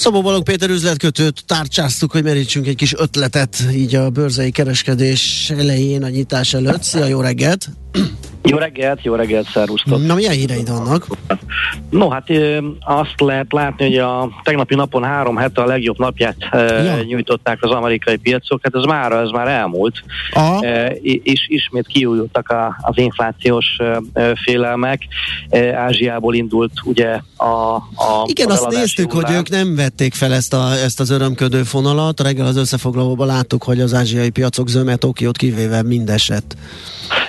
Szabó 0.00 0.22
Balog 0.22 0.42
Péter 0.42 0.70
üzletkötőt 0.70 1.44
tárcsáztuk, 1.46 2.12
hogy 2.12 2.22
merítsünk 2.22 2.66
egy 2.66 2.76
kis 2.76 2.94
ötletet 2.94 3.56
így 3.72 3.94
a 3.94 4.10
bőrzei 4.10 4.50
kereskedés 4.50 5.52
elején, 5.58 6.02
a 6.02 6.08
nyitás 6.08 6.54
előtt. 6.54 6.82
Szia, 6.82 7.06
jó 7.06 7.20
reggelt! 7.20 7.68
Jó 8.42 8.56
reggelt, 8.56 9.02
jó 9.02 9.14
reggelt, 9.14 9.48
szervusztok! 9.50 10.06
Na, 10.06 10.14
milyen 10.14 10.32
híreid 10.32 10.68
vannak? 10.68 11.06
No, 11.90 12.08
hát 12.08 12.28
azt 12.80 13.20
lehet 13.20 13.52
látni, 13.52 13.84
hogy 13.84 13.98
a 13.98 14.28
tegnapi 14.42 14.74
napon 14.74 15.04
három 15.04 15.36
hete 15.36 15.62
a 15.62 15.66
legjobb 15.66 15.98
napját 15.98 16.36
ja. 16.52 17.02
nyújtották 17.02 17.58
az 17.60 17.70
amerikai 17.70 18.16
piacok, 18.16 18.60
hát 18.62 18.74
ez 18.74 18.82
már, 18.82 19.12
ez 19.12 19.30
már 19.30 19.48
elmúlt, 19.48 20.02
Aha. 20.32 20.58
és 21.22 21.46
ismét 21.48 21.86
kiújultak 21.86 22.54
az 22.80 22.98
inflációs 22.98 23.66
félelmek. 24.34 25.02
Ázsiából 25.74 26.34
indult 26.34 26.72
ugye 26.84 27.20
a, 27.36 27.74
a 27.76 28.24
Igen, 28.26 28.50
azt 28.50 28.68
néztük, 28.68 29.12
hullám. 29.12 29.26
hogy 29.26 29.36
ők 29.40 29.48
nem 29.48 29.74
vették 29.74 30.14
fel 30.14 30.32
ezt, 30.32 30.52
a, 30.52 30.72
ezt 30.84 31.00
az 31.00 31.10
örömködő 31.10 31.62
fonalat. 31.62 32.20
Reggel 32.20 32.46
az 32.46 32.56
összefoglalóban 32.56 33.26
láttuk, 33.26 33.62
hogy 33.62 33.80
az 33.80 33.94
ázsiai 33.94 34.30
piacok 34.30 34.68
zöme 34.68 34.96
Tokiót 34.96 35.36
kivéve 35.36 35.82
mindeset. 35.82 36.56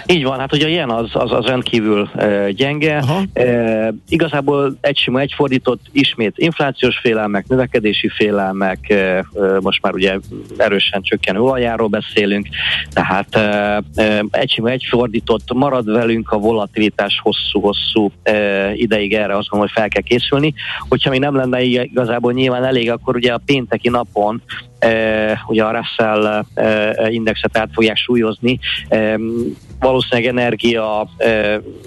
Így 0.05 0.23
van, 0.23 0.39
hát 0.39 0.53
ugye 0.53 0.67
ilyen 0.67 0.89
az, 0.89 1.00
az, 1.13 1.31
az 1.31 1.45
rendkívül 1.45 2.09
e, 2.15 2.51
gyenge. 2.51 3.03
E, 3.33 3.93
igazából 4.09 4.77
egy 4.81 4.97
sima 4.97 5.19
egyfordított, 5.19 5.81
ismét 5.91 6.33
inflációs 6.35 6.99
félelmek, 6.99 7.47
növekedési 7.47 8.09
félelmek, 8.09 8.89
e, 8.89 9.25
most 9.59 9.81
már 9.81 9.93
ugye 9.93 10.17
erősen 10.57 11.01
csökkenő 11.01 11.39
olajáról 11.39 11.87
beszélünk, 11.87 12.47
tehát 12.93 13.35
e, 13.35 13.83
egy 14.31 14.51
sima 14.51 14.69
egyfordított, 14.69 15.53
marad 15.53 15.91
velünk 15.91 16.31
a 16.31 16.37
volatilitás 16.37 17.19
hosszú-hosszú 17.23 18.11
e, 18.23 18.73
ideig 18.73 19.13
erre 19.13 19.37
azt 19.37 19.51
mondom, 19.51 19.69
hogy 19.69 19.81
fel 19.81 19.89
kell 19.89 20.01
készülni. 20.01 20.53
Hogyha 20.89 21.09
mi 21.09 21.17
nem 21.17 21.35
lenne 21.35 21.61
igazából 21.61 22.33
nyilván 22.33 22.63
elég, 22.63 22.91
akkor 22.91 23.15
ugye 23.15 23.33
a 23.33 23.41
pénteki 23.45 23.89
napon 23.89 24.41
e, 24.47 24.70
ugye 25.47 25.63
a 25.63 25.71
Russell 25.71 26.45
e, 26.53 27.11
indexet 27.11 27.57
át 27.57 27.69
fogják 27.73 27.97
súlyozni. 27.97 28.59
E, 28.89 29.17
valószínűleg 29.79 30.29
energia 30.29 31.01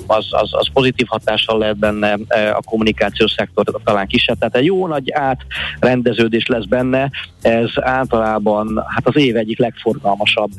az, 0.06 0.26
az, 0.30 0.48
az 0.50 0.68
pozitív 0.72 1.06
hatással 1.08 1.58
lehet 1.58 1.76
benne, 1.78 2.12
a 2.52 2.62
kommunikációs 2.64 3.30
szektor 3.30 3.64
talán 3.84 4.06
kisebb, 4.06 4.38
tehát 4.38 4.56
egy 4.56 4.64
jó 4.64 4.86
nagy 4.86 5.12
átrendeződés 5.12 6.46
lesz 6.46 6.64
benne, 6.64 7.10
ez 7.42 7.70
általában 7.74 8.84
hát 8.86 9.06
az 9.06 9.16
év 9.16 9.36
egyik 9.36 9.58
legforgalmasabb 9.58 10.50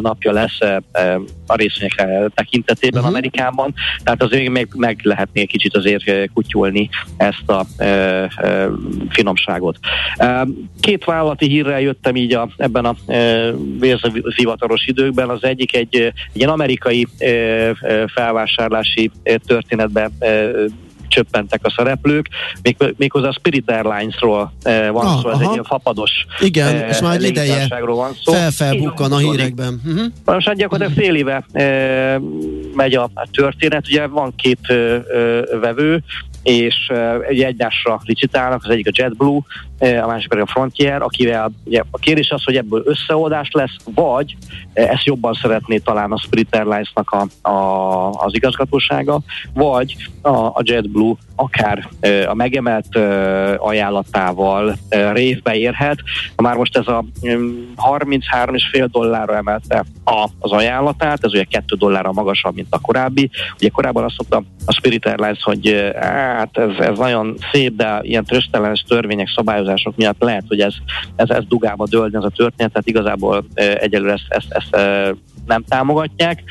napja 0.00 0.32
lesz 0.32 0.58
a 1.46 1.54
részvények 1.54 2.30
tekintetében 2.34 3.00
uh-huh. 3.00 3.16
Amerikában, 3.16 3.74
tehát 4.04 4.22
azért 4.22 4.48
még 4.48 4.68
meg 4.76 4.98
lehetné 5.02 5.44
kicsit 5.44 5.76
azért 5.76 6.32
kutyulni 6.34 6.88
ezt 7.16 7.48
a 7.48 7.66
finomságot. 9.08 9.78
Két 10.80 11.04
vállalati 11.42 11.48
hírrel 11.48 11.80
jöttem 11.80 12.16
így 12.16 12.34
a, 12.34 12.48
ebben 12.56 12.84
a 12.84 12.94
vérzivataros 13.78 14.86
időkben, 14.86 15.28
az 15.28 15.44
egyik 15.44 15.76
egy, 15.76 15.96
egy 15.96 16.12
ilyen 16.32 16.50
amerikai 16.50 17.06
felvásárlási 18.06 19.10
történetbe 19.46 20.10
csöppentek 21.08 21.60
a 21.62 21.74
szereplők, 21.76 22.28
még, 22.62 22.76
méghozzá 22.96 23.28
a 23.28 23.32
Spirit 23.32 23.70
Airlines-ról 23.70 24.52
van 24.92 25.06
ah, 25.06 25.20
szó, 25.20 25.28
ez 25.28 25.34
aha. 25.34 25.42
egy 25.42 25.50
ilyen 25.52 25.64
fapados 25.64 26.10
Igen, 26.40 26.88
és 26.88 27.00
már 27.00 27.14
egy 27.14 27.22
ideje 27.22 27.68
van 27.84 28.14
szó. 28.22 28.32
felfelbukkan 28.32 29.12
a 29.12 29.18
hírekben. 29.18 29.80
Uh-huh. 29.86 30.06
Most 30.24 30.46
hát 30.46 30.56
gyakorlatilag 30.56 31.04
fél 31.04 31.14
éve 31.14 31.44
e, 31.52 32.20
megy 32.74 32.94
a, 32.94 33.10
a 33.14 33.28
történet, 33.32 33.86
ugye 33.86 34.06
van 34.06 34.34
két 34.36 34.58
e, 34.68 34.74
vevő, 35.60 36.02
és 36.42 36.74
ugye 37.30 37.46
egymásra 37.46 38.00
licitálnak, 38.04 38.64
az 38.64 38.70
egyik 38.70 38.86
a 38.86 38.90
JetBlue, 38.92 39.40
a 39.82 40.06
másik 40.06 40.28
pedig 40.28 40.44
a 40.44 40.50
Frontier, 40.50 41.02
akivel 41.02 41.52
ugye, 41.64 41.82
a 41.90 41.98
kérdés 41.98 42.30
az, 42.30 42.44
hogy 42.44 42.56
ebből 42.56 42.82
összeoldás 42.84 43.50
lesz, 43.52 43.76
vagy 43.94 44.36
ezt 44.72 45.04
jobban 45.04 45.32
szeretné 45.32 45.78
talán 45.78 46.12
a 46.12 46.18
Spirit 46.18 46.54
Airlines-nak 46.54 47.10
a, 47.10 47.48
a, 47.48 48.10
az 48.10 48.34
igazgatósága, 48.34 49.20
vagy 49.54 49.96
a, 50.22 50.36
a 50.36 50.60
JetBlue 50.62 51.14
akár 51.36 51.88
a 52.26 52.34
megemelt 52.34 52.96
ajánlatával 53.56 54.76
révbe 55.12 55.54
érhet. 55.54 55.98
Már 56.36 56.56
most 56.56 56.76
ez 56.76 56.86
a 56.86 57.04
um, 57.20 57.72
33,5 57.76 58.88
dollárra 58.90 59.36
emelte 59.36 59.84
a, 60.04 60.28
az 60.38 60.50
ajánlatát, 60.50 61.24
ez 61.24 61.32
ugye 61.32 61.44
2 61.44 61.76
dollárra 61.76 62.12
magasabb, 62.12 62.54
mint 62.54 62.66
a 62.70 62.80
korábbi. 62.80 63.30
Ugye 63.54 63.68
korábban 63.68 64.04
azt 64.04 64.16
mondta 64.18 64.50
a 64.66 64.72
Spirit 64.72 65.06
Airlines, 65.06 65.42
hogy 65.42 65.92
hát 66.00 66.58
ez, 66.58 66.86
ez 66.86 66.98
nagyon 66.98 67.36
szép, 67.52 67.76
de 67.76 67.98
ilyen 68.02 68.24
trösztelenes 68.24 68.84
törvények, 68.88 69.28
szabályozások 69.72 69.96
miatt 69.96 70.20
lehet, 70.20 70.44
hogy 70.48 70.60
ez, 70.60 70.74
ez, 71.16 71.30
ez 71.30 71.44
dugába 71.48 71.86
dőlni 71.86 72.16
ez 72.16 72.24
a 72.24 72.30
történet, 72.36 72.72
tehát 72.72 72.88
igazából 72.88 73.44
egyelőre 73.54 74.12
ezt, 74.12 74.26
ezt, 74.28 74.52
ezt 74.52 74.76
nem 75.46 75.64
támogatják, 75.68 76.42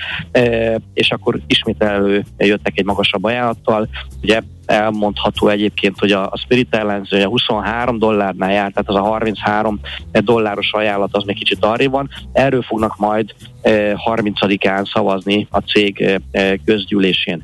és 0.93 1.11
akkor 1.11 1.39
ismét 1.47 1.83
előjöttek 1.83 2.77
egy 2.77 2.85
magasabb 2.85 3.23
ajánlattal. 3.23 3.87
Ugye 4.21 4.41
elmondható 4.65 5.47
egyébként, 5.47 5.99
hogy 5.99 6.11
a, 6.11 6.33
Spirit 6.43 6.75
Airlines 6.75 7.11
a 7.11 7.27
23 7.27 7.99
dollárnál 7.99 8.51
jár, 8.51 8.71
tehát 8.71 8.89
az 8.89 8.95
a 8.95 9.01
33 9.01 9.79
dolláros 10.11 10.71
ajánlat 10.71 11.15
az 11.15 11.23
még 11.23 11.35
kicsit 11.35 11.65
arrébb 11.65 11.91
van. 11.91 12.09
Erről 12.31 12.61
fognak 12.61 12.97
majd 12.97 13.33
30-án 13.63 14.91
szavazni 14.93 15.47
a 15.49 15.59
cég 15.59 16.19
közgyűlésén. 16.65 17.43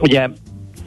Ugye 0.00 0.28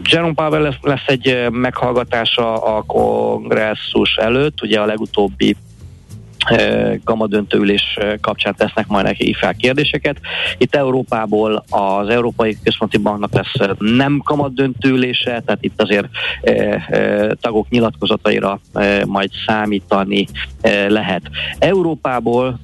Jerome 0.04 0.34
Powell 0.34 0.62
lesz, 0.62 0.76
lesz 0.82 1.08
egy 1.08 1.48
meghallgatása 1.52 2.54
a 2.54 2.82
kongresszus 2.82 4.16
előtt, 4.16 4.62
ugye 4.62 4.80
a 4.80 4.86
legutóbbi 4.86 5.56
kamadöntőülés 7.04 7.98
kapcsán 8.22 8.56
tesznek 8.58 8.88
majd 8.88 9.06
neki 9.06 9.34
fel 9.34 9.56
kérdéseket. 9.56 10.20
Itt 10.58 10.76
Európából 10.76 11.64
az 11.70 12.10
Európai 12.10 12.58
Központi 12.64 12.98
Banknak 12.98 13.34
lesz 13.34 13.70
nem 13.80 14.22
kamadöntőülése, 14.24 15.41
tehát 15.46 15.58
itt 15.64 15.82
azért 15.82 16.08
tagok 17.41 17.70
nyilatkozataira 17.70 18.60
majd 19.06 19.30
számítani 19.46 20.26
lehet. 20.88 21.22
Európából 21.60 22.60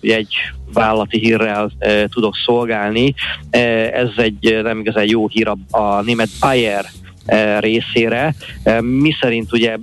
egy 0.00 0.34
vállalati 0.72 1.18
hírrel 1.18 1.70
e, 1.78 2.06
tudok 2.06 2.36
szolgálni. 2.44 3.14
E, 3.50 3.58
ez 3.92 4.08
egy 4.16 4.60
nem 4.62 4.80
igazán 4.80 5.08
jó 5.08 5.28
hír 5.28 5.48
a, 5.48 5.76
a 5.78 6.02
német 6.02 6.28
Bayer 6.40 6.84
e, 7.26 7.60
részére, 7.60 8.34
e, 8.62 8.80
mi 8.80 9.12
szerint 9.20 9.52
ugye 9.52 9.76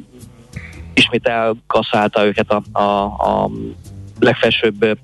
ismét 0.93 1.27
elkaszálta 1.27 2.25
őket 2.25 2.51
a, 2.51 2.79
a, 2.79 3.03
a 3.03 3.49
legfelsőbb 4.19 4.97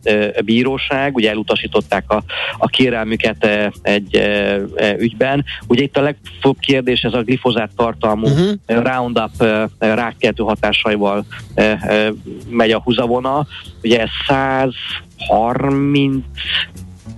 bíróság, 0.45 1.15
ugye 1.15 1.29
elutasították 1.29 2.11
a, 2.11 2.23
a 2.57 2.67
kérelmüket 2.67 3.47
egy 3.81 4.21
ügyben. 4.97 5.45
Ugye 5.67 5.83
itt 5.83 5.97
a 5.97 6.01
legfőbb 6.01 6.59
kérdés 6.59 7.01
ez 7.01 7.13
a 7.13 7.21
glifozát 7.21 7.71
tartalmú 7.75 8.27
uh-huh. 8.27 8.53
Roundup 8.65 9.43
rákkeltő 9.77 10.43
hatásaival 10.43 11.25
megy 12.49 12.71
a 12.71 12.81
húzavona. 12.81 13.47
Ugye 13.83 14.05
130 14.27 16.25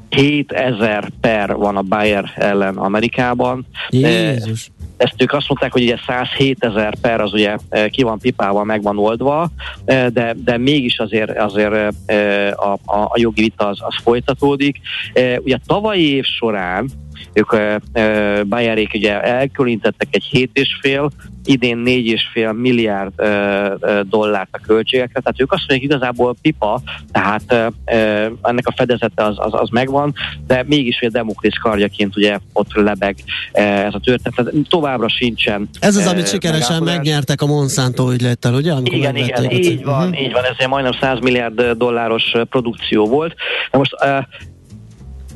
7000 0.10 1.10
per 1.22 1.56
van 1.56 1.78
a 1.78 1.82
Bayer 1.82 2.32
ellen 2.36 2.78
Amerikában. 2.78 3.66
Jézus 3.90 4.72
ezt 4.98 5.22
ők 5.22 5.34
azt 5.34 5.48
mondták, 5.48 5.72
hogy 5.72 5.82
ugye 5.82 5.98
107 6.08 6.64
ezer 6.64 6.96
per 7.02 7.22
az 7.22 7.34
ugye 7.34 7.58
e, 7.70 7.90
ki 7.90 8.04
van 8.04 8.20
pipával, 8.20 8.64
meg 8.64 8.82
van 8.82 8.98
oldva, 8.98 9.50
e, 9.86 10.10
de, 10.10 10.36
de 10.44 10.58
mégis 10.58 11.00
azért, 11.00 11.38
azért 11.38 11.94
e, 12.06 12.50
a, 12.50 12.78
a, 12.86 12.98
a 12.98 13.14
jogi 13.16 13.42
vita 13.42 13.68
az, 13.68 13.78
az 13.82 13.96
folytatódik. 14.04 14.80
Ugye 15.44 15.58
tavalyi 15.66 16.16
év 16.16 16.24
során 16.24 16.90
ők 17.34 17.56
Bayerék 18.48 18.94
ugye 18.94 19.22
elkülönítettek 19.22 20.08
egy 20.12 20.50
7,5, 20.54 21.10
idén 21.46 21.84
4,5 21.86 22.62
milliárd 22.62 23.14
dollárt 24.10 24.50
a 24.52 24.60
költségekre, 24.66 25.20
tehát 25.20 25.42
ők 25.42 25.52
azt 25.52 25.64
mondják 25.68 25.90
igazából 25.90 26.36
pipa, 26.42 26.82
tehát 27.12 27.74
ennek 28.42 28.68
a 28.68 28.74
fedezete 28.76 29.24
az, 29.24 29.36
az, 29.38 29.54
az 29.54 29.70
megvan, 29.70 30.14
de 30.48 30.64
mégis 30.68 31.02
a 31.02 31.10
Demokrész 31.10 31.58
kardjaként 31.62 32.16
ugye 32.16 32.38
ott 32.54 32.74
lebeg 32.74 33.16
ez 33.52 33.94
a 33.94 34.00
történet, 34.00 34.36
tehát 34.36 34.54
továbbra 34.70 35.10
sincsen. 35.10 35.70
Ez 35.80 35.96
az, 35.96 36.08
amit 36.08 36.30
sikeresen 36.30 36.84
megnyertek 36.84 37.42
a 37.42 37.46
Monsanto 37.46 38.12
ügylettel, 38.12 38.54
ugye? 38.54 38.72
Amikor 38.72 38.98
igen, 38.98 39.16
igen, 39.16 39.52
így 39.52 39.84
van, 39.84 40.08
uh-huh. 40.08 40.22
így 40.22 40.32
van, 40.32 40.44
ez 40.44 40.66
majdnem 40.68 40.94
100 41.00 41.20
milliárd 41.20 41.62
dolláros 41.62 42.24
produkció 42.50 43.06
volt. 43.06 43.36
Na 43.72 43.78
most 43.78 43.96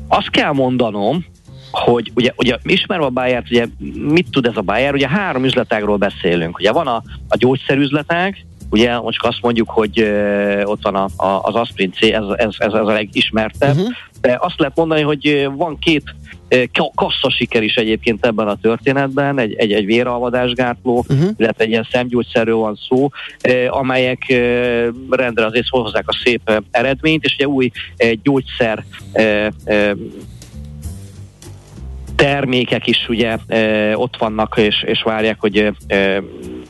azt 0.08 0.30
kell 0.30 0.52
mondanom, 0.52 1.24
hogy 1.70 2.12
ugye, 2.14 2.32
ugye 2.36 2.56
ismerve 2.62 3.04
a 3.04 3.10
Bayer, 3.10 3.42
ugye 3.50 3.66
mit 3.94 4.30
tud 4.30 4.46
ez 4.46 4.56
a 4.56 4.62
Bayer? 4.62 4.94
Ugye 4.94 5.08
három 5.08 5.44
üzletágról 5.44 5.96
beszélünk. 5.96 6.58
Ugye 6.58 6.72
van 6.72 6.86
a, 6.86 7.02
a 7.28 7.36
gyógyszerüzletág, 7.36 8.44
Ugye 8.70 8.98
most 8.98 9.24
azt 9.24 9.38
mondjuk, 9.42 9.70
hogy 9.70 10.00
uh, 10.00 10.62
ott 10.64 10.82
van 10.82 10.94
a, 10.94 11.08
a, 11.16 11.40
az 11.42 11.54
Aspirin 11.54 11.92
C, 11.92 12.02
ez, 12.02 12.22
ez, 12.36 12.54
ez, 12.58 12.72
ez 12.72 12.72
a 12.72 12.92
legismertebb, 12.92 13.74
uh-huh. 13.74 13.88
de 14.20 14.38
azt 14.40 14.58
lehet 14.58 14.76
mondani, 14.76 15.00
hogy 15.00 15.48
van 15.56 15.78
két 15.78 16.02
kassa 16.94 17.30
siker 17.30 17.62
is 17.62 17.74
egyébként 17.74 18.26
ebben 18.26 18.48
a 18.48 18.56
történetben, 18.56 19.38
egy, 19.38 19.54
egy, 19.54 19.72
egy 19.72 19.84
véralvadásgátló, 19.84 21.04
uh-huh. 21.08 21.30
illetve 21.36 21.64
egy 21.64 21.70
ilyen 21.70 21.86
szemgyógyszerről 21.90 22.56
van 22.56 22.78
szó, 22.88 23.08
amelyek 23.68 24.26
rendre 25.10 25.46
azért 25.46 25.68
hozzák 25.68 26.08
a 26.08 26.18
szép 26.24 26.62
eredményt, 26.70 27.24
és 27.24 27.34
ugye 27.34 27.48
új 27.48 27.70
gyógyszer 28.22 28.84
termékek 32.20 32.86
is 32.86 33.08
ugye 33.08 33.36
ott 33.94 34.16
vannak 34.16 34.54
és, 34.56 34.82
és 34.86 35.02
várják, 35.02 35.36
hogy 35.40 35.72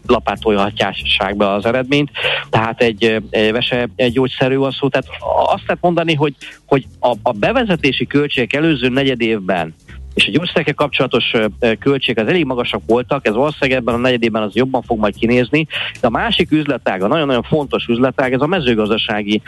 lapátolhatják 0.06 1.36
be 1.36 1.50
az 1.50 1.64
eredményt. 1.64 2.10
Tehát 2.50 2.82
egy, 2.82 3.22
vese 3.30 3.88
egy 3.96 4.12
gyógyszerű 4.12 4.56
van 4.56 4.70
szó. 4.70 4.88
Tehát 4.88 5.06
azt 5.46 5.62
lehet 5.66 5.78
mondani, 5.80 6.14
hogy, 6.14 6.34
hogy 6.66 6.84
a, 7.00 7.14
a 7.22 7.32
bevezetési 7.32 8.06
költségek 8.06 8.52
előző 8.52 8.88
negyed 8.88 9.20
évben 9.20 9.74
és 10.20 10.26
a 10.26 10.30
gyógyszerekkel 10.30 10.74
kapcsolatos 10.74 11.32
költségek 11.78 12.24
az 12.24 12.30
elég 12.30 12.44
magasak 12.44 12.82
voltak, 12.86 13.26
ez 13.26 13.34
valószínűleg 13.34 13.78
ebben 13.78 13.94
a 13.94 13.98
negyedében 13.98 14.42
az 14.42 14.54
jobban 14.54 14.82
fog 14.82 14.98
majd 14.98 15.14
kinézni, 15.14 15.66
de 16.00 16.06
a 16.06 16.10
másik 16.10 16.52
üzletág, 16.52 17.02
a 17.02 17.06
nagyon-nagyon 17.06 17.42
fontos 17.42 17.86
üzletág, 17.86 18.32
ez 18.32 18.40
a 18.40 18.46
mezőgazdasági 18.46 19.42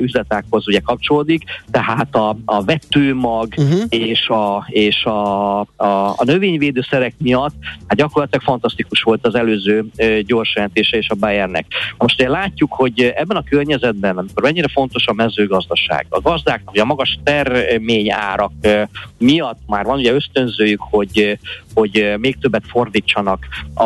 üzletághoz 0.00 0.68
ugye 0.68 0.80
kapcsolódik, 0.80 1.44
tehát 1.70 2.14
a, 2.14 2.36
a 2.44 2.64
vetőmag 2.64 3.54
uh-huh. 3.56 3.82
és, 3.88 4.28
a, 4.28 4.64
és 4.68 5.04
a, 5.04 5.60
a, 5.60 5.64
a 6.16 6.24
növényvédőszerek 6.24 7.14
miatt 7.18 7.54
hát 7.86 7.98
gyakorlatilag 7.98 8.44
fantasztikus 8.44 9.02
volt 9.02 9.26
az 9.26 9.34
előző 9.34 9.84
gyors 10.26 10.54
jelentése 10.54 10.96
és 10.96 11.08
a 11.08 11.14
Bayernnek. 11.14 11.66
Most 11.98 12.20
ugye 12.20 12.28
látjuk, 12.28 12.72
hogy 12.72 13.12
ebben 13.16 13.36
a 13.36 13.42
környezetben, 13.42 14.18
amikor 14.18 14.42
mennyire 14.42 14.68
fontos 14.68 15.06
a 15.06 15.12
mezőgazdaság, 15.12 16.06
a 16.08 16.20
gazdáknak 16.20 16.76
a 16.76 16.84
magas 16.84 17.18
terményárak 17.24 18.52
miatt 19.18 19.58
már 19.66 19.84
van 19.84 19.98
ugye 19.98 20.11
ösztönzőjük, 20.12 20.80
hogy, 20.80 21.38
hogy 21.74 22.14
még 22.18 22.38
többet 22.38 22.64
fordítsanak 22.66 23.46
a, 23.74 23.84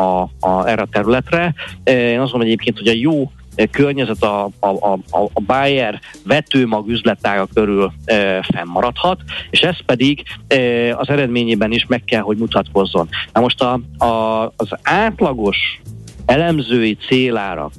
a, 0.00 0.30
a, 0.40 0.66
erre 0.66 0.82
a 0.82 0.88
területre. 0.90 1.54
Én 1.84 2.20
azt 2.20 2.32
mondom 2.32 2.40
egyébként, 2.40 2.78
hogy 2.78 2.88
a 2.88 2.92
jó 2.92 3.30
környezet 3.70 4.22
a, 4.22 4.44
a, 4.60 4.68
a, 4.68 4.98
a 5.32 5.40
Bayer 5.46 6.00
vetőmag 6.24 6.88
üzletága 6.88 7.48
körül 7.54 7.92
e, 8.04 8.42
fennmaradhat, 8.42 9.20
és 9.50 9.60
ez 9.60 9.76
pedig 9.86 10.22
e, 10.46 10.56
az 10.96 11.08
eredményében 11.08 11.72
is 11.72 11.86
meg 11.86 12.04
kell, 12.04 12.20
hogy 12.20 12.36
mutatkozzon. 12.36 13.08
Na 13.32 13.40
most 13.40 13.60
a, 13.62 13.80
a, 14.04 14.44
az 14.56 14.68
átlagos 14.82 15.80
elemzői 16.26 16.96
célárak 17.08 17.72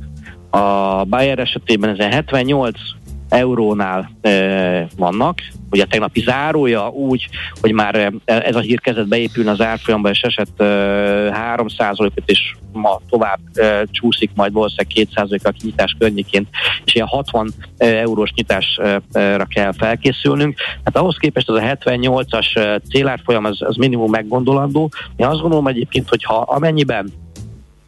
a 0.50 1.04
Bayer 1.04 1.40
esetében 1.40 1.90
ezen 1.90 2.12
78 2.12 2.80
eurónál 3.30 4.12
e, 4.22 4.88
vannak, 4.98 5.42
ugye 5.72 5.84
a 5.84 5.88
tegnapi 5.88 6.22
zárója 6.22 6.90
úgy, 6.90 7.28
hogy 7.62 7.72
már 7.72 8.14
ez 8.26 8.56
a 8.56 8.60
hír 8.60 8.80
kezdett 8.80 9.08
beépülni 9.08 9.50
az 9.50 9.62
árfolyamba, 9.62 10.10
és 10.10 10.22
esett 10.22 10.62
e, 10.62 10.66
3 11.34 11.68
ot 11.96 12.22
és 12.26 12.56
ma 12.72 13.00
tovább 13.10 13.40
e, 13.54 13.86
csúszik 13.92 14.32
majd 14.36 14.54
valószínűleg 14.54 15.08
2 15.16 15.40
a 15.44 15.50
kinyitás 15.50 15.96
környékén, 16.00 16.48
és 16.86 16.96
ilyen 16.96 17.08
60 17.08 17.50
eurós 17.78 18.32
nyitásra 18.36 19.46
kell 19.50 19.72
felkészülnünk. 19.78 20.60
Hát 20.84 20.98
ahhoz 20.98 21.18
képest 21.18 21.50
az 21.50 21.56
a 21.56 21.62
78-as 21.62 22.80
célárfolyam 22.90 23.46
az, 23.46 23.62
az 23.62 23.76
minimum 23.76 24.10
meggondolandó. 24.10 24.92
Én 25.16 25.26
azt 25.26 25.42
gondolom 25.42 25.68
egyébként, 25.68 26.10
hogy 26.10 26.24
ha 26.24 26.36
amennyiben 26.36 27.12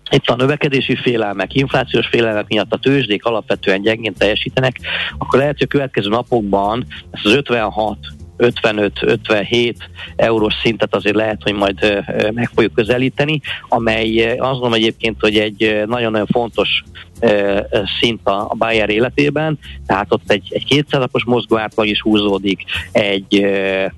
itt 0.10 0.28
a 0.28 0.36
növekedési 0.36 0.96
félelmek, 0.96 1.54
inflációs 1.54 2.08
félelmek 2.08 2.48
miatt 2.48 2.74
a 2.74 2.78
tőzsdék 2.78 3.26
alapvetően 3.26 3.82
gyengén 3.82 4.14
teljesítenek, 4.14 4.80
akkor 5.18 5.40
lehet, 5.40 5.58
hogy 5.58 5.68
a 5.70 5.72
következő 5.72 6.10
napokban 6.10 6.86
ez 7.12 7.22
az 7.24 7.34
56 7.34 7.98
55-57 8.38 9.76
eurós 10.16 10.54
szintet 10.64 10.96
azért 10.96 11.16
lehet, 11.16 11.42
hogy 11.44 11.54
majd 11.54 12.04
meg 12.34 12.50
fogjuk 12.54 12.74
közelíteni, 12.74 13.42
amely 13.70 14.30
azt 14.30 14.38
gondolom 14.38 14.74
egyébként, 14.74 15.16
hogy 15.20 15.38
egy 15.38 15.84
nagyon-nagyon 15.86 16.28
fontos 16.32 16.84
szint 18.00 18.20
a 18.24 18.56
Bayer 18.58 18.90
életében, 18.90 19.60
tehát 19.86 20.14
ott 20.14 20.32
egy, 20.32 20.48
egy 20.50 20.66
200 20.66 21.00
napos 21.00 21.24
mozgóátlag 21.24 21.88
is 21.88 22.02
húzódik, 22.02 22.64
egy, 22.92 23.46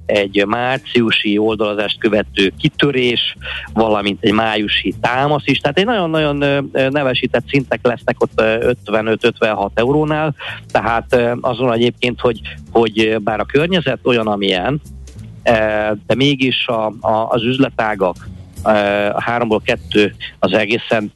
egy 0.06 0.46
márciusi 0.46 1.38
oldalazást 1.38 2.00
követő 2.00 2.54
kitörés, 2.60 3.36
valamint 3.74 4.24
egy 4.24 4.32
májusi 4.32 4.94
támasz 5.02 5.48
is, 5.48 5.60
tehát 5.60 5.78
egy 5.78 5.86
nagyon-nagyon 5.86 6.70
nevesített 6.72 7.48
szintek 7.48 7.80
lesznek 7.82 8.16
ott 8.22 8.42
55-56 8.86 9.70
eurónál, 9.74 10.36
tehát 10.72 11.38
azon 11.42 11.74
egyébként, 11.74 12.20
hogy, 12.20 12.42
hogy 12.80 13.18
bár 13.22 13.40
a 13.40 13.46
környezet 13.46 14.00
olyan, 14.04 14.28
amilyen, 14.28 14.82
de 16.08 16.16
mégis 16.16 16.68
a, 16.68 16.86
a, 17.00 17.28
az 17.30 17.44
üzletágak 17.44 18.28
a 19.14 19.22
háromból 19.22 19.62
kettő 19.62 20.16
az 20.40 20.54
egészen 20.54 21.12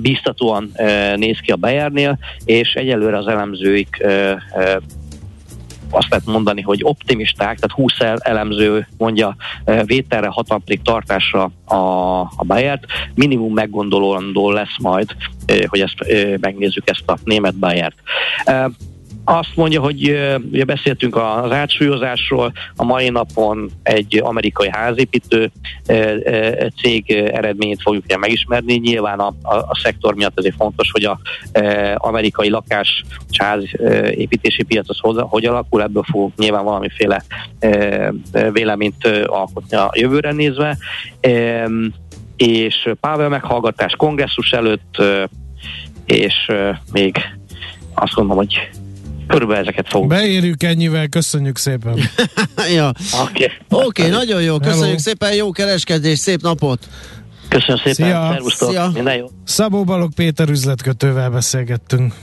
bíztatóan 0.00 0.72
néz 1.16 1.38
ki 1.38 1.50
a 1.50 1.56
Bayernél, 1.56 2.18
és 2.44 2.72
egyelőre 2.72 3.16
az 3.16 3.26
elemzőik 3.26 4.06
azt 5.90 6.10
lehet 6.10 6.26
mondani, 6.26 6.60
hogy 6.60 6.80
optimisták, 6.82 7.58
tehát 7.58 7.76
20 7.76 7.92
elemző 8.18 8.86
mondja 8.98 9.36
vételre, 9.84 10.26
hatalmig 10.26 10.82
tartásra 10.82 11.50
a, 11.64 11.74
a 12.20 12.44
Bayert, 12.46 12.84
minimum 13.14 13.54
meggondolandó 13.54 14.50
lesz 14.50 14.76
majd, 14.80 15.16
hogy 15.66 15.80
ezt 15.80 15.96
megnézzük 16.40 16.90
ezt 16.90 17.08
a 17.08 17.18
német 17.24 17.54
Bayert. 17.54 17.96
Azt 19.24 19.56
mondja, 19.56 19.80
hogy 19.80 20.00
ugye 20.52 20.64
beszéltünk 20.64 21.16
az 21.16 21.50
átsúlyozásról, 21.50 22.52
a 22.76 22.84
mai 22.84 23.08
napon 23.08 23.70
egy 23.82 24.20
amerikai 24.24 24.68
házépítő 24.70 25.50
cég 26.82 27.10
eredményét 27.10 27.82
fogjuk 27.82 28.04
ugye 28.04 28.16
megismerni. 28.16 28.74
Nyilván 28.74 29.18
a, 29.18 29.34
a, 29.42 29.54
a 29.54 29.78
szektor 29.82 30.14
miatt 30.14 30.38
azért 30.38 30.54
fontos, 30.54 30.90
hogy 30.90 31.04
az 31.04 31.16
amerikai 31.96 32.48
lakás 32.48 33.04
és 33.30 33.36
házépítési 33.38 34.62
piac 34.62 34.88
az 34.88 34.98
hogy, 34.98 35.16
hogy 35.28 35.44
alakul, 35.44 35.82
ebből 35.82 36.04
fog 36.10 36.32
nyilván 36.36 36.64
valamiféle 36.64 37.22
véleményt 38.52 39.06
alkotni 39.26 39.76
a 39.76 39.90
jövőre 39.94 40.32
nézve. 40.32 40.76
És 42.36 42.90
Pavel 43.00 43.28
meghallgatás 43.28 43.94
kongresszus 43.96 44.50
előtt, 44.50 45.02
és 46.04 46.50
még 46.92 47.16
azt 47.94 48.16
mondom, 48.16 48.36
hogy 48.36 48.70
körülbelül 49.26 49.62
ezeket 49.62 49.88
fogunk. 49.88 50.10
Beérjük 50.10 50.62
ennyivel, 50.62 51.08
köszönjük 51.08 51.56
szépen. 51.56 51.94
ja. 52.76 52.92
Oké, 53.22 53.50
okay. 53.68 53.86
okay, 53.86 54.08
nagyon 54.08 54.42
jó, 54.42 54.58
köszönjük 54.58 54.84
Hello. 54.84 54.98
szépen, 54.98 55.34
jó 55.34 55.50
kereskedés, 55.50 56.18
szép 56.18 56.40
napot! 56.40 56.88
Köszönöm 57.48 57.76
szépen, 57.76 57.94
Szia. 57.94 58.28
szervusztok, 58.30 58.70
Szia. 58.70 58.90
minden 58.94 59.16
jó. 59.16 59.26
Szabó 59.44 59.84
Balog 59.84 60.14
Péter 60.14 60.48
üzletkötővel 60.48 61.30
beszélgettünk. 61.30 62.14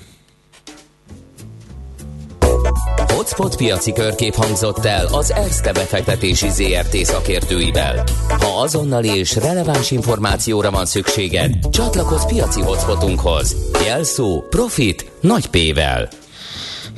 Hotspot 3.14 3.56
piaci 3.56 3.94
körkép 3.94 4.34
hangzott 4.34 4.86
el 4.86 5.06
az 5.06 5.32
ESZTE 5.32 5.72
befektetési 5.72 6.50
ZRT 6.50 6.96
szakértőivel. 6.96 8.04
Ha 8.28 8.62
azonnali 8.62 9.18
és 9.18 9.36
releváns 9.36 9.92
információra 9.92 10.72
van 10.72 10.86
szükséged, 10.86 11.54
csatlakozz 11.72 12.26
piaci 12.26 12.62
hotspotunkhoz. 12.62 13.56
Jelszó 13.86 14.44
Profit 14.50 15.12
nagy 15.22 15.48
P-vel. 15.48 16.10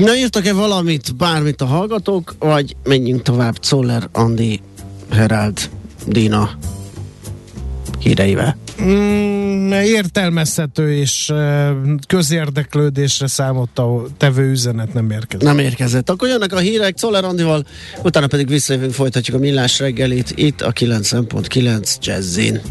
Na 0.04 0.16
írtak-e 0.16 0.54
valamit, 0.54 1.16
bármit 1.16 1.62
a 1.62 1.66
hallgatók, 1.66 2.36
vagy 2.40 2.76
menjünk 2.84 3.22
tovább 3.22 3.58
Czoller, 3.58 4.10
Andi, 4.12 4.62
Herald, 5.12 5.70
Dina 6.06 6.50
híreivel? 8.00 8.58
Mm, 8.82 9.72
értelmezhető 9.72 10.94
és 10.94 11.34
közérdeklődésre 12.08 13.28
számot 13.28 13.80
a 13.80 14.06
tevő 14.18 14.50
üzenet 14.50 14.94
nem 14.94 15.12
érkezett. 15.12 15.48
Nem 15.48 15.60
érkezett. 15.60 16.10
Akkor 16.10 16.28
jönnek 16.28 16.54
a 16.54 16.60
hírek 16.60 16.96
Czoller 16.96 17.24
Andival, 17.24 17.66
utána 18.04 18.28
pedig 18.28 18.48
visszajövünk, 18.48 18.94
folytatjuk 18.94 19.36
a 19.36 19.40
millás 19.40 19.80
reggelit 19.80 20.32
itt 20.36 20.62
a 20.62 20.72
9.9 20.72 21.96
Jazzin. 22.02 22.62